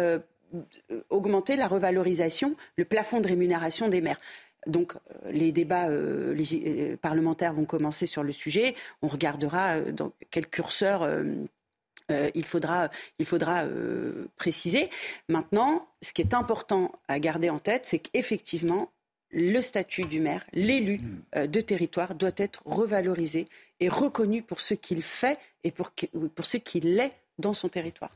[1.11, 4.21] augmenté la revalorisation, le plafond de rémunération des maires.
[4.67, 8.75] Donc euh, les débats euh, euh, parlementaires vont commencer sur le sujet.
[9.03, 11.09] On regardera dans quel curseur
[12.09, 12.89] il faudra,
[13.19, 13.65] il faudra
[14.37, 14.91] préciser.
[15.29, 18.93] Maintenant, ce qui est important à garder en tête, c'est qu'effectivement,
[19.33, 21.01] le statut du maire, l'élu
[21.35, 23.49] de territoire, doit être revalorisé
[23.81, 25.91] et reconnu pour ce qu'il fait et pour,
[26.35, 28.13] pour ce qu'il est dans son territoire.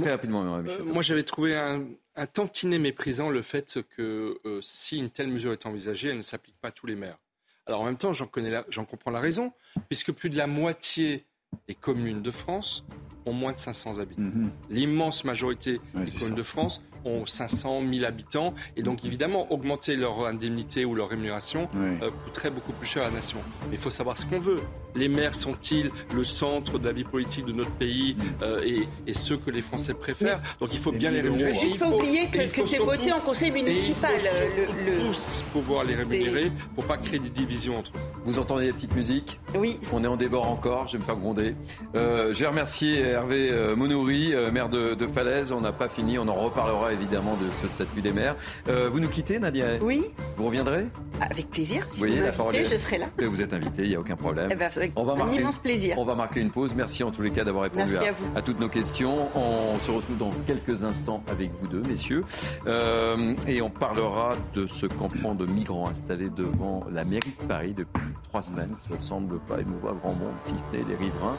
[0.00, 1.84] Très rapidement, moi, j'avais trouvé un,
[2.16, 6.22] un tantinet méprisant le fait que euh, si une telle mesure est envisagée, elle ne
[6.22, 7.18] s'applique pas à tous les maires.
[7.66, 9.52] Alors en même temps, j'en, comprends la raison,
[9.88, 11.24] puisque plus de la moitié
[11.68, 12.84] des communes de France
[13.26, 14.22] ont moins de 500 habitants.
[14.22, 14.50] Mhm.
[14.70, 18.54] L'immense majorité des communes de France ont 500 000 habitants.
[18.76, 23.06] Et donc, évidemment, augmenter leur indemnité ou leur rémunération euh, coûterait beaucoup plus cher à
[23.06, 23.38] la nation.
[23.68, 24.60] Mais il faut savoir ce qu'on veut.
[24.96, 29.14] Les maires sont-ils le centre de la vie politique de notre pays euh, et, et,
[29.14, 30.40] ceux que les Français préfèrent?
[30.60, 31.52] Donc, il faut bien les rémunérer.
[31.62, 34.12] Il ne faut pas oublier que, c'est voté en conseil municipal.
[34.16, 38.00] il faut le, tous pouvoir les rémunérer pour pas créer des divisions entre eux.
[38.24, 39.38] Vous entendez la petite musique?
[39.54, 39.78] Oui.
[39.92, 41.54] On est en débord encore, je n'aime pas gronder.
[41.94, 45.52] Euh, je vais remercier Hervé euh, Monouri, maire de, de Falaise.
[45.52, 48.36] On n'a pas fini, on en reparlera évidemment de ce statut des maires.
[48.68, 49.66] Euh, vous nous quittez, Nadia?
[49.80, 50.06] Oui.
[50.36, 50.86] Vous reviendrez?
[51.20, 51.84] Avec plaisir.
[51.88, 53.06] Si vous voyez, la parole je serai là.
[53.18, 54.48] Vous êtes invité, il n'y a aucun problème.
[54.50, 55.98] Eh ben, avec on va un marquer, immense plaisir.
[55.98, 56.74] On va marquer une pause.
[56.74, 57.94] Merci en tous les cas d'avoir répondu
[58.34, 59.28] à, toutes nos questions.
[59.34, 62.24] On se retrouve dans quelques instants avec vous deux, messieurs.
[62.66, 67.74] Euh, et on parlera de ce campement de migrants installé devant la mairie de Paris
[67.74, 68.74] depuis trois semaines.
[68.88, 71.36] Ça ne semble pas émouvoir grand monde, si ce n'est les riverains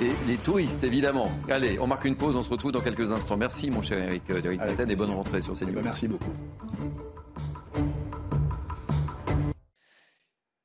[0.00, 1.30] et les touristes, évidemment.
[1.48, 3.36] Allez, on marque une pause, on se retrouve dans quelques instants.
[3.36, 5.70] Merci, mon cher Eric euh, Eric et bonne rentrée sur CNews.
[5.70, 6.32] Eh ben, merci beaucoup.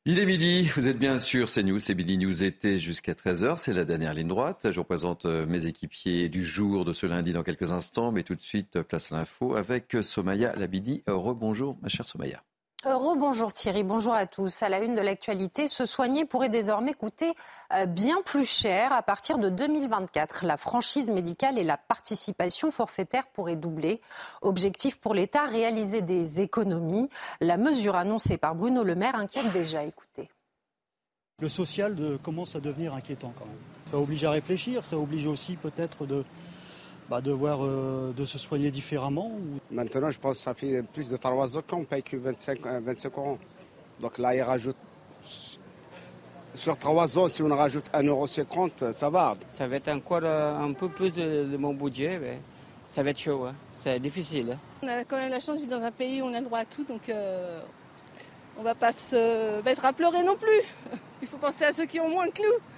[0.05, 3.71] Il est midi, vous êtes bien sûr CNews, c'est Midi News été jusqu'à 13h, c'est
[3.71, 4.67] la dernière ligne droite.
[4.69, 8.23] Je vous présente euh, mes équipiers du jour de ce lundi dans quelques instants, mais
[8.23, 11.03] tout de suite, place à l'info avec Somaya Labidi.
[11.07, 12.43] Rebonjour, ma chère Somaya.
[12.85, 14.61] Rebonjour Thierry, bonjour à tous.
[14.61, 17.31] À la une de l'actualité, se soigner pourrait désormais coûter
[17.73, 20.43] euh, bien plus cher à partir de 2024.
[20.45, 24.01] La franchise médicale et la participation forfaitaire pourraient doubler.
[24.41, 27.07] Objectif pour l'État, réaliser des économies.
[27.39, 29.85] La mesure annoncée par Bruno Le Maire inquiète déjà.
[29.85, 30.29] Écoutez.
[31.39, 33.55] Le social commence à devenir inquiétant quand même.
[33.85, 36.25] Ça oblige à réfléchir, ça oblige aussi peut-être de,
[37.13, 39.31] bah, euh, de se soigner différemment
[39.69, 43.13] Maintenant, je pense que ça fait plus de 3 ans qu'on paye que 25, 25
[43.17, 43.37] euros.
[43.99, 44.75] Donc là, il rajoute.
[46.55, 49.35] Sur 3 ans, si on rajoute 1,50€, ça va.
[49.47, 52.39] Ça va être encore euh, un peu plus de, mon budget, mais
[52.87, 53.45] ça va être chaud.
[53.45, 53.53] Hein.
[53.71, 54.53] C'est difficile.
[54.53, 54.59] Hein.
[54.81, 56.59] On a quand même la chance de vivre dans un pays où on a droit
[56.59, 57.59] à tout, donc euh,
[58.57, 60.61] on ne va pas se mettre à pleurer non plus.
[61.21, 62.72] Il faut penser à ceux qui ont moins que nous.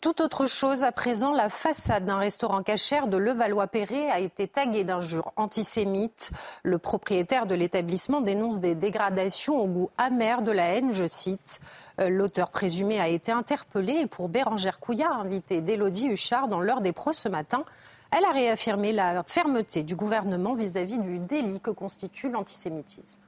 [0.00, 4.84] Tout autre chose à présent, la façade d'un restaurant cachère de Levallois-Perret a été taguée
[4.84, 6.30] d'injures antisémites.
[6.64, 11.60] Le propriétaire de l'établissement dénonce des dégradations au goût amer de la haine, je cite.
[12.00, 16.80] Euh, l'auteur présumé a été interpellé et pour Bérangère Couillard, invitée d'Élodie Huchard dans l'heure
[16.80, 17.64] des pros ce matin,
[18.10, 23.20] elle a réaffirmé la fermeté du gouvernement vis-à-vis du délit que constitue l'antisémitisme.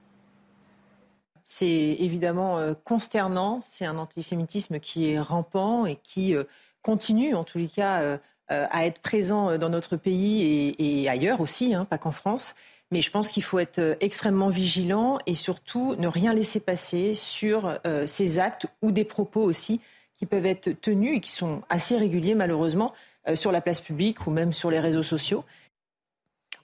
[1.53, 3.59] C'est évidemment euh, consternant.
[3.65, 6.45] C'est un antisémitisme qui est rampant et qui euh,
[6.81, 11.75] continue, en tous les cas, euh, à être présent dans notre pays et, ailleurs aussi,
[11.75, 12.55] hein, pas qu'en France.
[12.93, 17.79] Mais je pense qu'il faut être extrêmement vigilant et surtout ne rien laisser passer sur
[18.07, 19.81] ces actes ou des propos aussi
[20.17, 22.93] qui peuvent être tenus et qui sont assez réguliers malheureusement
[23.35, 25.45] sur la place publique ou même sur les réseaux sociaux.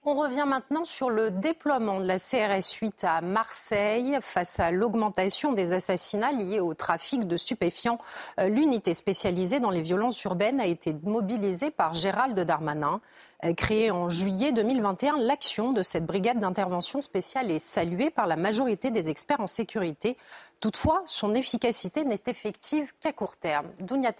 [0.09, 5.53] On revient maintenant sur le déploiement de la CRS 8 à Marseille face à l'augmentation
[5.53, 7.99] des assassinats liés au trafic de stupéfiants.
[8.39, 13.01] Euh, l'unité spécialisée dans les violences urbaines a été mobilisée par Gérald Darmanin.
[13.45, 18.37] Euh, créée en juillet 2021, l'action de cette brigade d'intervention spéciale est saluée par la
[18.37, 20.17] majorité des experts en sécurité.
[20.61, 23.67] Toutefois, son efficacité n'est effective qu'à court terme.
[23.81, 24.13] Dounia.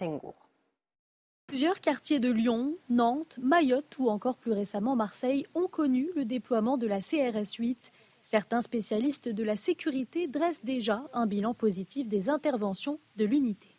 [1.47, 6.75] Plusieurs quartiers de Lyon, Nantes, Mayotte ou encore plus récemment Marseille ont connu le déploiement
[6.75, 7.93] de la CRS 8.
[8.21, 13.69] Certains spécialistes de la sécurité dressent déjà un bilan positif des interventions de l'unité.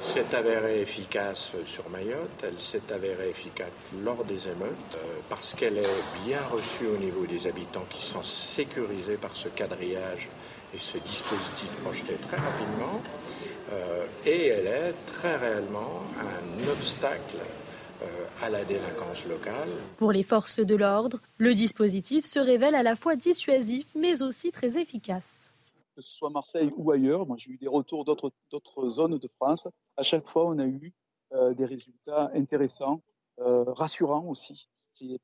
[0.00, 3.68] s'est avérée efficace sur Mayotte, elle s'est avérée efficace
[4.02, 8.22] lors des émeutes euh, parce qu'elle est bien reçue au niveau des habitants qui sont
[8.22, 10.30] sécurisés par ce quadrillage
[10.74, 13.02] et ce dispositif projeté très rapidement.
[13.72, 17.36] Euh, et elle est très réellement un obstacle
[18.02, 18.06] euh,
[18.42, 19.68] à la délinquance locale.
[19.96, 24.52] Pour les forces de l'ordre, le dispositif se révèle à la fois dissuasif mais aussi
[24.52, 25.52] très efficace.
[25.96, 29.68] Que ce soit Marseille ou ailleurs, moi j'ai eu des retours d'autres zones de France.
[29.96, 30.92] À chaque fois, on a eu
[31.32, 33.00] euh, des résultats intéressants,
[33.38, 35.20] rassurants aussi c'est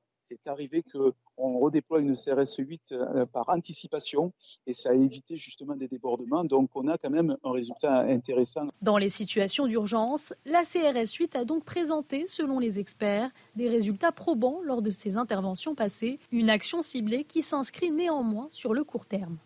[0.47, 4.33] arrivé qu'on redéploie une CRS 8 euh, par anticipation
[4.67, 6.45] et ça a évité justement des débordements.
[6.45, 8.69] Donc on a quand même un résultat intéressant.
[8.83, 14.13] Dans les situations d'urgence, la CRS 8 a donc présenté, selon les experts, des résultats
[14.13, 19.07] probants lors de ses interventions passées, une action ciblée qui s'inscrit néanmoins sur le court
[19.07, 19.39] terme.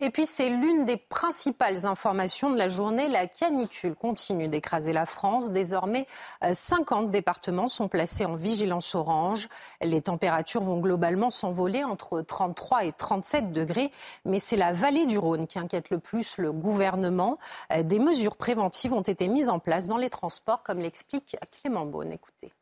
[0.00, 3.08] Et puis c'est l'une des principales informations de la journée.
[3.08, 5.50] La canicule continue d'écraser la France.
[5.50, 6.06] Désormais,
[6.52, 9.48] 50 euh, départements sont placés en vigilance orange.
[9.80, 13.90] Les températures vont globalement s'envoler entre 33 et 37 degrés.
[14.26, 17.38] Mais c'est la vallée du Rhône qui inquiète le plus le gouvernement.
[17.72, 21.86] Euh, des mesures préventives ont été mises en place dans les transports, comme l'explique Clément
[21.86, 22.12] Beaune.
[22.12, 22.52] Écoutez.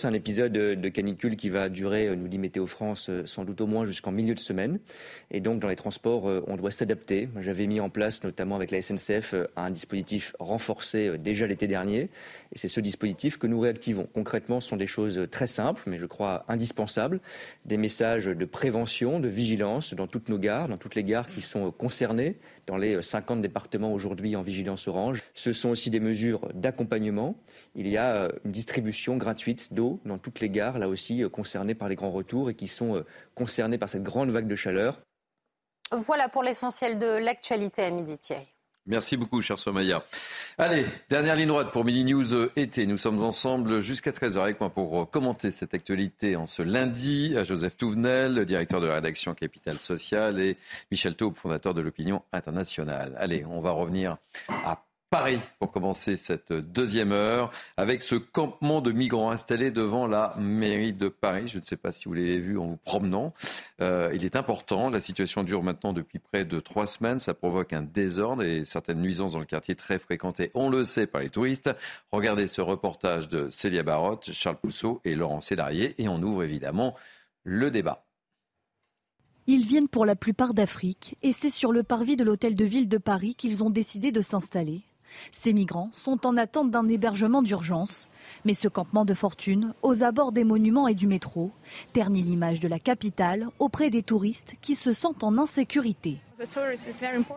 [0.00, 3.44] C'est un épisode de canicule qui va durer, euh, nous dit Météo France, euh, sans
[3.44, 4.78] doute au moins jusqu'en milieu de semaine.
[5.32, 7.28] Et donc, dans les transports, euh, on doit s'adapter.
[7.40, 12.10] J'avais mis en place, notamment avec la SNCF, un dispositif renforcé déjà l'été dernier.
[12.52, 14.06] Et c'est ce dispositif que nous réactivons.
[14.14, 17.18] Concrètement, ce sont des choses très simples, mais je crois indispensables.
[17.64, 21.40] Des messages de prévention, de vigilance dans toutes nos gares, dans toutes les gares qui
[21.40, 22.36] sont concernées,
[22.68, 25.24] dans les 50 départements aujourd'hui en vigilance orange.
[25.34, 27.36] Ce sont aussi des mesures d'accompagnement.
[27.74, 31.74] Il y a une distribution gratuite d'eau dans toutes les gares, là aussi euh, concernées
[31.74, 35.00] par les grands retours et qui sont euh, concernées par cette grande vague de chaleur.
[35.92, 38.46] Voilà pour l'essentiel de l'actualité à midi Thierry.
[38.86, 40.02] Merci beaucoup, cher Somaya.
[40.56, 42.86] Allez, dernière ligne droite pour Mini News euh, été.
[42.86, 47.34] Nous sommes ensemble jusqu'à 13h avec moi pour commenter cette actualité en ce lundi.
[47.44, 50.56] Joseph Touvenel, directeur de la rédaction Capital Social, et
[50.90, 53.14] Michel Taube, fondateur de l'Opinion Internationale.
[53.18, 54.16] Allez, on va revenir
[54.48, 60.34] à Paris pour commencer cette deuxième heure avec ce campement de migrants installé devant la
[60.38, 61.48] mairie de Paris.
[61.48, 63.32] Je ne sais pas si vous l'avez vu en vous promenant.
[63.80, 64.90] Euh, il est important.
[64.90, 67.20] La situation dure maintenant depuis près de trois semaines.
[67.20, 71.06] Ça provoque un désordre et certaines nuisances dans le quartier très fréquenté, on le sait,
[71.06, 71.70] par les touristes.
[72.12, 76.94] Regardez ce reportage de Célia Barotte, Charles Pousseau et Laurent Cédarier et on ouvre évidemment
[77.44, 78.04] le débat.
[79.46, 82.90] Ils viennent pour la plupart d'Afrique et c'est sur le parvis de l'hôtel de ville
[82.90, 84.82] de Paris qu'ils ont décidé de s'installer.
[85.30, 88.08] Ces migrants sont en attente d'un hébergement d'urgence.
[88.44, 91.50] Mais ce campement de fortune, aux abords des monuments et du métro,
[91.92, 96.18] ternit l'image de la capitale auprès des touristes qui se sentent en insécurité.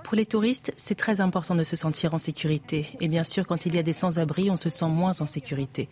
[0.03, 2.87] Pour les touristes, c'est très important de se sentir en sécurité.
[2.99, 5.89] Et bien sûr, quand il y a des sans-abri, on se sent moins en sécurité.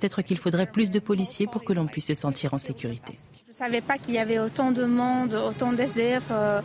[0.00, 3.18] Peut-être qu'il faudrait plus de policiers pour que l'on puisse se sentir en sécurité.
[3.58, 6.60] Je ne savais pas qu'il y avait autant de monde, autant d'SDF euh,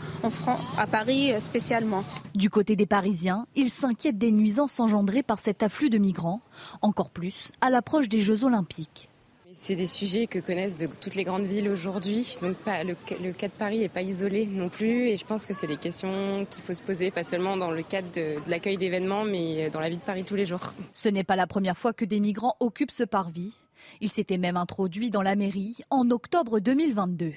[0.77, 2.03] à Paris euh, spécialement.
[2.35, 6.41] Du côté des Parisiens, ils s'inquiètent des nuisances engendrées par cet afflux de migrants,
[6.81, 9.07] encore plus à l'approche des Jeux olympiques.
[9.55, 12.37] C'est des sujets que connaissent de toutes les grandes villes aujourd'hui.
[12.41, 15.07] Donc le, cas de Paris n'est pas isolé non plus.
[15.07, 17.83] Et je pense que c'est des questions qu'il faut se poser, pas seulement dans le
[17.83, 20.73] cadre de, l'accueil d'événements, mais dans la vie de Paris tous les jours.
[20.93, 23.53] Ce n'est pas la première fois que des migrants occupent ce parvis.
[24.01, 27.33] Il s'était même introduit dans la mairie en octobre 2022.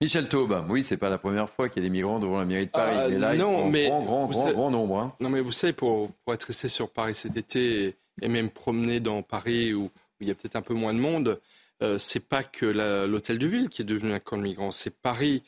[0.00, 2.46] Michel Taube, oui, c'est pas la première fois qu'il y a des migrants devant la
[2.46, 2.96] mairie de Paris.
[2.96, 4.98] Euh, mais là, non, ils sont grand, grand, grand, nombre.
[4.98, 5.14] Hein.
[5.20, 9.00] Non, mais vous savez, pour, pour être resté sur Paris cet été et même promener
[9.00, 9.90] dans Paris ou
[10.20, 11.38] il y a peut-être un peu moins de monde,
[11.82, 12.64] euh, c'est pas que
[13.06, 15.42] l'hôtel de ville qui est devenu un camp de migrants, c'est Paris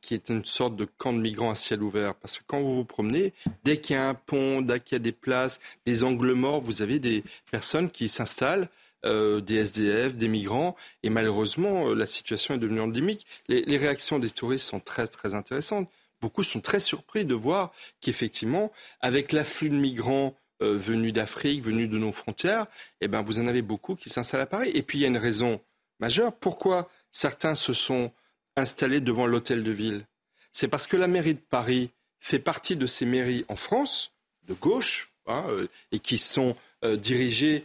[0.00, 2.14] qui est une sorte de camp de migrants à ciel ouvert.
[2.14, 3.32] Parce que quand vous vous promenez,
[3.64, 6.60] dès qu'il y a un pont, dès qu'il y a des places, des angles morts,
[6.60, 8.68] vous avez des personnes qui s'installent.
[9.06, 10.74] Euh, des SDF, des migrants,
[11.04, 13.26] et malheureusement, euh, la situation est devenue endémique.
[13.46, 15.88] Les, réactions des touristes sont très, très intéressantes.
[16.20, 17.70] Beaucoup sont très surpris de voir
[18.00, 22.66] qu'effectivement, avec l'afflux de migrants euh, venus d'Afrique, venus de nos frontières,
[23.00, 24.72] eh ben, vous en avez beaucoup qui s'installent à Paris.
[24.74, 25.60] Et puis il y a une raison
[26.00, 26.34] majeure.
[26.34, 28.10] Pourquoi certains se sont
[28.56, 30.06] installés devant l'hôtel de ville?
[30.50, 34.10] C'est parce que la mairie de Paris fait partie de ces mairies en France,
[34.48, 35.46] de gauche, hein,
[35.92, 37.64] et qui sont dirigées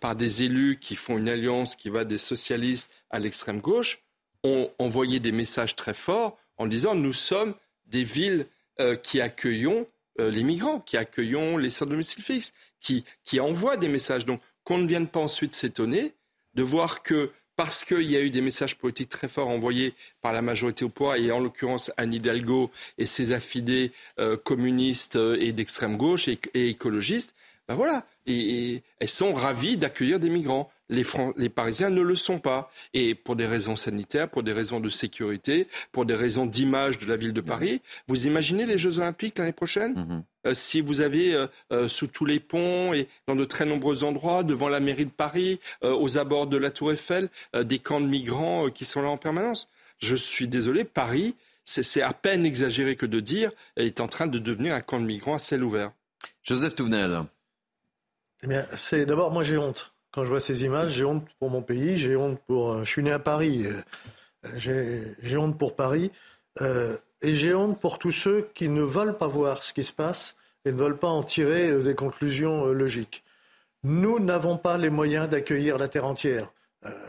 [0.00, 4.02] par des élus qui font une alliance qui va des socialistes à l'extrême gauche,
[4.44, 7.54] ont envoyé des messages très forts en disant nous sommes
[7.86, 8.46] des villes
[9.02, 9.86] qui accueillons
[10.20, 14.24] euh, les migrants, qui accueillons les sans domicile fixe, qui, qui envoient des messages.
[14.24, 16.12] Donc qu'on ne vienne pas ensuite s'étonner
[16.54, 20.32] de voir que parce qu'il y a eu des messages politiques très forts envoyés par
[20.32, 25.36] la majorité au pouvoir, et en l'occurrence Anne Hidalgo et ses affidés euh, communistes euh,
[25.38, 27.34] et d'extrême gauche et, écologistes,
[27.68, 30.70] ben voilà, et, elles sont ravies d'accueillir des migrants.
[30.88, 31.04] Les,
[31.36, 32.70] les, Parisiens ne le sont pas.
[32.92, 37.06] Et pour des raisons sanitaires, pour des raisons de sécurité, pour des raisons d'image de
[37.06, 39.94] la ville de Paris, vous imaginez les Jeux Olympiques l'année prochaine?
[39.94, 40.24] Mhm.
[40.48, 44.04] euh, Si vous avez euh, euh, sous tous les ponts et dans de très nombreux
[44.04, 48.06] endroits, devant la mairie de Paris, aux abords de la Tour Eiffel, des camps de
[48.06, 49.68] migrants qui sont là en permanence.
[49.98, 54.38] Je suis désolé, Paris, c'est à peine exagéré que de dire, est en train de
[54.38, 55.92] devenir un camp de migrants à ciel ouvert.
[56.44, 57.22] Joseph Touvenel.
[58.44, 59.92] Eh bien, c'est d'abord, moi j'ai honte.
[60.10, 62.72] Quand je vois ces images, j'ai honte pour mon pays, j'ai honte pour.
[62.72, 66.10] Euh, je suis né à Paris, euh, j'ai honte pour Paris,
[66.60, 69.92] euh, et j'ai honte pour tous ceux qui ne veulent pas voir ce qui se
[69.92, 73.22] passe et ne veulent pas en tirer des conclusions logiques.
[73.84, 76.52] Nous n'avons pas les moyens d'accueillir la terre entière.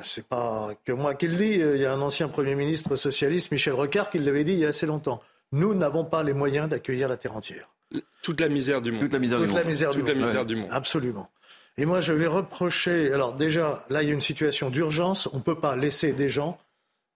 [0.04, 3.52] c'est pas que moi qui le dis, il y a un ancien Premier ministre socialiste,
[3.52, 5.22] Michel Rocard, qui l'avait dit il y a assez longtemps.
[5.52, 7.70] Nous n'avons pas les moyens d'accueillir la terre entière.
[8.22, 9.02] Toute la misère du monde.
[9.02, 9.48] Toute la misère, du,
[10.04, 10.48] monde.
[10.48, 10.70] du monde.
[10.72, 11.30] Absolument.
[11.78, 13.12] Et moi, je vais reprocher.
[13.12, 15.28] Alors, déjà, là, il y a une situation d'urgence.
[15.34, 16.60] On ne peut pas laisser des gens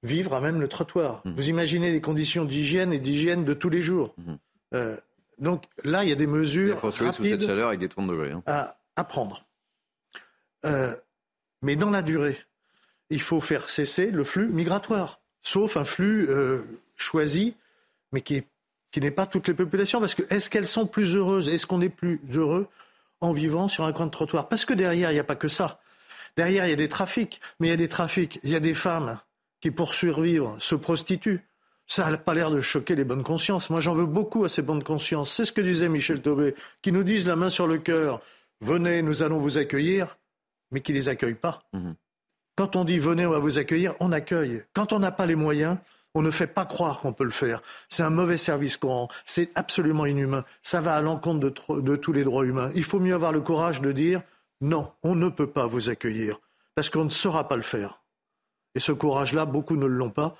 [0.03, 1.21] vivre à même le trottoir.
[1.25, 1.31] Mmh.
[1.35, 4.13] Vous imaginez les conditions d'hygiène et d'hygiène de tous les jours.
[4.17, 4.33] Mmh.
[4.73, 4.97] Euh,
[5.39, 6.75] donc là, il y a des mesures.
[6.75, 8.31] Il faut sous cette chaleur avec des 30 degrés.
[8.31, 8.43] Hein.
[8.95, 9.45] À, prendre.
[10.65, 10.93] Euh,
[11.61, 12.37] mais dans la durée,
[13.09, 16.63] il faut faire cesser le flux migratoire, sauf un flux euh,
[16.95, 17.55] choisi,
[18.11, 18.47] mais qui est
[18.91, 21.81] qui n'est pas toutes les populations, parce que est-ce qu'elles sont plus heureuses Est-ce qu'on
[21.81, 22.67] est plus heureux
[23.21, 24.47] en vivant sur un coin de trottoir?
[24.47, 25.79] Parce que derrière, il n'y a pas que ça.
[26.37, 28.59] Derrière, il y a des trafics, mais il y a des trafics, il y a
[28.59, 29.19] des femmes
[29.59, 31.41] qui, pour survivre, se prostituent.
[31.87, 33.69] Ça n'a pas l'air de choquer les bonnes consciences.
[33.69, 35.33] Moi, j'en veux beaucoup à ces bonnes consciences.
[35.33, 38.21] C'est ce que disait Michel Taubé, qui nous disent la main sur le cœur,
[38.61, 40.17] venez, nous allons vous accueillir,
[40.71, 41.63] mais qui ne les accueillent pas.
[41.73, 41.95] Mhm.
[42.55, 44.63] Quand on dit venez, on va vous accueillir, on accueille.
[44.73, 45.77] Quand on n'a pas les moyens,
[46.13, 47.61] On ne fait pas croire qu'on peut le faire.
[47.89, 49.07] C'est un mauvais service qu'on rend.
[49.25, 50.45] C'est absolument inhumain.
[50.63, 52.71] Ça va à l'encontre de, tous les droits humains.
[52.75, 54.21] Il faut mieux avoir le courage de dire
[54.61, 56.39] non, on ne peut pas vous accueillir
[56.75, 58.01] parce qu'on ne saura pas le faire.
[58.75, 60.35] Et ce courage-là, beaucoup ne l'ont pas.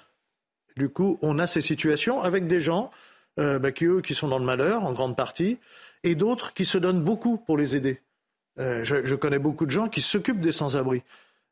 [0.76, 2.92] Du coup, on a ces situations avec des gens
[3.40, 5.60] euh, bah, qui, eux, sont dans le malheur, en grande partie,
[6.04, 8.02] et d'autres qui se donnent beaucoup pour les aider.
[8.60, 11.04] Euh, je, connais beaucoup de gens qui s'occupent des sans-abri.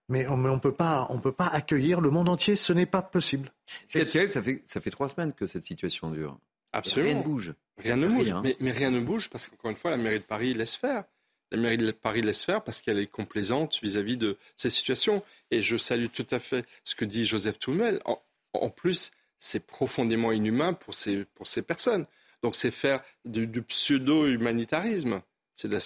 [0.08, 3.51] Mais on ne peut, pas, peut pas accueillir le monde entier, ce n'est pas possible.
[3.88, 6.38] Ce qui est ça fait, ça fait trois semaines que cette situation dure.
[6.74, 7.10] Absolument.
[7.10, 7.53] Rien ne bouge.
[7.78, 8.34] Rien ne bouge.
[8.43, 11.06] Mais, mais, rien ne bouge parce qu'encore une fois, la mairie de Paris laisse faire.
[11.51, 15.24] La mairie de Paris laisse faire parce qu'elle est complaisante vis-à-vis de ces situations.
[15.51, 18.01] Et je salue tout à fait ce que dit Joseph Toumel.
[18.53, 22.06] En, plus, c'est profondément inhumain pour ces, pour ces personnes.
[22.43, 25.22] Donc c'est faire du pseudo-humanitarisme
[25.56, 25.80] c'est de la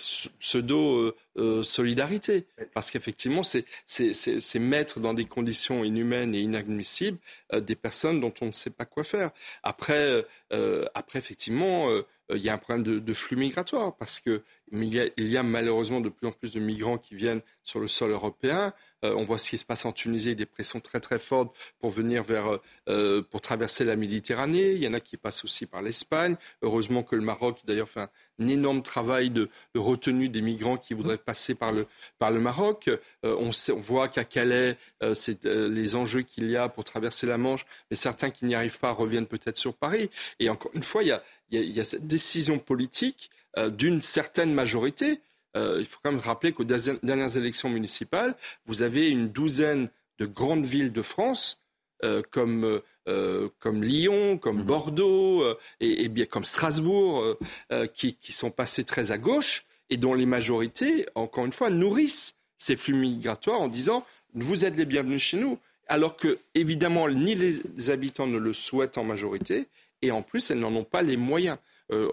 [1.39, 2.45] pseudo-solidarité.
[2.73, 7.17] Parce qu'effectivement, c'est mettre dans des conditions inhumaines et inadmissibles
[7.53, 9.31] euh, des personnes dont on ne sait pas quoi faire.
[9.63, 14.41] Après, euh, après effectivement, euh, il y a un problème de, flux migratoire parce qu'il
[14.71, 18.11] y, y a malheureusement de plus en plus de migrants qui viennent sur le sol
[18.11, 18.73] européen.
[19.05, 21.89] Euh, on voit ce qui se passe en Tunisie, des pressions très très fortes pour
[21.89, 22.59] venir vers,
[22.89, 24.73] euh, pour traverser la Méditerranée.
[24.73, 26.35] Il y en a qui passent aussi par l'Espagne.
[26.61, 31.17] Heureusement que le Maroc, d'ailleurs, fait un, énorme travail de, retenue des migrants qui voudraient
[31.29, 32.87] passer par le, par le Maroc.
[32.87, 34.77] Euh, on, on, voit qu'à Calais,
[35.13, 38.79] c'est les enjeux qu'il y a pour traverser la Manche, mais certains qui n'y arrivent
[38.79, 40.09] pas reviennent peut-être sur Paris.
[40.39, 44.53] Et encore une fois, il y a, il y a cette décision politique d'une certaine
[44.53, 45.21] majorité
[45.57, 50.25] euh, il faut quand même rappeler qu'aux dernières élections municipales, vous avez une douzaine de
[50.25, 51.61] grandes villes de France,
[52.03, 54.63] euh, comme, euh, comme Lyon, comme mhm.
[54.63, 55.43] Bordeaux,
[55.79, 57.37] et, bien comme Strasbourg,
[57.93, 62.35] qui, qui, sont passées très à gauche et dont les majorités, encore une fois, nourrissent
[62.57, 65.57] ces flux migratoires en disant vous êtes les bienvenus chez nous.
[65.87, 69.67] Alors que, évidemment, ni les habitants ne le souhaitent en majorité,
[70.03, 71.57] et en plus, elles n'en ont pas les moyens.
[71.91, 72.07] Euh,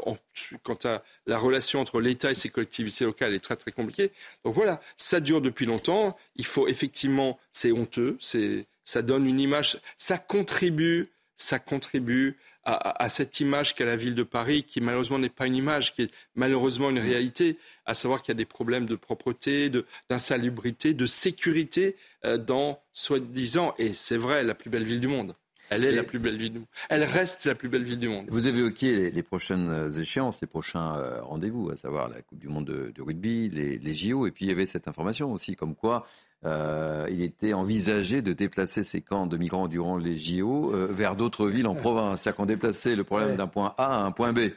[0.63, 4.11] quant à la relation entre l'État et ses collectivités locales est très très compliquée.
[4.43, 6.17] Donc voilà, ça dure depuis longtemps.
[6.37, 13.09] Il faut effectivement, c'est honteux, c'est, ça donne une image, ça contribue, ça contribue à,
[13.09, 16.11] cette image qu'a la ville de Paris, qui malheureusement n'est pas une image, qui est
[16.35, 19.71] malheureusement une réalité, à savoir qu'il y a des problèmes de propreté,
[20.11, 25.37] d'insalubrité, de, sécurité euh, dans, soi-disant, et c'est vrai, la plus belle ville du monde.
[25.71, 26.69] Elle est la plus belle ville du monde.
[26.89, 28.27] Elle reste la plus belle ville du monde.
[28.29, 32.49] Vous évoquiez les, les prochaines échéances, les prochains euh, rendez-vous, à savoir la Coupe du
[32.49, 35.75] Monde de, rugby, les, les, JO, et puis il y avait cette information aussi comme
[35.75, 36.07] quoi
[36.45, 41.17] euh, il était envisagé de déplacer ces camps de migrants durant les JO euh, vers
[41.17, 42.23] d'autres villes en province.
[42.23, 44.51] C'est-à-dire qu'on déplaçait le problème d'un point A à un point B.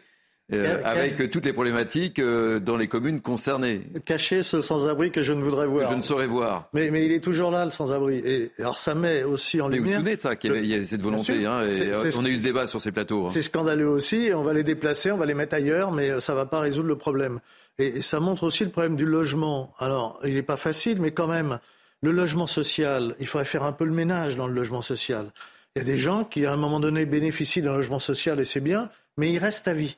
[0.52, 3.84] Euh, avec toutes les problématiques euh, dans les communes concernées.
[4.06, 5.91] Cacher ce sans-abri que je ne voudrais voir.
[5.91, 6.70] je ne saurais voir.
[6.74, 8.18] Mais, mais il est toujours là, le sans-abri.
[8.26, 9.82] Et alors ça met aussi en lumière.
[9.82, 11.45] Mais vous vous souvenez de ça, qu'il y, a cette volonté.
[11.45, 13.28] Hein, et on a eu ce débat sur ces plateaux.
[13.28, 13.30] Hein.
[13.32, 14.32] C'est scandaleux aussi.
[14.34, 16.88] On va les déplacer, on va les mettre ailleurs, mais ça ne va pas résoudre
[16.88, 17.39] le problème.
[17.78, 19.72] Et, ça montre aussi le problème du logement.
[19.78, 21.60] Alors, il n'est pas facile, mais quand même,
[22.02, 25.32] le logement social, il faudrait faire un peu le ménage dans le logement social.
[25.76, 28.45] Il y a des gens qui, à un moment donné, bénéficient d'un logement social et
[28.45, 29.97] c'est bien, mais ils restent à vie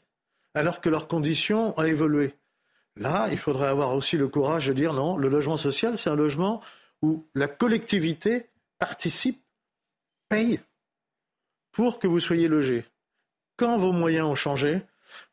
[0.54, 2.36] alors que leurs conditions ont évolué.
[2.98, 6.16] Là, il faudrait avoir aussi le courage de dire non, le logement social, c'est un
[6.16, 6.62] logement
[7.02, 8.50] où la collectivité
[8.80, 9.42] participe,
[10.30, 10.60] paye
[11.72, 12.86] pour que vous soyez logé.
[13.58, 14.82] Quand vos moyens ont changé,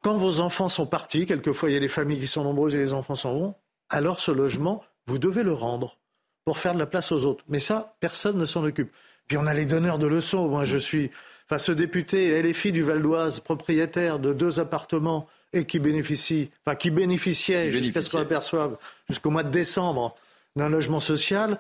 [0.03, 2.79] quand vos enfants sont partis, quelquefois il y a des familles qui sont nombreuses et
[2.79, 3.55] les enfants sont bons,
[3.91, 5.99] alors ce logement, vous devez le rendre
[6.45, 7.45] pour faire de la place aux autres.
[7.49, 8.93] Mais ça, personne ne s'en occupe.
[9.27, 10.49] Puis on a les donneurs de leçons.
[10.49, 11.11] Moi, je suis
[11.51, 16.77] Enfin, ce député LFI du Val d'Oise, propriétaire de deux appartements et qui bénéficie, enfin
[16.77, 18.77] qui bénéficiait jusqu'à ce qu'on aperçoive
[19.09, 20.15] jusqu'au mois de décembre
[20.57, 21.59] d'un logement social,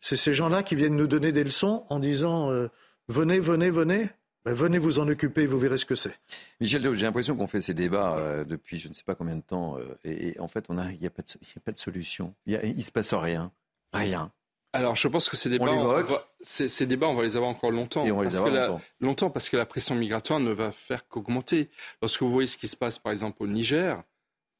[0.00, 2.68] c'est ces gens-là qui viennent nous donner des leçons en disant euh,
[3.08, 4.08] venez, venez, venez.
[4.44, 6.18] Ben, venez vous en occuper, vous verrez ce que c'est.
[6.60, 9.42] Michel, j'ai l'impression qu'on fait ces débats euh, depuis je ne sais pas combien de
[9.42, 12.34] temps, euh, et, en fait, il n'y a, a, pas de solution.
[12.46, 13.52] Il ne se passe rien.
[13.92, 14.32] Rien.
[14.72, 17.70] Alors, je pense que ces débats, on, va, ces, débats, on va les avoir encore
[17.70, 18.04] longtemps.
[18.04, 18.80] Et on va les avoir longtemps.
[19.00, 19.30] longtemps.
[19.30, 21.70] parce que la pression migratoire ne va faire qu'augmenter.
[22.02, 24.02] Lorsque vous voyez ce qui se passe, par exemple, au Niger,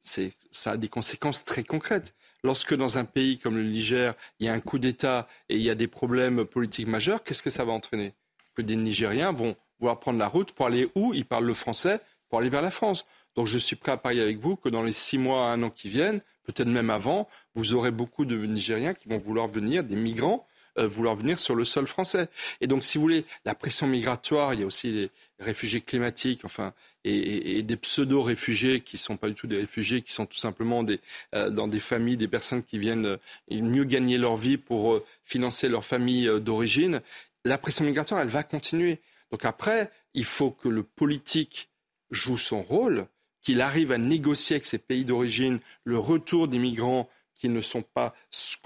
[0.02, 2.14] ça a des conséquences très concrètes.
[2.44, 5.62] Lorsque dans un pays comme le Niger, il y a un coup d'État et il
[5.62, 8.14] y a des problèmes politiques majeurs, qu'est-ce que ça va entraîner?
[8.54, 11.12] Que des Nigériens vont vouloir prendre la route pour aller où?
[11.14, 13.06] Ils parlent le français pour aller vers la France.
[13.34, 15.62] Donc je suis prêt à parier avec vous que dans les six mois à un
[15.64, 19.84] an qui viennent, peut-être même avant, vous aurez beaucoup de Nigériens qui vont vouloir venir,
[19.84, 20.46] des migrants,
[20.78, 22.28] euh, vouloir venir sur le sol français.
[22.60, 26.44] Et donc, si vous voulez, la pression migratoire, il y a aussi les réfugiés climatiques,
[26.44, 26.72] enfin,
[27.04, 30.82] et, des pseudo-réfugiés qui ne sont pas du tout des réfugiés, qui sont tout simplement
[30.82, 31.00] des,
[31.34, 33.16] euh, dans des familles, des personnes qui viennent euh,
[33.50, 37.02] mieux gagner leur vie pour financer leur famille d'origine.
[37.44, 39.00] La pression migratoire, elle va continuer.
[39.30, 41.68] Donc après, il faut que le politique
[42.10, 43.06] joue son rôle,
[43.48, 47.80] qu'il arrive à négocier avec ces pays d'origine le retour des migrants qui ne sont
[47.80, 48.14] pas,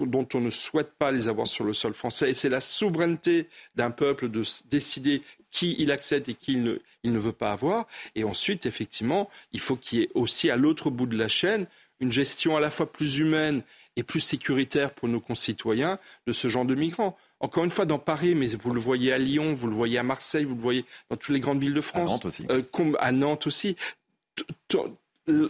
[0.01, 2.31] dont on ne souhaite pas les avoir sur le sol français.
[2.31, 6.79] Et c'est la souveraineté d'un peuple de décider qui il accepte et qui il ne,
[7.05, 7.87] il ne veut pas avoir.
[8.17, 11.69] Et ensuite, effectivement, il faut qu'il y ait aussi à l'autre bout de la chaîne
[12.01, 13.63] une gestion à la fois plus humaine
[13.95, 17.17] et plus sécuritaire pour nos concitoyens de ce genre de migrants.
[17.39, 20.03] Encore une fois, dans Paris, mais vous le voyez à Lyon, vous le voyez à
[20.03, 22.11] Marseille, vous le voyez dans toutes les grandes villes de France.
[22.11, 22.47] À Nantes aussi.
[22.51, 22.63] Euh,
[22.99, 23.77] à Nantes aussi.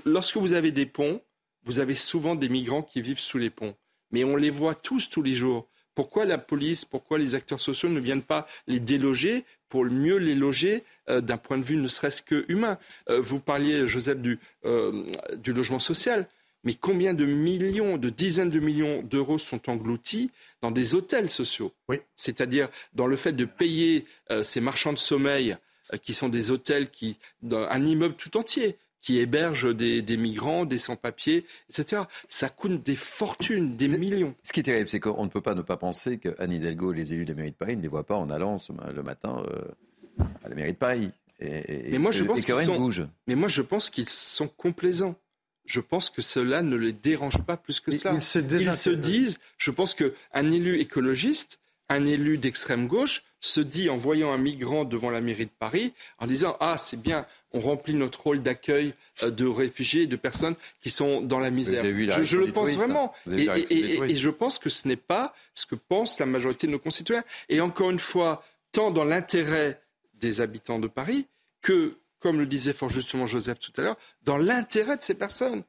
[0.05, 1.21] Lorsque vous avez des ponts,
[1.65, 3.75] vous avez souvent des migrants qui vivent sous les ponts.
[4.11, 5.69] Mais on les voit tous tous les jours.
[5.95, 10.35] Pourquoi la police, pourquoi les acteurs sociaux ne viennent pas les déloger pour mieux les
[10.35, 12.79] loger euh, d'un point de vue ne serait-ce que humain?
[13.11, 15.05] Euh, Vous parliez, Joseph, du, euh,
[15.37, 16.29] du logement social.
[16.65, 20.31] Mais combien de millions, de dizaines de millions d'euros sont engloutis
[20.63, 21.73] dans des hôtels sociaux?
[21.89, 21.99] Oui.
[22.17, 24.07] C'est-à-dire dans le fait de payer
[24.45, 25.57] ces marchands de sommeil
[26.01, 27.19] qui sont des hôtels qui,
[27.51, 32.03] un immeuble tout entier, qui hébergent des, migrants, des sans-papiers, etc.
[32.29, 34.35] Ça coûte des fortunes, des millions.
[34.43, 36.97] Ce qui est terrible, c'est qu'on ne peut pas ne pas penser qu'Anne Hidalgo et
[36.97, 38.57] les élus de la mairie de Paris ne les voient pas en allant
[38.95, 41.11] le matin euh, à la mairie de Paris.
[41.41, 42.77] Et, mais moi, je pense qu'ils sont...
[42.77, 43.05] bouge.
[43.27, 45.17] Mais moi, je pense qu'ils sont complaisants.
[45.65, 48.15] Je pense que cela ne les dérange pas plus que cela.
[48.15, 51.59] Ils se, ils se disent, je pense qu'un élu écologiste,
[51.93, 55.93] un élu d'extrême gauche, se dit en voyant un migrant devant la mairie de Paris,
[56.19, 60.17] en disant Ah, c'est bien, on remplit notre rôle d'accueil euh, de réfugiés et de
[60.17, 61.85] personnes qui sont dans la misère.
[62.23, 63.13] je, le pense vraiment.
[63.31, 66.79] Et, et, je pense que ce n'est pas ce que pense la majorité de nos
[66.79, 67.25] concitoyens.
[67.49, 69.81] Et encore une fois, tant dans l'intérêt
[70.15, 71.27] des habitants de Paris
[71.63, 75.65] que, comme le disait fort justement Joseph tout à l'heure, dans l'intérêt de ces personnes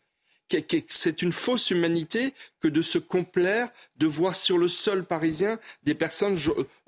[0.88, 5.96] c'est une fausse humanité que de se complaire de voir sur le sol parisien des
[5.96, 6.38] personnes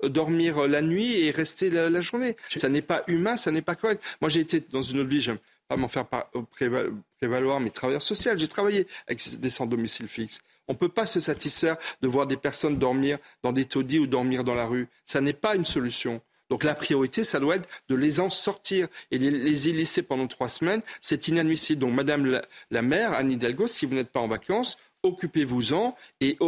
[0.02, 2.36] euh, dormir euh, la nuit et rester la, journée.
[2.54, 4.02] Ça n'est pas humain, ça n'est pas correct.
[4.20, 5.38] Moi, j'ai été dans une autre vie, j'aime
[5.68, 8.38] pas m'en faire euh, prévaloir, mais travailleur social.
[8.38, 10.40] J'ai travaillé avec des sans domicile fixe.
[10.68, 14.06] On ne peut pas se satisfaire de voir des personnes dormir dans des taudis ou
[14.06, 14.88] dormir dans la rue.
[15.04, 16.20] Ça n'est pas une solution.
[16.50, 20.02] Donc la priorité, ça doit être de les en sortir et les, les y laisser
[20.02, 20.82] pendant trois semaines.
[21.00, 21.80] C'est inadmissible.
[21.80, 22.40] Donc Madame
[22.70, 26.38] la, maire, Anne Hidalgo, si vous n'êtes pas en vacances, occupez-vous-en et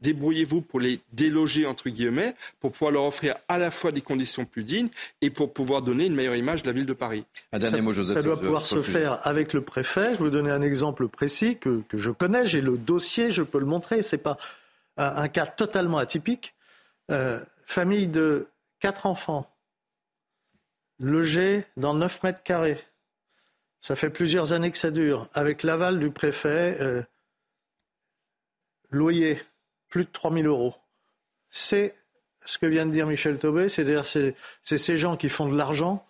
[0.00, 4.44] débrouillez-vous pour les déloger, entre guillemets, pour pouvoir leur offrir à la fois des conditions
[4.44, 4.90] plus dignes
[5.22, 7.24] et pour pouvoir donner une meilleure image de la ville de Paris.
[7.52, 8.14] Un dernier mot, Joseph.
[8.14, 10.06] Ça doit pouvoir se faire avec le préfet.
[10.06, 12.46] Je vais vous donner un exemple précis que, que je connais.
[12.46, 14.02] J'ai le dossier, je peux le montrer.
[14.02, 14.38] Ce n'est pas
[14.96, 16.54] un, cas totalement atypique.
[17.10, 18.46] Euh, famille de
[18.80, 19.50] quatre enfants,
[20.98, 22.82] logés dans 9 mètres carrés.
[23.80, 25.28] Ça fait plusieurs années que ça dure.
[25.32, 27.02] Avec l'aval du préfet, euh,
[28.90, 29.40] loyer,
[29.88, 30.74] plus de 3 000 euros.
[31.50, 31.94] C'est
[32.44, 36.06] ce que vient de dire Michel Taubé, c'est-à-dire c'est, ces gens qui font de l'argent.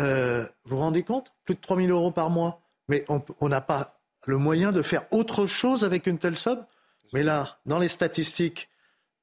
[0.00, 1.32] Euh, vous vous rendez compte?
[1.44, 2.60] Plus de 3 000 euros par mois.
[2.88, 6.64] Mais on n'a pas le moyen de faire autre chose avec une telle somme.
[7.12, 8.68] Mais là, dans les statistiques,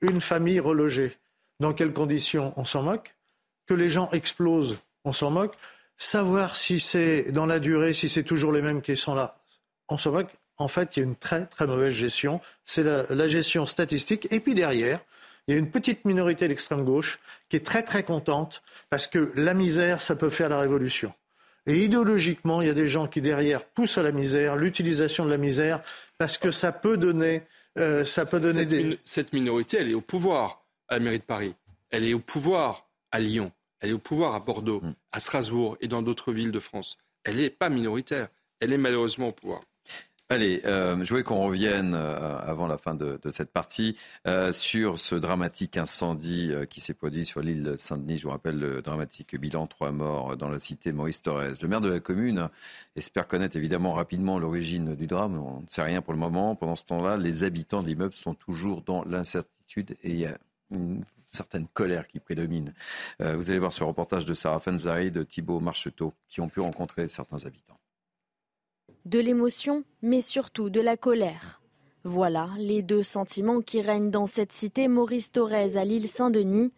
[0.02, 1.18] une famille relogée,
[1.60, 3.16] dans quelles conditions on s'en moque,
[3.68, 5.56] que les gens explosent, on s'en moque,
[5.98, 9.38] savoir si c'est dans la durée, si c'est toujours les mêmes qui sont là,
[9.88, 10.32] on s'en moque.
[10.58, 14.28] En fait, il y a une très très mauvaise gestion, c'est la, gestion statistique.
[14.32, 15.00] Et puis derrière,
[15.48, 17.20] il y a une petite minorité d'extrême gauche
[17.50, 21.14] qui est très très contente parce que la misère, ça peut faire la révolution.
[21.68, 25.32] Et idéologiquement, il y a des gens qui derrière poussent à la misère, l'utilisation de
[25.32, 25.82] la misère,
[26.18, 27.42] parce que ça peut donner,
[27.78, 29.00] euh, ça peut donner des.
[29.04, 31.56] cette minorité, elle est au pouvoir à la mairie de Paris.
[31.90, 33.52] Elle est au pouvoir à Lyon.
[33.80, 34.96] Elle est au pouvoir à Bordeaux, mm.
[35.12, 36.98] à Strasbourg et dans d'autres villes de France.
[37.24, 38.30] Elle n'est pas minoritaire.
[38.60, 39.62] Elle est malheureusement au pouvoir.
[40.28, 43.96] Allez, euh, je voulais qu'on revienne euh, avant la fin de, cette partie
[44.26, 48.18] euh, sur ce dramatique incendie qui s'est produit sur l'île Saint-Denis.
[48.18, 51.54] Je vous rappelle le dramatique bilan trois morts dans la cité Maurice Torres.
[51.62, 52.50] Le maire de la commune
[52.96, 55.38] espère connaître évidemment rapidement l'origine du drame.
[55.38, 56.56] On ne sait rien pour le moment.
[56.56, 60.40] Pendant ce temps-là, les habitants de l'immeuble sont toujours dans l'incertitude et il y a
[60.72, 62.74] une certaine colère qui prédomine.
[63.22, 66.60] Euh, vous allez voir ce reportage de Sarah Fanzari, de Thibault Marcheteau, qui ont pu
[66.60, 67.80] rencontrer certains habitants.
[69.06, 71.62] De l'émotion, mais surtout de la colère.
[72.04, 76.72] Voilà les deux sentiments qui règnent dans cette cité Maurice Thorez à l'île Saint-Denis.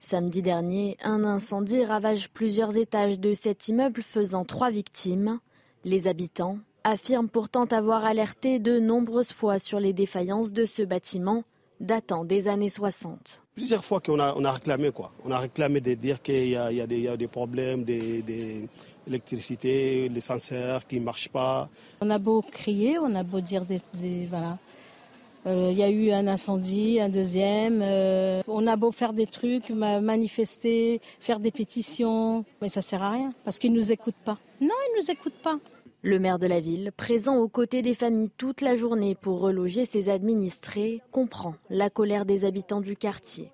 [0.00, 5.38] Samedi dernier, un incendie ravage plusieurs étages de cet immeuble faisant trois victimes.
[5.84, 11.44] Les habitants affirment pourtant avoir alerté de nombreuses fois sur les défaillances de ce bâtiment
[11.82, 13.42] datant des années 60.
[13.54, 15.12] Plusieurs fois qu'on a, on a réclamé quoi.
[15.26, 21.00] On a réclamé de dire qu'il y, y, y, a des problèmes d'électricité, l'ascenseur qui
[21.00, 21.68] ne marche pas.
[22.00, 23.80] On a beau crier, on a beau dire des,
[24.26, 24.58] voilà.
[25.44, 27.80] Euh, il y a eu un incendie, un deuxième.
[27.82, 33.10] Euh, on a beau faire des trucs, manifester, faire des pétitions, mais ça sert à
[33.10, 34.38] rien parce qu'ils ne nous écoutent pas.
[34.60, 35.58] Non, ils ne nous écoutent pas.
[36.04, 39.84] Le maire de la ville, présent aux côtés des familles toute la journée pour reloger
[39.84, 43.52] ses administrés, comprend la colère des habitants du quartier.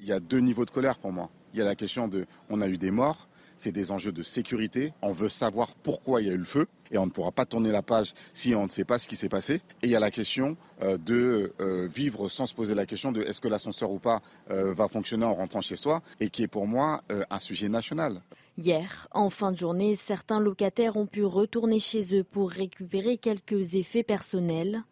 [0.00, 1.30] Il y a deux niveaux de colère pour moi.
[1.54, 3.28] Il y a la question de on a eu des morts,
[3.58, 4.92] c'est des enjeux de sécurité.
[5.02, 7.44] On veut savoir pourquoi il y a eu le feu et on ne pourra pas
[7.44, 9.60] tourner la page si on ne sait pas ce qui s'est passé.
[9.82, 13.12] Et il y a la question euh, de euh, vivre sans se poser la question
[13.12, 16.42] de est-ce que l'ascenseur ou pas euh, va fonctionner en rentrant chez soi et qui
[16.42, 18.22] est pour moi un sujet national.
[18.60, 23.76] Hier, en fin de journée, certains locataires ont pu retourner chez eux pour récupérer quelques
[23.76, 24.82] effets personnels.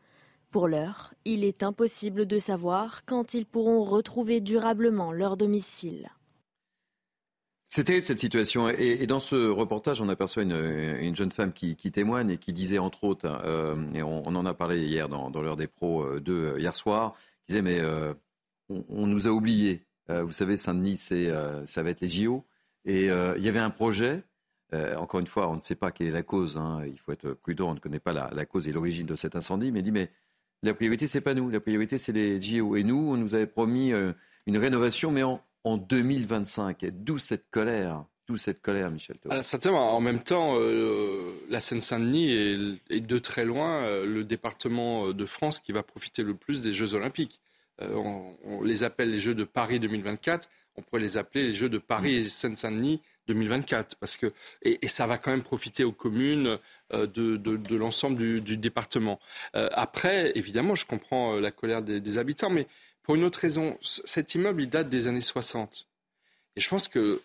[0.52, 6.10] Pour l'heure, il est impossible de savoir quand ils pourront retrouver durablement leur domicile.
[7.68, 8.68] C'est terrible cette situation.
[8.68, 13.02] Et, dans ce reportage, on aperçoit une, jeune femme qui, témoigne et qui disait entre
[13.02, 16.76] autres, euh, et on, en a parlé hier dans, l'heure des pros 2 euh, hier
[16.76, 18.14] soir, qui disait mais euh,
[18.68, 19.82] on, nous a oubliés.
[20.08, 22.44] vous savez, Saint-Denis, ça va être les JO.
[22.86, 24.22] Et euh, il y avait un projet.
[24.72, 26.56] Euh, encore une fois, on ne sait pas quelle est la cause.
[26.56, 26.84] Hein.
[26.86, 27.70] il faut être prudent.
[27.70, 29.72] On ne connaît pas la, cause et l'origine de cet incendie.
[29.72, 30.10] Mais il dit mais
[30.62, 31.50] la priorité, c'est pas nous.
[31.50, 32.76] La priorité, c'est les JO.
[32.76, 34.12] Et nous, on nous avait promis euh,
[34.46, 36.86] une rénovation, mais en, en 2025.
[36.92, 39.94] D'où cette colère D'où cette colère, Michel certainement.
[39.96, 40.58] En même temps,
[41.48, 42.32] la Seine-Saint-Denis
[42.90, 46.94] est, de très loin le département de France qui va profiter le plus des Jeux
[46.94, 47.40] Olympiques.
[47.80, 51.78] On, les appelle les Jeux de Paris 2024 on pourrait les appeler les Jeux de
[51.78, 54.32] Paris et Seine-Saint-Denis 2024, parce que
[54.62, 56.58] et, ça va quand même profiter aux communes
[56.92, 59.18] euh, de, l'ensemble du, département.
[59.56, 62.66] Euh, après, évidemment, je comprends euh, la colère des, habitants, mais
[63.02, 65.88] pour une autre raison, cet immeuble date des années 60,
[66.56, 67.20] et je pense qu'il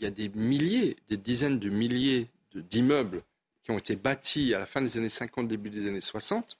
[0.00, 3.22] y a des milliers, des dizaines de milliers d'immeubles
[3.62, 6.57] qui ont été bâtis à la fin des années 50, début des années 60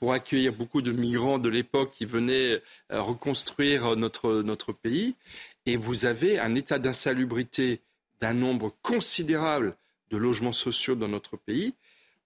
[0.00, 5.14] pour accueillir beaucoup de migrants de l'époque qui venaient reconstruire notre, notre pays.
[5.66, 7.80] Et vous avez un état d'insalubrité
[8.20, 9.76] d'un nombre considérable
[10.10, 11.74] de logements sociaux dans notre pays.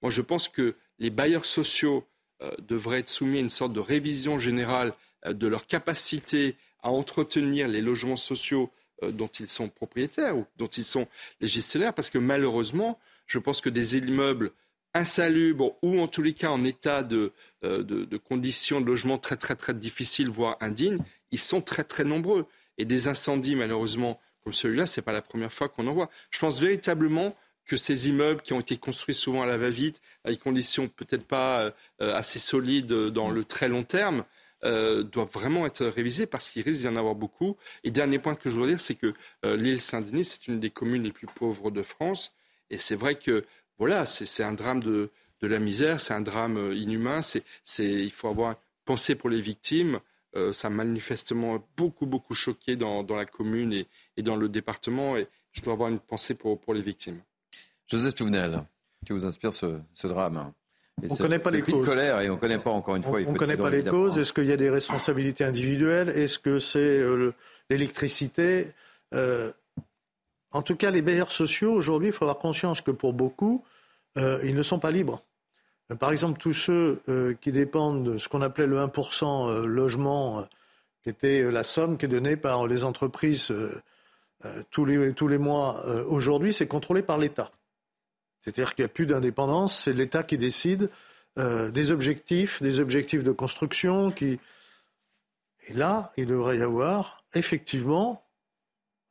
[0.02, 2.06] Moi, je pense que les bailleurs sociaux
[2.42, 4.92] euh, devraient être soumis à une sorte de révision générale
[5.26, 8.70] euh, de leur capacité à entretenir les logements sociaux
[9.02, 11.06] euh, dont ils sont propriétaires ou dont ils sont
[11.40, 14.52] les gestionnaires, parce que malheureusement, je pense que des immeubles
[14.94, 19.36] insalubres ou en tous les cas en état de, de, de conditions de logement très
[19.36, 20.98] très très difficiles, voire indignes,
[21.32, 22.46] ils sont très très nombreux.
[22.78, 26.10] Et des incendies, malheureusement, comme celui-là, ce n'est pas la première fois qu'on en voit.
[26.30, 27.34] Je pense véritablement
[27.64, 31.26] que ces immeubles qui ont été construits souvent à la va-vite, à des conditions peut-être
[31.26, 34.24] pas euh, assez solides dans le très long terme,
[34.64, 37.56] euh, doivent vraiment être révisés parce qu'il risque d'y en avoir beaucoup.
[37.84, 39.14] Et dernier point que je voudrais dire, c'est que
[39.44, 42.32] euh, l'île Saint-Denis, c'est une des communes les plus pauvres de France.
[42.70, 43.44] Et c'est vrai que
[43.78, 45.10] voilà, c'est un drame de,
[45.40, 47.20] de la misère, c'est un drame inhumain.
[47.22, 47.44] C'est,
[47.78, 50.00] il faut avoir pensé pour les victimes.
[50.36, 53.84] Euh, ça m'a manifestement beaucoup, beaucoup choqué dans, la commune
[54.16, 55.16] et, dans le département.
[55.16, 57.20] Et je dois avoir une pensée pour, pour les victimes.
[57.86, 58.64] Joseph Touvenel,
[59.06, 60.52] qui vous inspire ce, drame
[61.02, 61.84] on ne connaît pas les causes.
[61.84, 63.18] colère et on ne connaît pas encore une fois.
[63.26, 64.16] On ne connaît pas les causes.
[64.16, 66.08] Est-ce qu'il y a des responsabilités individuelles?
[66.10, 67.32] Est-ce que c'est euh,
[67.68, 68.68] l'électricité?
[69.12, 69.50] Euh,
[70.54, 73.64] En tout cas, les bailleurs sociaux, aujourd'hui, il faut avoir conscience que pour beaucoup,
[74.16, 75.22] ils ne sont pas libres.
[75.90, 79.66] Euh, par exemple, tous ceux euh, qui dépendent de ce qu'on appelait le 1% euh,
[79.66, 80.46] logement,
[81.02, 83.52] qui était la somme qui est donnée par les entreprises
[84.70, 87.50] tous, les, tous les mois, aujourd'hui, c'est contrôlé par l'État.
[88.40, 90.88] C'est-à-dire qu'il n'y a plus d'indépendance, c'est l'État qui décide
[91.36, 94.10] des objectifs, des objectifs de construction.
[94.12, 94.40] Qui...
[95.68, 98.23] Et là, il devrait y avoir effectivement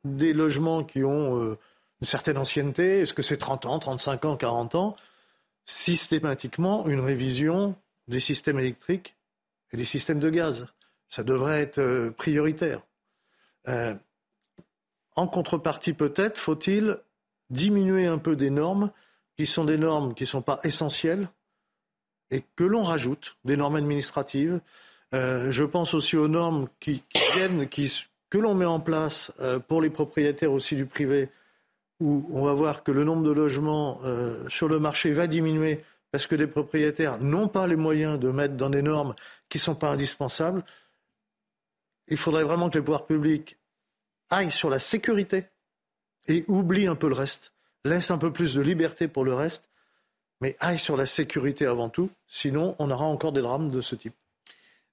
[0.04, 1.56] des logements qui ont
[2.00, 3.00] une certaine ancienneté.
[3.00, 4.96] Est-ce que c'est 30 ans, 35 ans, 40 ans
[5.66, 7.74] systématiquement une révision
[8.08, 9.16] des systèmes électriques
[9.72, 10.66] et des systèmes de gaz.
[11.08, 12.80] Ça devrait être euh, prioritaire.
[13.68, 13.94] Euh,
[15.16, 16.98] en contrepartie, peut-être faut-il
[17.50, 18.90] diminuer un peu des normes
[19.36, 21.28] qui sont des normes qui ne sont pas essentielles
[22.30, 24.60] et que l'on rajoute, des normes administratives.
[25.14, 27.04] Euh, je pense aussi aux normes qui,
[27.34, 27.68] viennent,
[28.30, 29.32] que l'on met en place
[29.68, 31.28] pour les propriétaires aussi du privé
[32.00, 35.82] où on va voir que le nombre de logements euh, sur le marché va diminuer
[36.10, 39.14] parce que les propriétaires n'ont pas les moyens de mettre dans des normes
[39.48, 40.62] qui ne sont pas indispensables,
[42.08, 43.58] il faudrait vraiment que les pouvoirs publics
[44.30, 45.46] aillent sur la sécurité
[46.28, 47.52] et oublient un peu le reste,
[47.84, 49.68] laissent un peu plus de liberté pour le reste,
[50.40, 53.94] mais aillent sur la sécurité avant tout, sinon on aura encore des drames de ce
[53.94, 54.14] type.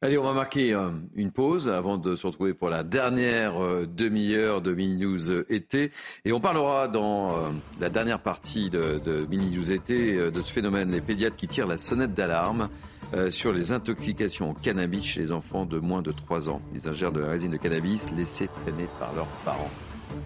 [0.04, 3.86] Allez, on va marquer euh, une pause avant de se retrouver pour la dernière euh,
[3.86, 5.92] demi-heure de Mini News euh, été.
[6.26, 11.02] Et on parlera dans la dernière partie de, Mini News été de ce phénomène, les
[11.02, 12.70] pédiatres qui tirent la sonnette d'alarme
[13.30, 16.62] sur les intoxications au cannabis chez les enfants de moins de 3 ans.
[16.74, 19.72] Ils ingèrent de la résine de cannabis laissée traîner par leurs parents.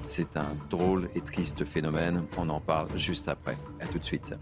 [0.04, 2.24] C'est un drôle et triste phénomène.
[2.38, 3.58] On en parle juste après.
[3.82, 4.36] À tout de suite.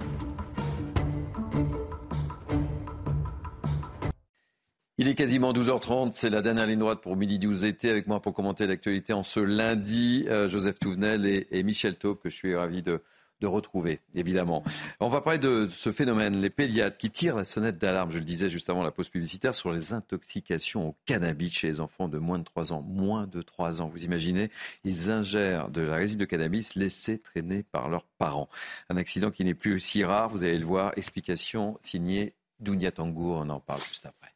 [4.99, 8.21] Il est quasiment 12h30, c'est la dernière ligne droite pour Midi 12 été avec moi
[8.21, 10.25] pour commenter l'actualité en ce lundi.
[10.27, 13.01] Euh, Joseph Touvenel et, Michel Taub que je suis ravi de,
[13.41, 14.63] retrouver, évidemment.
[15.01, 18.23] On va parler de ce phénomène, les pédiatres qui tirent la sonnette d'alarme, je le
[18.23, 22.19] disais juste avant la pause publicitaire, sur les intoxications au cannabis chez les enfants de
[22.19, 22.81] moins de 3 ans.
[22.83, 24.49] Moins de 3 ans, vous imaginez
[24.85, 28.47] Ils ingèrent de la résine de cannabis laissée traîner par leurs parents.
[28.89, 30.93] Un accident qui n'est plus aussi rare, vous allez le voir.
[30.95, 34.32] Explication signée Dounia Tangour, on en parle juste après.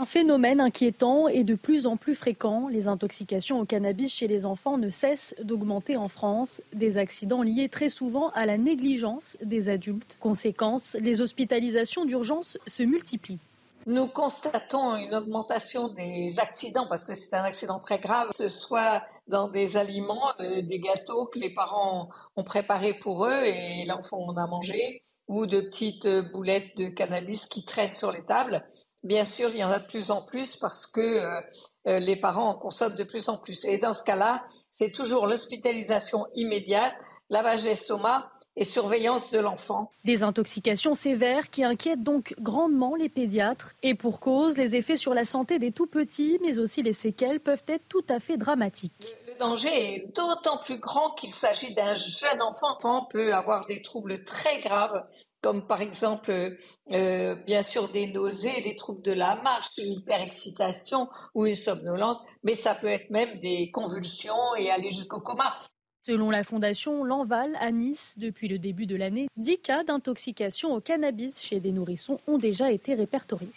[0.00, 2.68] Un phénomène inquiétant et de plus en plus fréquent.
[2.68, 6.62] Les intoxications au cannabis chez les enfants ne cessent d'augmenter en France.
[6.72, 10.16] Des accidents liés très souvent à la négligence des adultes.
[10.20, 13.40] Conséquence, les hospitalisations d'urgence se multiplient.
[13.86, 18.48] Nous constatons une augmentation des accidents parce que c'est un accident très grave, que ce
[18.50, 23.84] soit dans des aliments, euh, des gâteaux que les parents ont préparés pour eux et
[23.86, 28.62] l'enfant en a mangé, ou de petites boulettes de cannabis qui traînent sur les tables.
[29.08, 31.40] Bien sûr, il y en a de plus en plus parce que euh,
[31.86, 33.64] euh, les parents en consomment de plus en plus.
[33.64, 34.44] Et dans ce cas-là,
[34.78, 36.92] c'est toujours l'hospitalisation immédiate,
[37.30, 39.90] lavage d'estomac et surveillance de l'enfant.
[40.04, 43.72] Des intoxications sévères qui inquiètent donc grandement les pédiatres.
[43.82, 47.64] Et pour cause, les effets sur la santé des tout-petits, mais aussi les séquelles peuvent
[47.66, 49.16] être tout à fait dramatiques.
[49.38, 52.68] Danger est d'autant plus grand qu'il s'agit d'un jeune enfant.
[52.68, 55.06] L'enfant peut avoir des troubles très graves
[55.40, 56.56] comme par exemple,
[56.92, 62.24] euh, bien sûr, des nausées, des troubles de la marche, une hyperexcitation ou une somnolence,
[62.42, 65.60] mais ça peut être même des convulsions et aller jusqu'au coma.
[66.04, 70.80] Selon la fondation L'Enval à Nice, depuis le début de l'année, 10 cas d'intoxication au
[70.80, 73.52] cannabis chez des nourrissons ont déjà été répertoriés.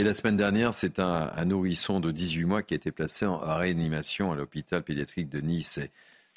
[0.00, 3.38] Et la semaine dernière, c'est un, nourrisson de 18 mois qui a été placé en
[3.38, 5.80] réanimation à l'hôpital pédiatrique de Nice.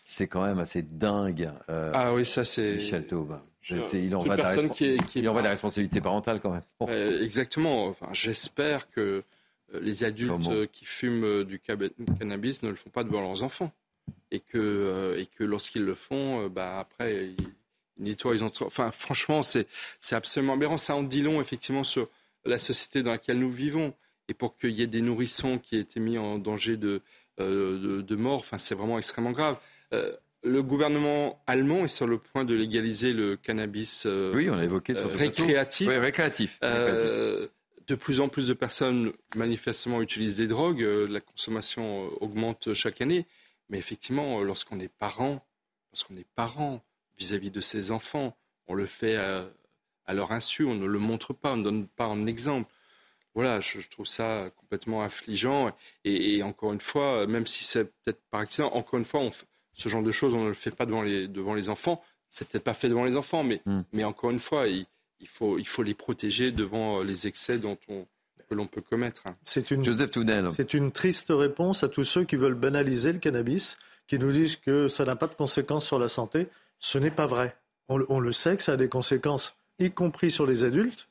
[0.04, 1.52] C'est quand même assez dingue.
[1.70, 2.78] Euh, ah oui, ça c'est.
[2.78, 3.40] Michel Taube.
[3.70, 6.64] il en va, de la, qui est, il en va la responsabilité parentale quand même.
[6.82, 7.86] Euh, exactement.
[7.86, 9.24] Enfin, J'espère que
[9.76, 13.72] euh, les adultes qui fument du cannabis ne le font pas devant leurs enfants.
[14.32, 18.36] Et que, et que lorsqu'ils le font, bah, après, ils, nettoient.
[18.36, 19.68] Ils Enfin, franchement, c'est
[20.10, 20.80] absolument aberrant.
[20.80, 22.10] Ça en dit long, effectivement, sur
[22.46, 23.94] la société dans laquelle nous vivons.
[24.28, 27.02] Et pour qu'il y ait des nourrissons qui aient été mis en danger de,
[27.38, 29.58] de, de mort, enfin, c'est vraiment extrêmement grave.
[29.94, 34.58] Euh, le gouvernement allemand est sur le point de légaliser le cannabis euh, oui, on
[34.58, 35.88] a évoqué sur récréatif.
[35.88, 36.58] Oui, récréatif.
[36.64, 37.48] Euh,
[37.88, 40.82] de plus en plus de personnes manifestement utilisent des drogues.
[40.82, 43.26] la consommation augmente chaque année.
[43.70, 45.46] Mais effectivement, lorsqu'on est parent,
[45.94, 46.84] lorsqu'on est parent
[47.18, 48.36] vis-à-vis de ses enfants,
[48.68, 49.18] on le fait
[50.12, 52.72] à, leur insu, on ne le montre pas, on ne donne pas un exemple.
[53.34, 55.72] Voilà, je, trouve ça complètement affligeant.
[56.04, 59.32] Et, et, encore une fois, même si c'est peut-être par accident, encore une fois, on,
[59.74, 62.02] ce genre de choses, on ne le fait pas devant les, devant les enfants.
[62.30, 63.82] C'est peut-être pas fait devant les enfants, mais, hmm.
[63.94, 64.86] mais encore une fois, il,
[65.28, 68.06] faut, il faut les protéger devant euh, les excès dont on,
[68.50, 69.24] que l'on peut commettre.
[69.44, 70.12] C'est une, Joseph
[70.56, 73.78] C'est une triste réponse à tous ceux qui veulent banaliser le cannabis,
[74.08, 76.48] qui nous disent que ça n'a pas de conséquences sur la santé.
[76.80, 77.56] Ce n'est pas vrai.
[77.88, 81.08] On, on, le sait que ça a des conséquences, y compris sur les adultes.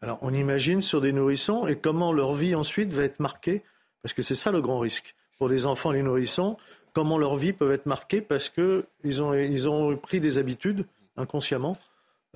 [0.00, 3.62] Alors on imagine sur des nourrissons et comment leur vie ensuite va être marquée,
[4.02, 5.14] parce que c'est ça le grand risque.
[5.38, 6.56] Pour les enfants, les nourrissons,
[6.92, 10.86] comment leur vie peut être marquée parce qu'ils ont, ils ont pris des habitudes
[11.16, 11.76] inconsciemment.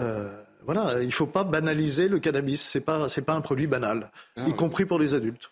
[0.01, 2.63] Euh, voilà, il ne faut pas banaliser le cannabis.
[2.63, 5.51] Ce n'est pas, pas un produit banal, ah, y compris pour les adultes.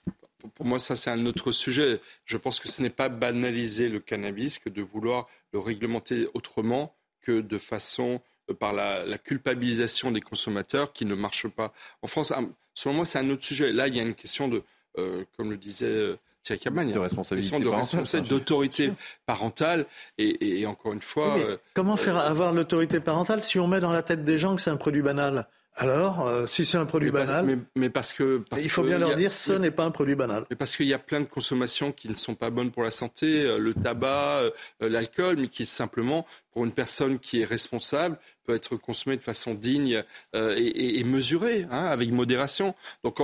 [0.55, 2.01] Pour moi, ça, c'est un autre sujet.
[2.25, 6.95] Je pense que ce n'est pas banaliser le cannabis que de vouloir le réglementer autrement
[7.21, 8.21] que de façon
[8.59, 11.73] par la, culpabilisation des consommateurs qui ne marche pas.
[12.03, 12.33] En France,
[12.75, 13.73] selon moi, c'est un autre sujet.
[13.73, 14.63] Là, il y a une question de,
[14.99, 18.93] euh, comme le disait Thierry de responsabilité, d'autorité
[19.27, 19.87] parentale.
[20.19, 21.39] Et, encore une fois.
[21.39, 24.63] Euh, comment faire avoir l'autorité parentale si on met dans la tête des gens que
[24.63, 25.47] c'est un produit banal?
[25.77, 29.33] Alors, euh, si c'est un produit banal, mais, parce que il faut bien leur dire,
[29.33, 30.45] ce n'est pas un produit banal.
[30.51, 32.91] Mais parce qu'il y a plein de consommations qui ne sont pas bonnes pour la
[32.91, 38.55] santé, euh, le tabac, l'alcool, mais qui simplement, pour une personne qui est responsable, peut
[38.55, 40.03] être consommé de façon digne
[40.35, 42.75] et, mesurée, hein, avec modération.
[43.05, 43.21] Donc,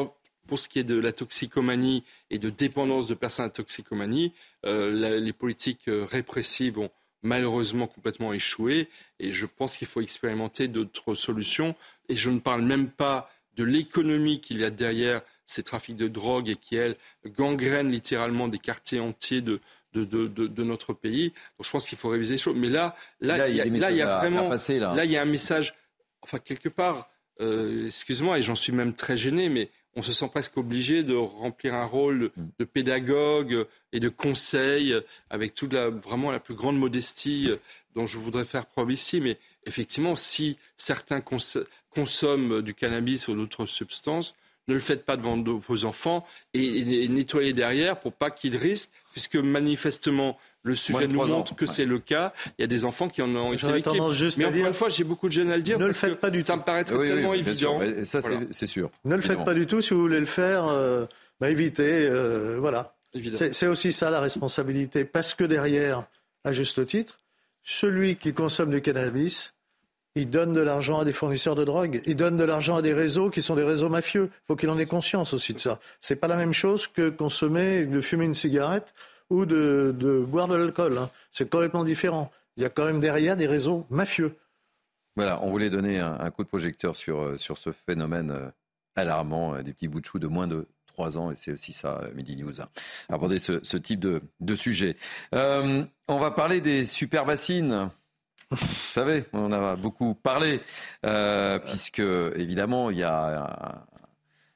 [0.47, 4.33] pour ce qui est de la toxicomanie et de dépendance de personnes à toxicomanie,
[4.65, 6.91] euh, les politiques euh, répressives ont
[7.23, 11.75] malheureusement complètement échoué et je pense qu'il faut expérimenter d'autres solutions.
[12.09, 16.09] Et je ne parle même pas de l'économie qu'il y a derrière ces trafics de
[16.09, 16.97] drogue et qui, elles,
[17.27, 19.61] gangrènent littéralement des quartiers entiers de,
[19.95, 21.31] de, notre pays.
[21.59, 22.57] Donc je pense qu'il faut réviser les choses.
[22.57, 25.05] Mais là, là, il y, a, vraiment, là.
[25.05, 25.75] il y a un message,
[26.21, 27.09] enfin quelque part,
[27.41, 31.15] euh, excuse-moi, et j'en suis même très gêné, mais on se sent presque obligé de
[31.15, 34.95] remplir un rôle de pédagogue et de conseil
[35.31, 37.51] avec toute la, vraiment la plus grande modestie
[37.95, 39.23] dont je voudrais faire preuve ici.
[39.23, 41.23] Mais effectivement, si certains
[41.91, 44.35] consomment du cannabis ou d'autres substances,
[44.69, 49.37] ne le faites pas devant vos enfants et, nettoyez derrière pour pas qu'ils risquent, puisque
[49.37, 52.33] manifestement le sujet nous montre que c'est le cas.
[52.59, 53.93] Il y a des enfants qui en ont été victimes.
[54.39, 55.79] Mais encore une fois, j'ai beaucoup de gêne à le dire.
[55.79, 56.47] Ne le faites pas du tout.
[56.47, 57.81] Ça me paraît tellement évident.
[58.03, 58.21] Ça,
[58.51, 58.91] c'est sûr.
[59.05, 59.81] Ne le faites pas du tout.
[59.81, 61.07] Si vous voulez le faire, euh,
[61.41, 62.07] bah, évitez.
[62.09, 62.95] Euh, voilà.
[63.53, 65.05] C'est aussi ça la responsabilité.
[65.05, 66.05] Parce que derrière,
[66.45, 67.21] à juste titre,
[67.63, 69.55] celui qui consomme du cannabis,
[70.17, 72.95] il donne de l'argent à des fournisseurs de drogue, il donne de l'argent à des
[72.95, 74.31] réseaux qui sont des réseaux mafieux.
[74.33, 75.79] Il faut qu'il en ait conscience aussi de ça.
[76.01, 78.95] C'est pas la même chose que consommer, de fumer une cigarette
[79.29, 80.97] ou de, boire de l'alcool.
[80.99, 81.11] Hein.
[81.31, 82.31] C'est complètement différent.
[82.57, 84.35] Il y a quand même derrière des réseaux mafieux.
[85.17, 88.49] Voilà, on voulait donner un, coup de projecteur sur, euh, sur ce phénomène euh,
[88.97, 91.75] alarmant, euh, des petits bouts de chou de moins de 3 ans, et c'est aussi
[91.75, 92.69] ça, Midi News, hein.
[93.11, 94.97] aborder ce, type de, de sujet.
[95.33, 97.91] on va parler des super bassines.
[98.51, 100.61] Vous savez, on en a beaucoup parlé,
[101.05, 103.85] euh, puisque évidemment, il y a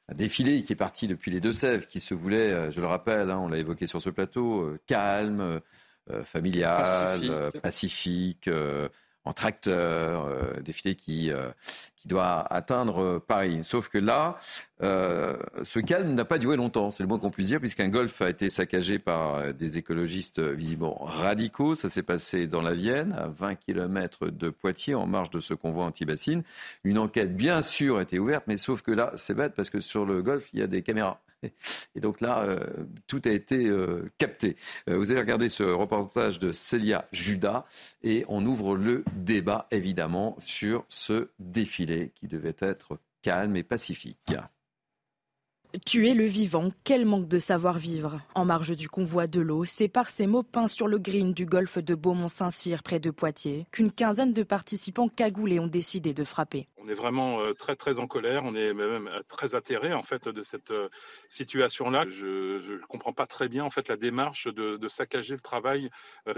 [0.07, 3.29] un, défilé qui est parti depuis les Deux-Sèvres, qui se voulait, euh, je le rappelle,
[3.29, 5.61] hein, on l'a évoqué sur ce plateau, euh, calme,
[6.25, 8.49] familial, pacifique,
[9.25, 10.27] en tracteur,
[10.63, 11.31] défilé qui
[12.01, 13.59] qui doit atteindre Paris.
[13.63, 14.39] Sauf que là,
[14.81, 18.21] euh, ce calme n'a pas duré longtemps, c'est le moins qu'on puisse dire, puisqu'un golf
[18.23, 21.75] a été saccagé par des écologistes visiblement radicaux.
[21.75, 25.53] Ça s'est passé dans la Vienne, à 20 km de Poitiers, en marge de ce
[25.53, 26.41] convoi anti-bassine.
[26.83, 29.79] Une enquête, bien sûr, a été ouverte, mais sauf que là, c'est bête, parce que
[29.79, 31.21] sur le golf, il y a des caméras.
[31.95, 32.59] Et donc là, euh,
[33.07, 34.55] tout a été euh, capté.
[34.89, 37.65] Euh, vous avez regardé ce reportage de Célia Judas
[38.03, 44.33] et on ouvre le débat évidemment sur ce défilé qui devait être calme et pacifique.
[45.85, 48.19] Tuer le vivant, quel manque de savoir-vivre.
[48.35, 51.45] En marge du convoi de l'eau, c'est par ces mots peints sur le green du
[51.45, 56.67] golfe de Beaumont-Saint-Cyr, près de Poitiers, qu'une quinzaine de participants cagoulés ont décidé de frapper.
[56.75, 60.03] On est vraiment euh, très très en colère, on est même euh, très atterré en
[60.03, 60.89] fait de cette euh,
[61.29, 62.05] situation-là.
[62.09, 65.89] Je ne comprends pas très bien en fait la démarche de, saccager le travail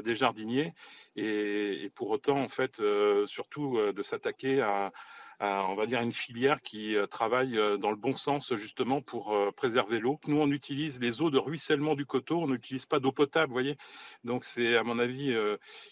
[0.04, 0.76] des jardiniers
[1.16, 2.80] et, et, pour autant en fait
[3.26, 4.92] surtout de s'attaquer à
[5.44, 9.34] on va dire, une filière qui euh, travaille euh, dans le bon sens justement pour
[9.34, 10.20] euh, préserver l'eau.
[10.28, 13.54] Nous, on utilise les eaux de ruissellement du coteau, on n'utilise pas d'eau potable, vous
[13.54, 13.78] voyez.
[14.24, 15.36] Donc c'est, à mon avis,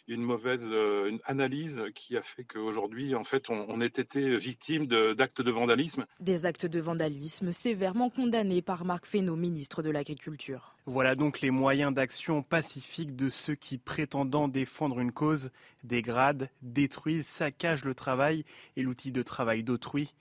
[0.08, 4.86] une mauvaise une analyse qui a fait qu'aujourd'hui, en fait, on, on ait été victime
[4.86, 6.06] d'actes de, vandalisme.
[6.20, 10.76] Des actes de vandalisme sévèrement condamnés par Marc Fesneau, ministre de l'Agriculture.
[10.86, 15.52] Voilà donc les moyens d'action pacifique de ceux qui, prétendant défendre une cause,
[15.84, 18.46] dégradent, détruisent, saccagent le travail
[18.76, 20.14] et l'outil de travail d'autrui.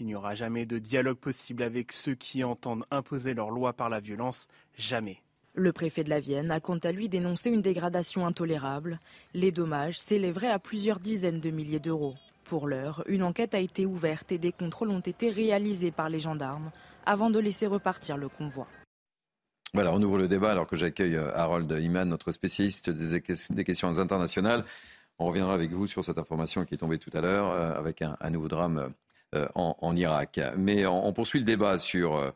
[0.00, 3.88] Il n'y aura jamais de dialogue possible avec ceux qui entendent imposer leur loi par
[3.88, 5.22] la violence, jamais.
[5.54, 9.00] Le préfet de la Vienne a quant à lui dénoncé une dégradation intolérable.
[9.34, 12.14] Les dommages s'élèveraient à plusieurs dizaines de milliers d'euros.
[12.44, 16.20] Pour l'heure, une enquête a été ouverte et des contrôles ont été réalisés par les
[16.20, 16.70] gendarmes
[17.04, 18.68] avant de laisser repartir le convoi.
[19.74, 23.98] Voilà, on ouvre le débat alors que j'accueille euh, Harold Iman, notre spécialiste des, questions
[23.98, 24.64] internationales.
[25.18, 28.02] On reviendra avec vous sur cette information qui est tombée tout à l'heure euh, avec
[28.02, 28.92] un, nouveau drame
[29.34, 30.40] euh, en, Irak.
[30.56, 32.32] Mais on, poursuit le débat sur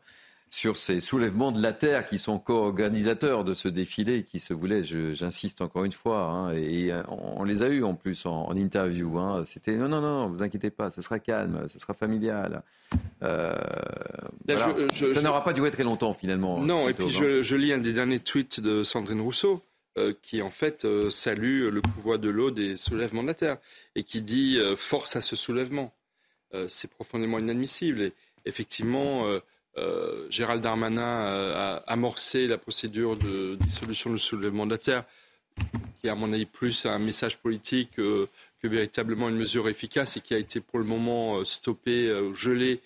[0.53, 4.83] sur ces soulèvements de la terre qui sont co-organisateurs de ce défilé qui se voulait,
[4.83, 9.17] j'insiste encore une fois, hein, et, on, les a eus en plus en, interview.
[9.17, 9.41] Hein.
[9.45, 12.61] C'était non, non, non, vous inquiétez pas, ce sera calme, ce sera familial.
[13.23, 13.55] Euh,
[14.47, 16.59] ça n'aura pas duré très longtemps finalement.
[16.59, 19.63] Non, et puis je, lis un des derniers tweets de Sandrine Rousseau.
[19.99, 23.57] Euh, qui en fait euh, salue le pouvoir de l'eau des soulèvements de la terre
[23.93, 25.93] et qui dit force à ce soulèvement.
[26.67, 28.01] c'est profondément inadmissible.
[28.01, 28.13] Et
[28.45, 29.27] effectivement,
[29.77, 35.03] euh, Gérald Darmanin a amorcé la procédure de dissolution du soulèvement de la Terre,
[35.99, 37.99] qui est à mon avis plus un message politique
[38.63, 42.33] que véritablement une mesure efficace et qui a été pour le moment euh, stoppée, euh,
[42.33, 42.81] gelée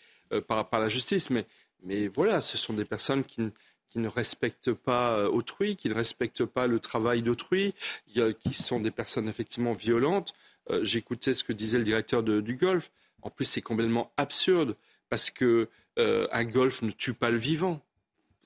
[0.48, 1.30] par, par, la justice.
[1.30, 1.46] Mais,
[1.84, 3.50] mais, voilà, ce sont des personnes qui,
[3.98, 7.74] qui, ne respectent pas autrui, qui ne respectent pas le travail d'autrui,
[8.08, 10.34] qui sont des personnes effectivement violentes.
[10.82, 12.92] J'écoutais ce que disait le directeur du Golfe.
[13.22, 14.76] En plus, c'est complètement absurde
[15.10, 17.82] parce que euh, un golf ne tue pas le vivant.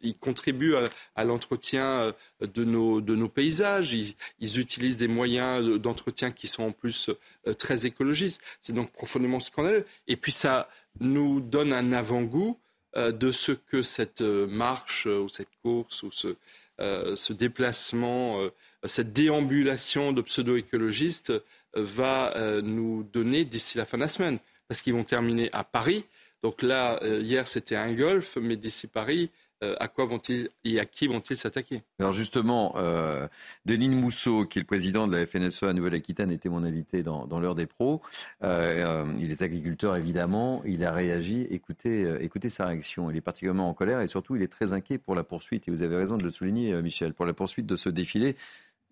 [0.03, 0.73] Il contribue
[1.15, 2.11] à, l'entretien euh,
[2.41, 3.93] de nos, de nos paysages.
[3.93, 7.09] Ils, utilisent des moyens d'entretien qui sont en plus
[7.47, 8.41] euh, très écologistes.
[8.61, 9.85] C'est donc profondément scandaleux.
[10.07, 10.69] Et puis ça,
[10.99, 12.57] nous donne un avant-goût
[12.95, 16.35] de ce que cette marche ou cette course ou ce,
[16.79, 18.39] ce déplacement,
[18.83, 21.33] cette déambulation de pseudo-écologistes
[21.73, 24.39] va nous donner d'ici la fin de la semaine.
[24.67, 26.03] Parce qu'ils vont terminer à Paris.
[26.43, 30.85] Donc là, hier, c'était un golf, mais d'ici Paris, euh, à quoi vont-ils et à
[30.85, 31.83] qui vont-ils s'attaquer?
[31.99, 33.27] Alors justement, euh,
[33.65, 37.55] Denis Mousseau, qui est le président de la FNSEA Nouvelle-Aquitaine, était mon invité dans, l'heure
[37.55, 38.01] des pros.
[38.43, 40.61] Euh, il est agriculteur évidemment.
[40.65, 41.47] Il a réagi.
[41.49, 43.09] Écoutez, écoutez sa réaction.
[43.11, 45.67] Il est particulièrement en colère et surtout il est très inquiet pour la poursuite.
[45.67, 48.35] Et vous avez raison de le souligner, Michel, pour la poursuite de ce défilé,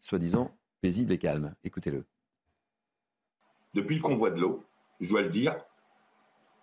[0.01, 1.55] soi-disant paisible et calme.
[1.63, 2.05] Écoutez-le.
[3.73, 4.63] Depuis le convoi de l'eau,
[4.99, 5.55] je dois le dire,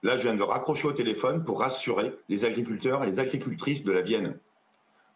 [0.02, 3.92] Là, je viens de raccrocher au téléphone pour rassurer les agriculteurs et les agricultrices de
[3.92, 4.38] la Vienne,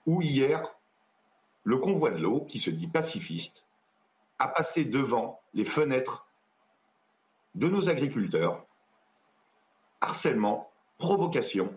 [0.07, 0.63] où hier,
[1.65, 3.65] le convoi de l'eau, qui se dit pacifiste,
[4.39, 6.27] a passé devant les fenêtres
[7.55, 8.65] de nos agriculteurs.
[10.01, 11.77] Harcèlement, provocation.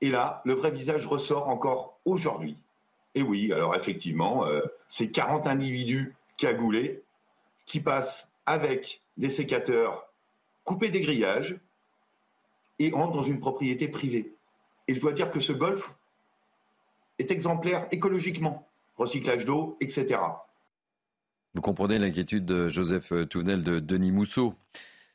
[0.00, 2.56] Et là, le vrai visage ressort encore aujourd'hui.
[3.14, 7.02] Et oui, alors effectivement, euh, ces 40 individus cagoulés
[7.66, 10.08] qui passent avec des sécateurs
[10.64, 11.56] coupés des grillages,
[12.78, 14.34] et entre dans une propriété privée.
[14.88, 15.92] Et je dois dire que ce golf
[17.18, 20.20] est exemplaire écologiquement, recyclage d'eau, etc.
[21.54, 24.54] Vous comprenez l'inquiétude de Joseph Touvenel, de Denis Mousseau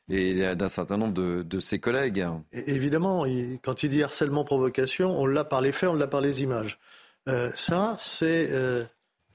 [0.09, 2.25] et d'un certain nombre de, ses collègues.
[2.53, 3.25] évidemment,
[3.61, 6.79] quand il dit harcèlement provocation, on l'a par les faits, on l'a par les images.
[7.27, 8.85] Euh, ça, c'est euh,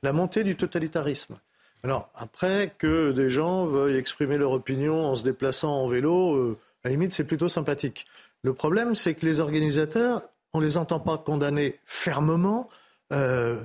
[0.02, 1.38] la montée du totalitarisme.
[1.82, 6.58] Alors, après, que des gens veuillent exprimer leur opinion en se déplaçant en vélo, euh,
[6.84, 8.06] à la limite, c'est plutôt sympathique.
[8.42, 10.22] Le problème, c'est que les organisateurs,
[10.52, 12.68] on ne les entend pas condamner fermement.
[13.12, 13.60] Euh,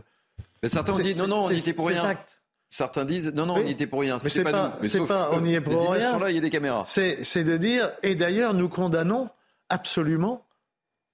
[0.61, 2.15] mais certains ont dit non, non, on y était pour rien.
[2.69, 4.17] Certains disent non, non, on y était pour rien.
[4.23, 6.13] Mais c'est pas, pas, pas on y est pour rien.
[6.13, 6.83] Sont là, il y a des caméras.
[6.85, 9.29] C'est de dire, et d'ailleurs, nous condamnons
[9.69, 10.45] absolument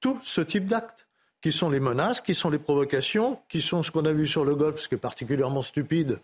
[0.01, 1.07] tout ce type d'actes,
[1.41, 4.45] qui sont les menaces, qui sont les provocations, qui sont ce qu'on a vu sur
[4.45, 6.19] le golf, ce qui est particulièrement stupide,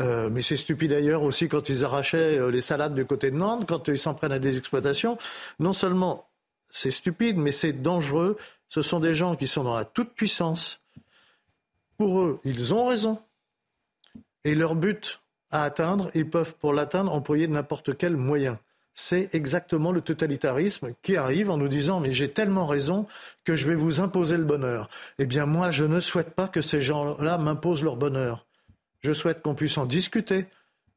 [0.00, 3.36] euh, mais c'est stupide d'ailleurs aussi quand ils arrachaient euh, les salades du côté de
[3.36, 5.18] Nantes, quand ils s'en prennent à des exploitations.
[5.58, 6.28] Non seulement
[6.72, 8.38] c'est stupide, mais c'est dangereux.
[8.68, 10.80] Ce sont des gens qui sont dans la toute-puissance.
[11.98, 13.20] Pour eux, ils ont raison.
[14.44, 15.20] Et leur but
[15.50, 18.58] à atteindre, ils peuvent pour l'atteindre employer n'importe quel moyen.
[18.94, 23.06] C'est exactement le totalitarisme qui arrive en nous disant mais j'ai tellement raison
[23.44, 24.88] que je vais vous imposer le bonheur.
[25.18, 28.46] Eh bien moi, je ne souhaite pas que ces gens-là m'imposent leur bonheur.
[29.02, 30.46] Je souhaite qu'on puisse en discuter.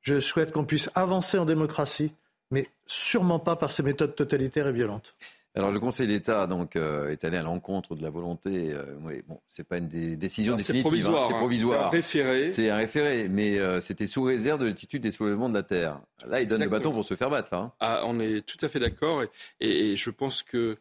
[0.01, 2.11] Je souhaite qu'on puisse avancer en démocratie,
[2.51, 5.15] mais sûrement pas par ces méthodes totalitaires et violentes.
[5.57, 8.73] Alors le Conseil d'État donc euh, est allé à l'encontre de la volonté.
[8.73, 10.75] Euh, oui, bon, c'est pas une décision définitive.
[10.75, 11.23] C'est provisoire.
[11.23, 11.87] Hein, c'est provisoire.
[11.87, 12.49] un référé.
[12.49, 16.01] C'est un référé, mais euh, c'était sous réserve de l'attitude des soulèvements de la terre.
[16.27, 17.53] Là, il donne le bâton pour se faire battre.
[17.53, 17.71] Hein.
[17.79, 19.23] Ah, on est tout à fait d'accord,
[19.61, 20.77] et, je pense que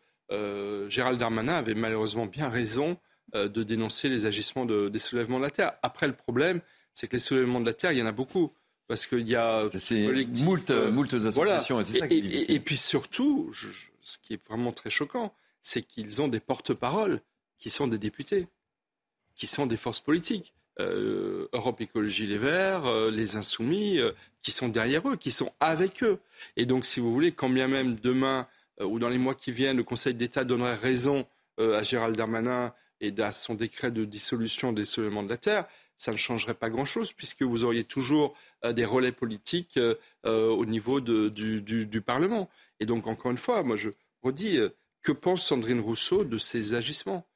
[0.89, 2.97] Gérald Darmanin avait malheureusement bien raison
[3.33, 5.73] de dénoncer les agissements des soulèvements de la terre.
[5.83, 6.61] Après, le problème,
[6.95, 8.53] c'est que les soulèvements de la terre, il y en a beaucoup.
[8.87, 9.71] Parce qu'il y a
[10.43, 11.81] moult, moult associations.
[11.81, 13.51] Et, et, puis surtout,
[14.03, 17.23] ce qui est vraiment très choquant, c'est qu'ils ont des porte-paroles
[17.59, 18.47] qui sont des députés,
[19.35, 20.55] qui sont des forces politiques.
[20.81, 24.11] Euh, Europe Écologie Les Verts, euh, les Insoumis, euh,
[24.43, 26.19] qui sont derrière eux, qui sont avec eux.
[26.57, 28.47] Et donc, si vous voulez, quand bien même demain
[28.81, 31.27] ou dans les mois qui viennent, le Conseil d'État donnerait raison
[31.59, 35.67] à Gérald Darmanin et à son décret de dissolution des soulèvements de la Terre,
[35.97, 38.35] ça ne changerait pas grand-chose puisque vous auriez toujours
[38.65, 39.95] euh, des relais politiques euh,
[40.27, 42.51] euh, au niveau du, Parlement.
[42.81, 43.91] Et donc, encore une fois, moi je
[44.23, 44.59] redis,
[45.03, 47.27] que pense Sandrine Rousseau de ces agissements?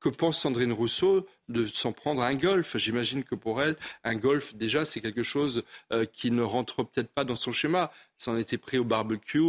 [0.00, 2.76] Que pense Sandrine Rousseau de s'en prendre à un golf?
[2.76, 5.64] J'imagine que pour elle, un golf, déjà, c'est quelque chose
[6.12, 7.90] qui ne rentre peut-être pas dans son schéma.
[8.18, 9.40] Ça en était pris au barbecue,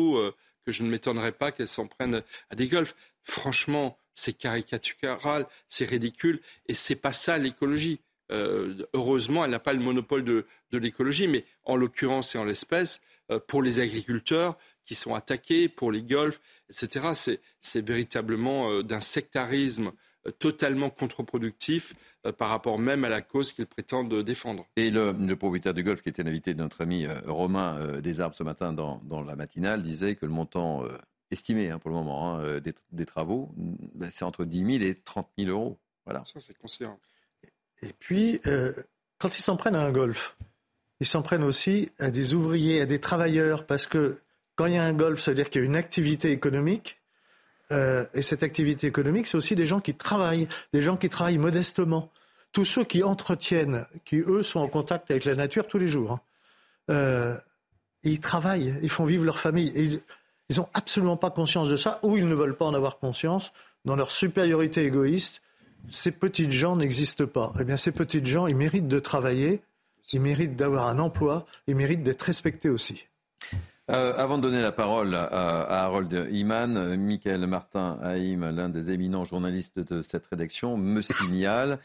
[0.65, 2.95] que je ne m'étonnerais pas qu'elle s'en prenne à des golfs.
[3.23, 7.99] Franchement, c'est caricatural, c'est ridicule, et c'est pas ça l'écologie.
[8.31, 13.01] Euh, heureusement, elle n'a pas le monopole de, l'écologie, mais en l'occurrence et en l'espèce,
[13.31, 19.01] euh, pour les agriculteurs qui sont attaqués, pour les golfs, etc., c'est véritablement euh, d'un
[19.01, 19.91] sectarisme
[20.39, 21.93] totalement contre-productif
[22.37, 24.65] par rapport même à la cause qu'ils prétendent défendre.
[24.77, 28.71] Et le, propriétaire du golf, qui était l'invité de notre ami Romain Desarbes ce matin
[28.71, 30.85] dans, la matinale, disait que le montant
[31.29, 35.27] estimé hein, pour le moment hein, des, travaux, ben, c'est entre 10 000 et 30
[35.37, 35.77] 000 euros.
[36.05, 36.23] Voilà.
[36.23, 37.01] Ça, c'est considérable.
[37.83, 38.71] Et puis, euh,
[39.19, 40.35] quand ils s'en prennent à un golf,
[40.99, 44.17] ils s'en prennent aussi à des ouvriers, à des travailleurs, parce que
[44.55, 46.99] quand il y a un golf, ça veut dire qu'il y a une activité économique.
[47.71, 51.37] Euh, et cette activité économique, c'est aussi des gens qui travaillent, des gens qui travaillent
[51.37, 52.09] modestement.
[52.51, 56.11] Tous ceux qui entretiennent, qui eux sont en contact avec la nature tous les jours.
[56.11, 56.21] Hein.
[56.91, 57.37] Euh,
[58.03, 59.73] ils travaillent, ils font vivre leur famille.
[60.49, 63.51] Ils n'ont absolument pas conscience de ça, ou ils ne veulent pas en avoir conscience.
[63.85, 65.41] Dans leur supériorité égoïste,
[65.89, 67.51] ces petites gens n'existent pas.
[67.59, 69.61] Eh bien, ces petites gens, ils méritent de travailler,
[70.11, 73.07] ils méritent d'avoir un emploi, ils méritent d'être respectés aussi.
[73.91, 79.25] Euh, avant de donner la parole à, Harold Iman, Michael Martin Haïm, l'un des éminents
[79.25, 81.79] journalistes de cette rédaction, me signale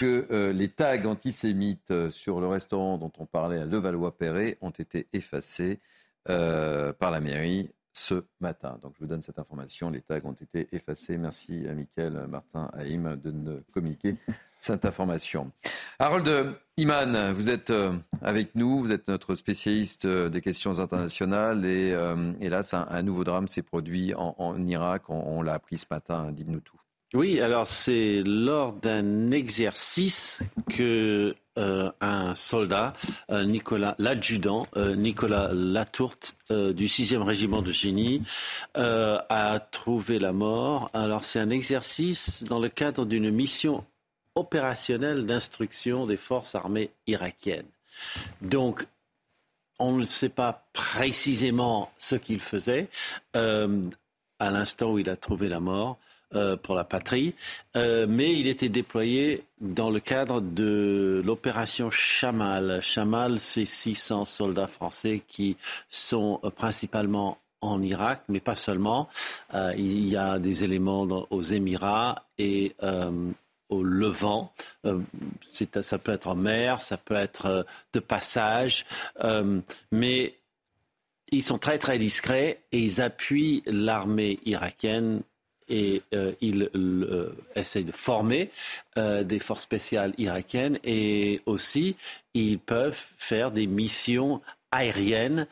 [0.00, 4.70] que euh, les tags antisémites euh, sur le restaurant dont on parlait à Levallois-Perret ont
[4.70, 5.80] été effacés
[6.26, 8.78] par la mairie ce matin.
[8.82, 9.88] Donc je vous donne cette information.
[9.88, 11.16] Les tags ont été effacés.
[11.16, 14.16] Merci à Michael Martin Haïm de nous communiquer
[14.60, 15.52] cette information.
[15.98, 17.92] Harold Iman, vous êtes euh,
[18.22, 23.24] avec nous, vous êtes notre spécialiste euh, des questions internationales et, euh, là, un, nouveau
[23.24, 25.08] drame s'est produit en, Irak.
[25.08, 26.32] On, l'a appris ce matin.
[26.32, 26.78] Dites-nous tout.
[27.12, 32.94] Oui, alors c'est lors d'un exercice que un soldat,
[33.30, 38.22] Nicolas l'adjudant, Nicolas Latourte du 6e régiment de génie,
[38.74, 40.90] a trouvé la mort.
[40.94, 43.84] Alors c'est un exercice dans le cadre d'une mission
[44.34, 47.68] opérationnel d'instruction des forces armées irakiennes.
[48.42, 48.86] Donc,
[49.78, 52.88] on ne sait pas précisément ce qu'il faisait
[53.36, 53.88] euh,
[54.38, 55.98] à l'instant où il a trouvé la mort
[56.34, 57.34] euh, pour la patrie,
[57.76, 62.80] euh, mais il était déployé dans le cadre de l'opération Chamal.
[62.82, 65.56] Chamal, c'est 600 soldats français qui
[65.90, 69.08] sont principalement en Irak, mais pas seulement.
[69.54, 72.74] il y a des éléments aux Émirats et
[73.68, 74.52] au Levant.
[74.84, 75.00] Euh,
[75.82, 78.84] ça peut être en mer, ça peut être euh, de passage,
[79.22, 79.60] euh,
[79.92, 80.38] mais
[81.30, 85.22] ils sont très très discrets et ils appuient l'armée irakienne
[85.68, 86.02] et
[86.40, 86.70] ils
[87.56, 88.50] essayent de former
[88.96, 91.96] des forces spéciales irakiennes et aussi
[92.34, 95.46] ils peuvent faire des missions aériennes,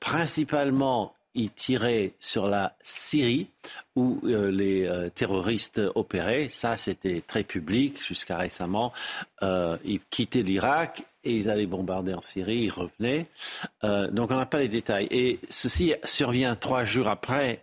[0.00, 3.48] principalement il tirait sur la Syrie
[3.96, 6.48] où euh, les euh, terroristes opéraient.
[6.48, 8.92] Ça, c'était très public jusqu'à récemment.
[9.42, 13.26] Euh, ils quittaient l'Irak et ils allaient bombarder en Syrie, ils revenaient.
[13.82, 15.08] donc on n'a pas les détails.
[15.10, 17.58] Et ceci survient trois jours après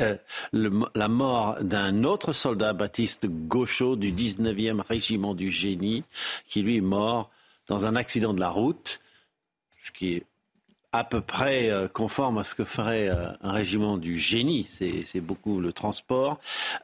[0.51, 6.03] la mort d'un autre soldat, Baptiste Gauchot, du 19e régiment du génie,
[6.47, 7.29] qui lui est mort
[7.67, 8.99] dans un accident de la route,
[9.83, 10.25] ce qui est
[10.93, 15.21] à peu près euh, conforme à ce que ferait euh, un régiment du génie, c'est
[15.21, 16.39] beaucoup le transport.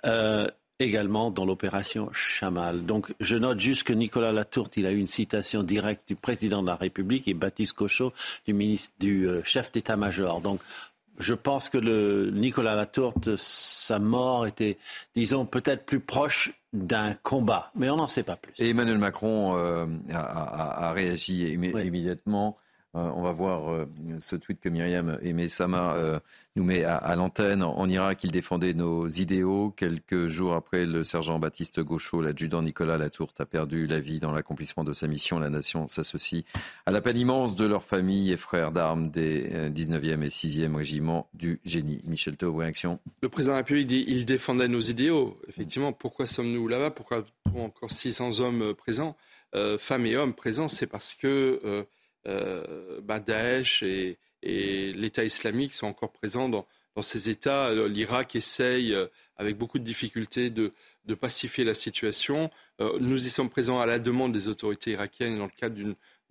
[0.06, 0.48] Euh,
[0.80, 2.86] également dans l'opération Chamal.
[2.86, 6.62] Donc je note juste que Nicolas Latourte, il a eu une citation directe du président
[6.62, 8.14] de la République et Baptiste Cochot
[8.46, 10.40] du, ministre, du chef d'état-major.
[10.40, 10.62] Donc
[11.18, 14.78] je pense que le Nicolas Latourte, sa mort était,
[15.16, 18.54] disons, peut-être plus proche d'un combat, mais on n'en sait pas plus.
[18.60, 19.56] Et Emmanuel Macron
[20.14, 22.56] a, réagi immédiatement.
[22.98, 23.86] Euh, on va voir euh,
[24.18, 26.19] ce tweet que Myriam Aimé Sama euh,
[26.56, 27.61] nous met à, l'antenne.
[27.61, 29.69] En Irak, il défendait nos idéaux.
[29.69, 34.32] Quelques jours après, le sergent Baptiste Gauchot, l'adjudant Nicolas Latourte, a perdu la vie dans
[34.32, 35.38] l'accomplissement de sa mission.
[35.38, 36.44] La nation s'associe
[36.88, 41.30] à la peine immense de leurs familles et frères d'armes des 19e et 6e régiments
[41.36, 42.02] du génie.
[42.06, 45.40] Michel Théo, réaction Le président de la République dit il défendait nos idéaux.
[45.48, 46.90] Effectivement, pourquoi sommes-nous là-bas?
[46.90, 47.24] Pourquoi
[47.56, 49.15] encore 600 hommes présents
[49.80, 51.88] femmes et hommes présents, c'est parce que
[52.28, 56.66] bah, Daesh et, l'État islamique sont encore présents dans,
[57.02, 57.74] ces États.
[57.88, 59.06] L'Irak essaye, euh,
[59.36, 60.74] avec beaucoup de difficultés, de,
[61.20, 62.49] pacifier la situation.
[62.82, 65.78] Euh, nous y sommes présents à la demande des autorités irakiennes dans le cadre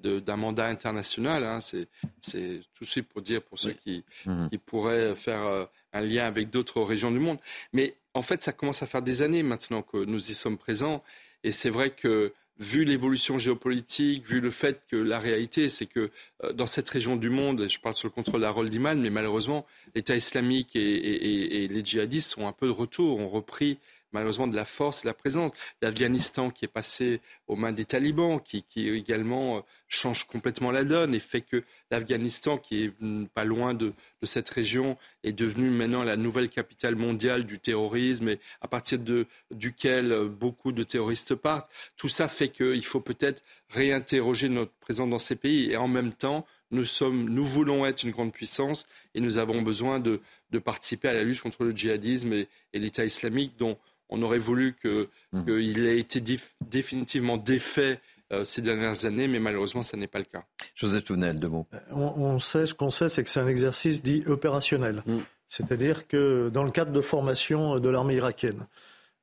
[0.01, 1.45] d'un mandat international.
[1.45, 1.61] Hein.
[1.61, 4.51] C'est tout de suite pour dire, pour ceux qui, mhm.
[4.51, 7.39] qui, pourraient faire un lien avec d'autres régions du monde.
[7.73, 11.03] Mais en fait, ça commence à faire des années maintenant que nous y sommes présents.
[11.45, 16.11] Et c'est vrai que vu l'évolution géopolitique, vu le fait que la réalité, c'est que
[16.43, 19.67] euh, dans cette région du monde, je parle sur le contrôle d'Harold Iman, mais malheureusement,
[19.95, 23.79] l'État islamique et, les djihadistes sont un peu de retour, ont repris
[24.13, 25.53] malheureusement de la force la présence.
[25.83, 31.15] L'Afghanistan qui est passé aux mains des talibans, qui, également euh, change complètement la donne
[31.15, 32.93] et fait que l'Afghanistan, qui est
[33.35, 33.93] pas loin de,
[34.23, 39.27] cette région, est devenu maintenant la nouvelle capitale mondiale du terrorisme et à partir de,
[39.53, 41.71] duquel euh, beaucoup de terroristes partent.
[41.97, 46.13] Tout ça fait qu'il faut peut-être réinterroger notre présence dans ces pays et en même
[46.13, 50.21] temps, nous, sommes, nous voulons être une grande puissance et nous avons besoin de,
[50.65, 53.77] participer à la lutte contre le djihadisme et, et l'État islamique dont
[54.09, 55.45] on aurait voulu mmh.
[55.45, 56.23] qu'il ait été
[56.61, 58.01] définitivement défait
[58.33, 60.43] euh, ces dernières années, mais malheureusement, ça n'est pas le cas.
[60.75, 61.69] Joseph Tounel, deux mots.
[61.75, 65.05] Euh, on, sait, ce qu'on sait, c'est que c'est un exercice dit opérationnel.
[65.07, 65.19] Mmh.
[65.49, 68.67] C'est-à-dire que dans le cadre de formation de l'armée irakienne,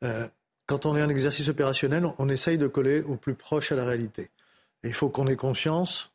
[0.05, 0.25] euh,
[0.67, 3.83] quand on est un exercice opérationnel, on essaye de coller au plus proche à la
[3.83, 4.29] réalité.
[4.85, 6.09] il faut qu'on ait conscience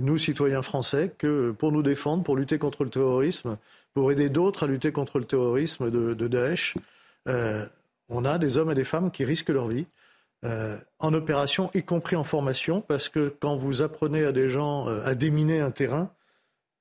[0.00, 3.58] nous, citoyens français, que pour nous défendre, pour lutter contre le terrorisme,
[3.94, 6.76] pour aider d'autres à lutter contre le terrorisme de, de Daesh,
[8.12, 9.86] on a des hommes et des femmes qui risquent leur vie.
[10.98, 15.14] en opération, y compris en formation, parce que quand vous apprenez à des gens à
[15.14, 16.10] déminer un terrain,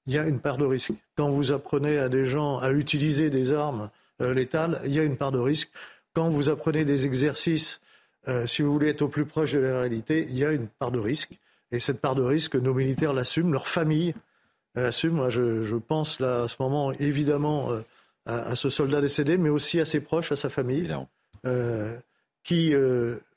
[0.07, 0.93] il y a une part de risque.
[1.15, 3.89] Quand vous apprenez à des gens à utiliser des armes
[4.21, 5.69] euh, létales, il y a une part de risque.
[6.13, 7.81] Quand vous apprenez des exercices,
[8.27, 10.67] euh, si vous voulez être au plus proche de la réalité, il y a une
[10.67, 11.37] part de risque.
[11.71, 14.13] Et cette part de risque, nos militaires l'assument, leurs familles
[14.75, 15.17] l'assument.
[15.17, 17.81] Moi, je, pense là, à ce moment, évidemment, euh,
[18.25, 20.93] à, ce soldat décédé, mais aussi à ses proches, à sa famille,
[22.43, 22.73] qui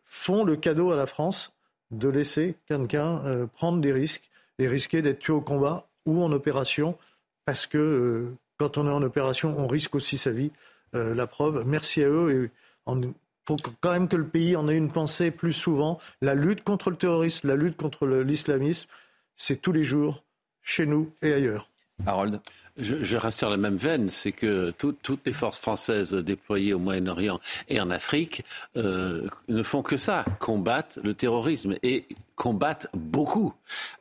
[0.04, 1.56] font le cadeau à la France
[1.90, 6.96] de laisser quelqu'un prendre des risques et risquer d'être tué au combat ou en opération,
[7.44, 10.50] parce que euh, quand on est en opération, on risque aussi sa vie.
[10.94, 12.50] Euh, la preuve, merci à eux.
[12.86, 13.12] Il
[13.46, 15.98] faut quand même que le pays en ait une pensée plus souvent.
[16.20, 18.88] La lutte contre le terrorisme, la lutte contre l'islamisme,
[19.36, 20.22] c'est tous les jours,
[20.62, 21.68] chez nous et ailleurs.
[22.06, 22.40] Harold
[22.76, 27.40] je, reste sur la même veine, c'est que toutes les forces françaises déployées au Moyen-Orient
[27.68, 28.44] et en Afrique
[28.76, 31.76] euh, ne font que ça, combattre le terrorisme.
[31.82, 32.06] Et
[32.36, 33.54] combattent beaucoup,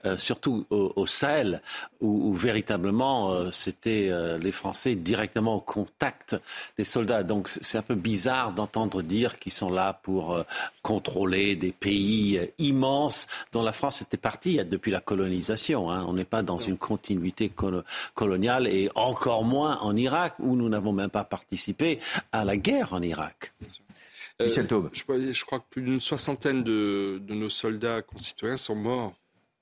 [0.05, 1.61] euh, surtout au, Sahel,
[2.01, 6.35] où, véritablement euh, c'était les Français directement au contact
[6.75, 7.21] des soldats.
[7.21, 10.43] Donc c'est un peu bizarre d'entendre dire qu'ils sont là pour
[10.81, 15.91] contrôler des pays immenses dont la France était partie depuis la colonisation.
[15.91, 16.03] Hein.
[16.07, 17.51] On n'est pas dans une continuité
[18.15, 21.99] coloniale et encore moins en Irak, où nous n'avons même pas participé
[22.31, 23.53] à la guerre en Irak.
[24.41, 24.89] Euh, Michel Taube.
[24.93, 29.13] Je, crois que plus d'une soixantaine de, nos soldats concitoyens sont morts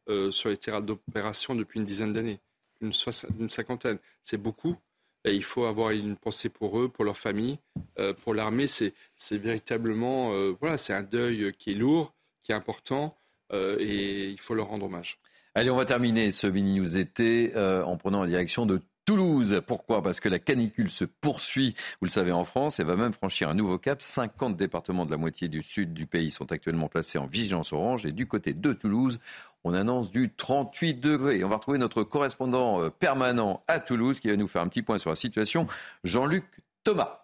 [0.10, 2.40] euh, sur les terrains d'opération depuis une dizaine d'années.
[2.82, 2.92] Une,
[3.40, 3.98] une, cinquantaine.
[4.24, 4.76] C'est beaucoup.
[5.24, 7.60] Et il faut avoir une pensée pour eux, pour leur famille.
[8.00, 8.94] Euh, pour l'armée, c'est
[9.32, 12.14] véritablement voilà, c'est un deuil qui est lourd,
[12.44, 13.16] qui est important,
[13.54, 15.20] et il faut leur rendre hommage.
[15.54, 19.62] Allez, on va terminer ce mini news été en prenant la direction de Toulouse.
[19.66, 20.04] Pourquoi?
[20.04, 23.50] Parce que la canicule se poursuit, vous le savez, en France et va même franchir
[23.50, 24.02] un nouveau cap.
[24.02, 28.06] 50 départements de la moitié du sud du pays sont actuellement placés en vigilance orange.
[28.06, 29.20] Et du côté de Toulouse,
[29.64, 31.44] on annonce du 38 degrés.
[31.44, 34.82] On va retrouver notre correspondant euh, permanent à Toulouse qui va nous faire un petit
[34.82, 35.68] point sur la situation,
[36.04, 36.46] Jean-Luc
[36.84, 37.21] Thomas.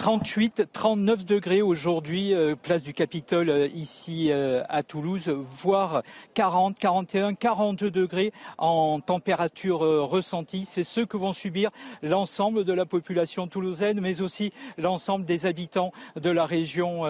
[0.00, 6.02] 38, 39 degrés aujourd'hui, euh, place du Capitole euh, ici euh, à Toulouse, voire
[6.32, 10.64] 40, 41, 42 degrés en température ressentie.
[10.64, 11.68] C'est ce que vont subir
[12.02, 17.02] l'ensemble de la population toulousaine, mais aussi l'ensemble des habitants de la région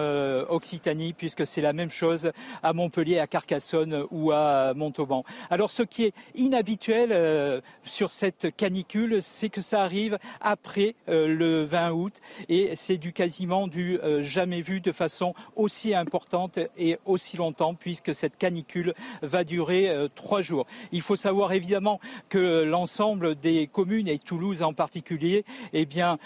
[0.49, 2.31] Occitanie, puisque c'est la même chose
[2.61, 5.23] à Montpellier, à Carcassonne ou à Montauban.
[5.49, 11.91] Alors ce qui est inhabituel sur cette canicule, c'est que ça arrive après le 20
[11.91, 12.13] août
[12.49, 17.75] et c'est du quasiment du euh, jamais vu de façon aussi importante et aussi longtemps
[17.75, 20.65] puisque cette canicule va durer euh, trois jours.
[20.91, 26.17] Il faut savoir évidemment que l'ensemble des communes et Toulouse en particulier, eh bien,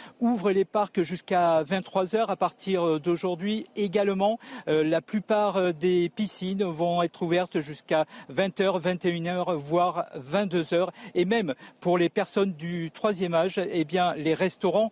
[0.53, 3.67] les parcs jusqu'à 23 heures à partir euh, d'aujourd'hui.
[3.75, 10.89] Également, la plupart des piscines vont être ouvertes jusqu'à 20h, 21h, voire 22h.
[11.15, 14.91] Et même pour les personnes du troisième âge, eh bien, les restaurants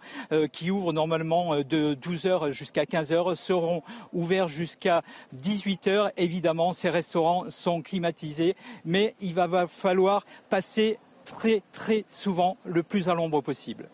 [0.51, 5.03] qui ouvrent normalement de 12h jusqu'à 15h seront ouverts jusqu'à
[5.41, 6.11] 18h.
[6.17, 8.55] Évidemment, ces restaurants sont climatisés,
[8.85, 13.89] mais il va falloir passer très très souvent le plus à l'ombre possible.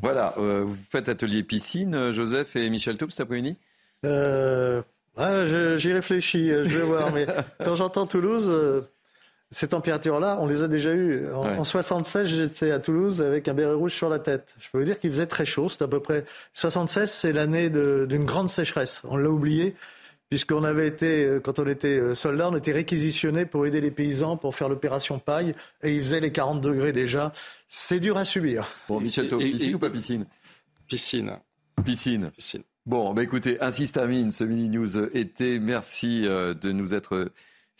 [0.00, 3.56] Voilà, euh, vous faites atelier piscine, euh, Joseph et Michel Toup cet après-midi?
[4.04, 4.82] Euh,
[5.16, 7.26] J'y réfléchis, je vais voir, mais
[7.64, 8.88] quand j'entends Toulouse,
[9.50, 11.26] ces températures-là, on les a déjà eues.
[11.32, 14.54] En, 76, j'étais à Toulouse avec un béret rouge sur la tête.
[14.58, 15.68] Je peux vous dire qu'il faisait très chaud.
[15.68, 19.02] C'est à peu près 76, c'est l'année d'une grande sécheresse.
[19.04, 19.74] On l'a oublié
[20.28, 23.90] puisqu'on avait été, euh, quand on était euh, soldat, on était réquisitionné pour aider les
[23.90, 27.32] paysans pour faire l'opération paille, et il faisait les 40 degrés déjà.
[27.68, 28.68] C'est dur à subir.
[28.88, 30.26] Bon, Michel piscine ou pas piscine?
[30.86, 31.38] Piscine.
[31.84, 32.30] Piscine.
[32.36, 32.62] Piscine.
[32.84, 35.58] Bon, bah écoutez, ainsi se termine ce mini news été.
[35.58, 37.30] Merci euh, de nous être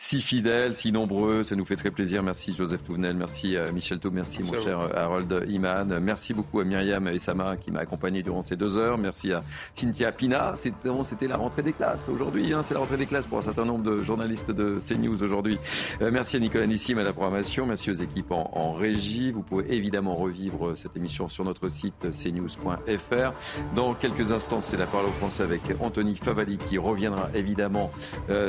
[0.00, 1.42] si fidèles, si nombreux.
[1.42, 2.22] Ça nous fait très plaisir.
[2.22, 5.98] Merci Joseph Touvenel, merci euh, Michel Thau, merci, mon cher euh, Harold Iman.
[6.00, 8.96] Merci beaucoup à Myriam et Sama qui m'a accompagné durant ces deux heures.
[8.96, 9.42] Merci à
[9.74, 10.54] Cynthia Pina.
[10.54, 12.52] C'était la rentrée des classes aujourd'hui.
[12.52, 12.62] Hein.
[12.62, 15.58] C'est la rentrée des classes pour un certain nombre de journalistes de CNews aujourd'hui.
[16.00, 17.66] Euh, merci à Nicolas Nissim à la programmation.
[17.66, 19.32] Merci aux équipes en, régie.
[19.32, 23.32] Vous pouvez évidemment revivre cette émission sur notre site cnews.fr.
[23.74, 27.90] Dans quelques instants, c'est la parole au français avec Anthony Favali qui reviendra évidemment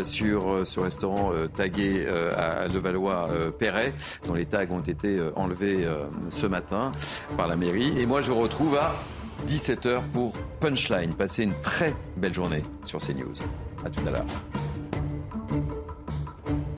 [0.04, 5.88] sur ce restaurant euh, tagués euh, à Levallois-Perret, euh, dont les tags ont été enlevés
[6.30, 6.92] ce matin
[7.38, 7.94] par la mairie.
[8.00, 8.96] Et moi, je vous retrouve à
[9.48, 11.14] 17h pour Punchline.
[11.14, 13.34] Passez une très belle journée sur CNews.
[13.86, 14.26] À tout à l'heure.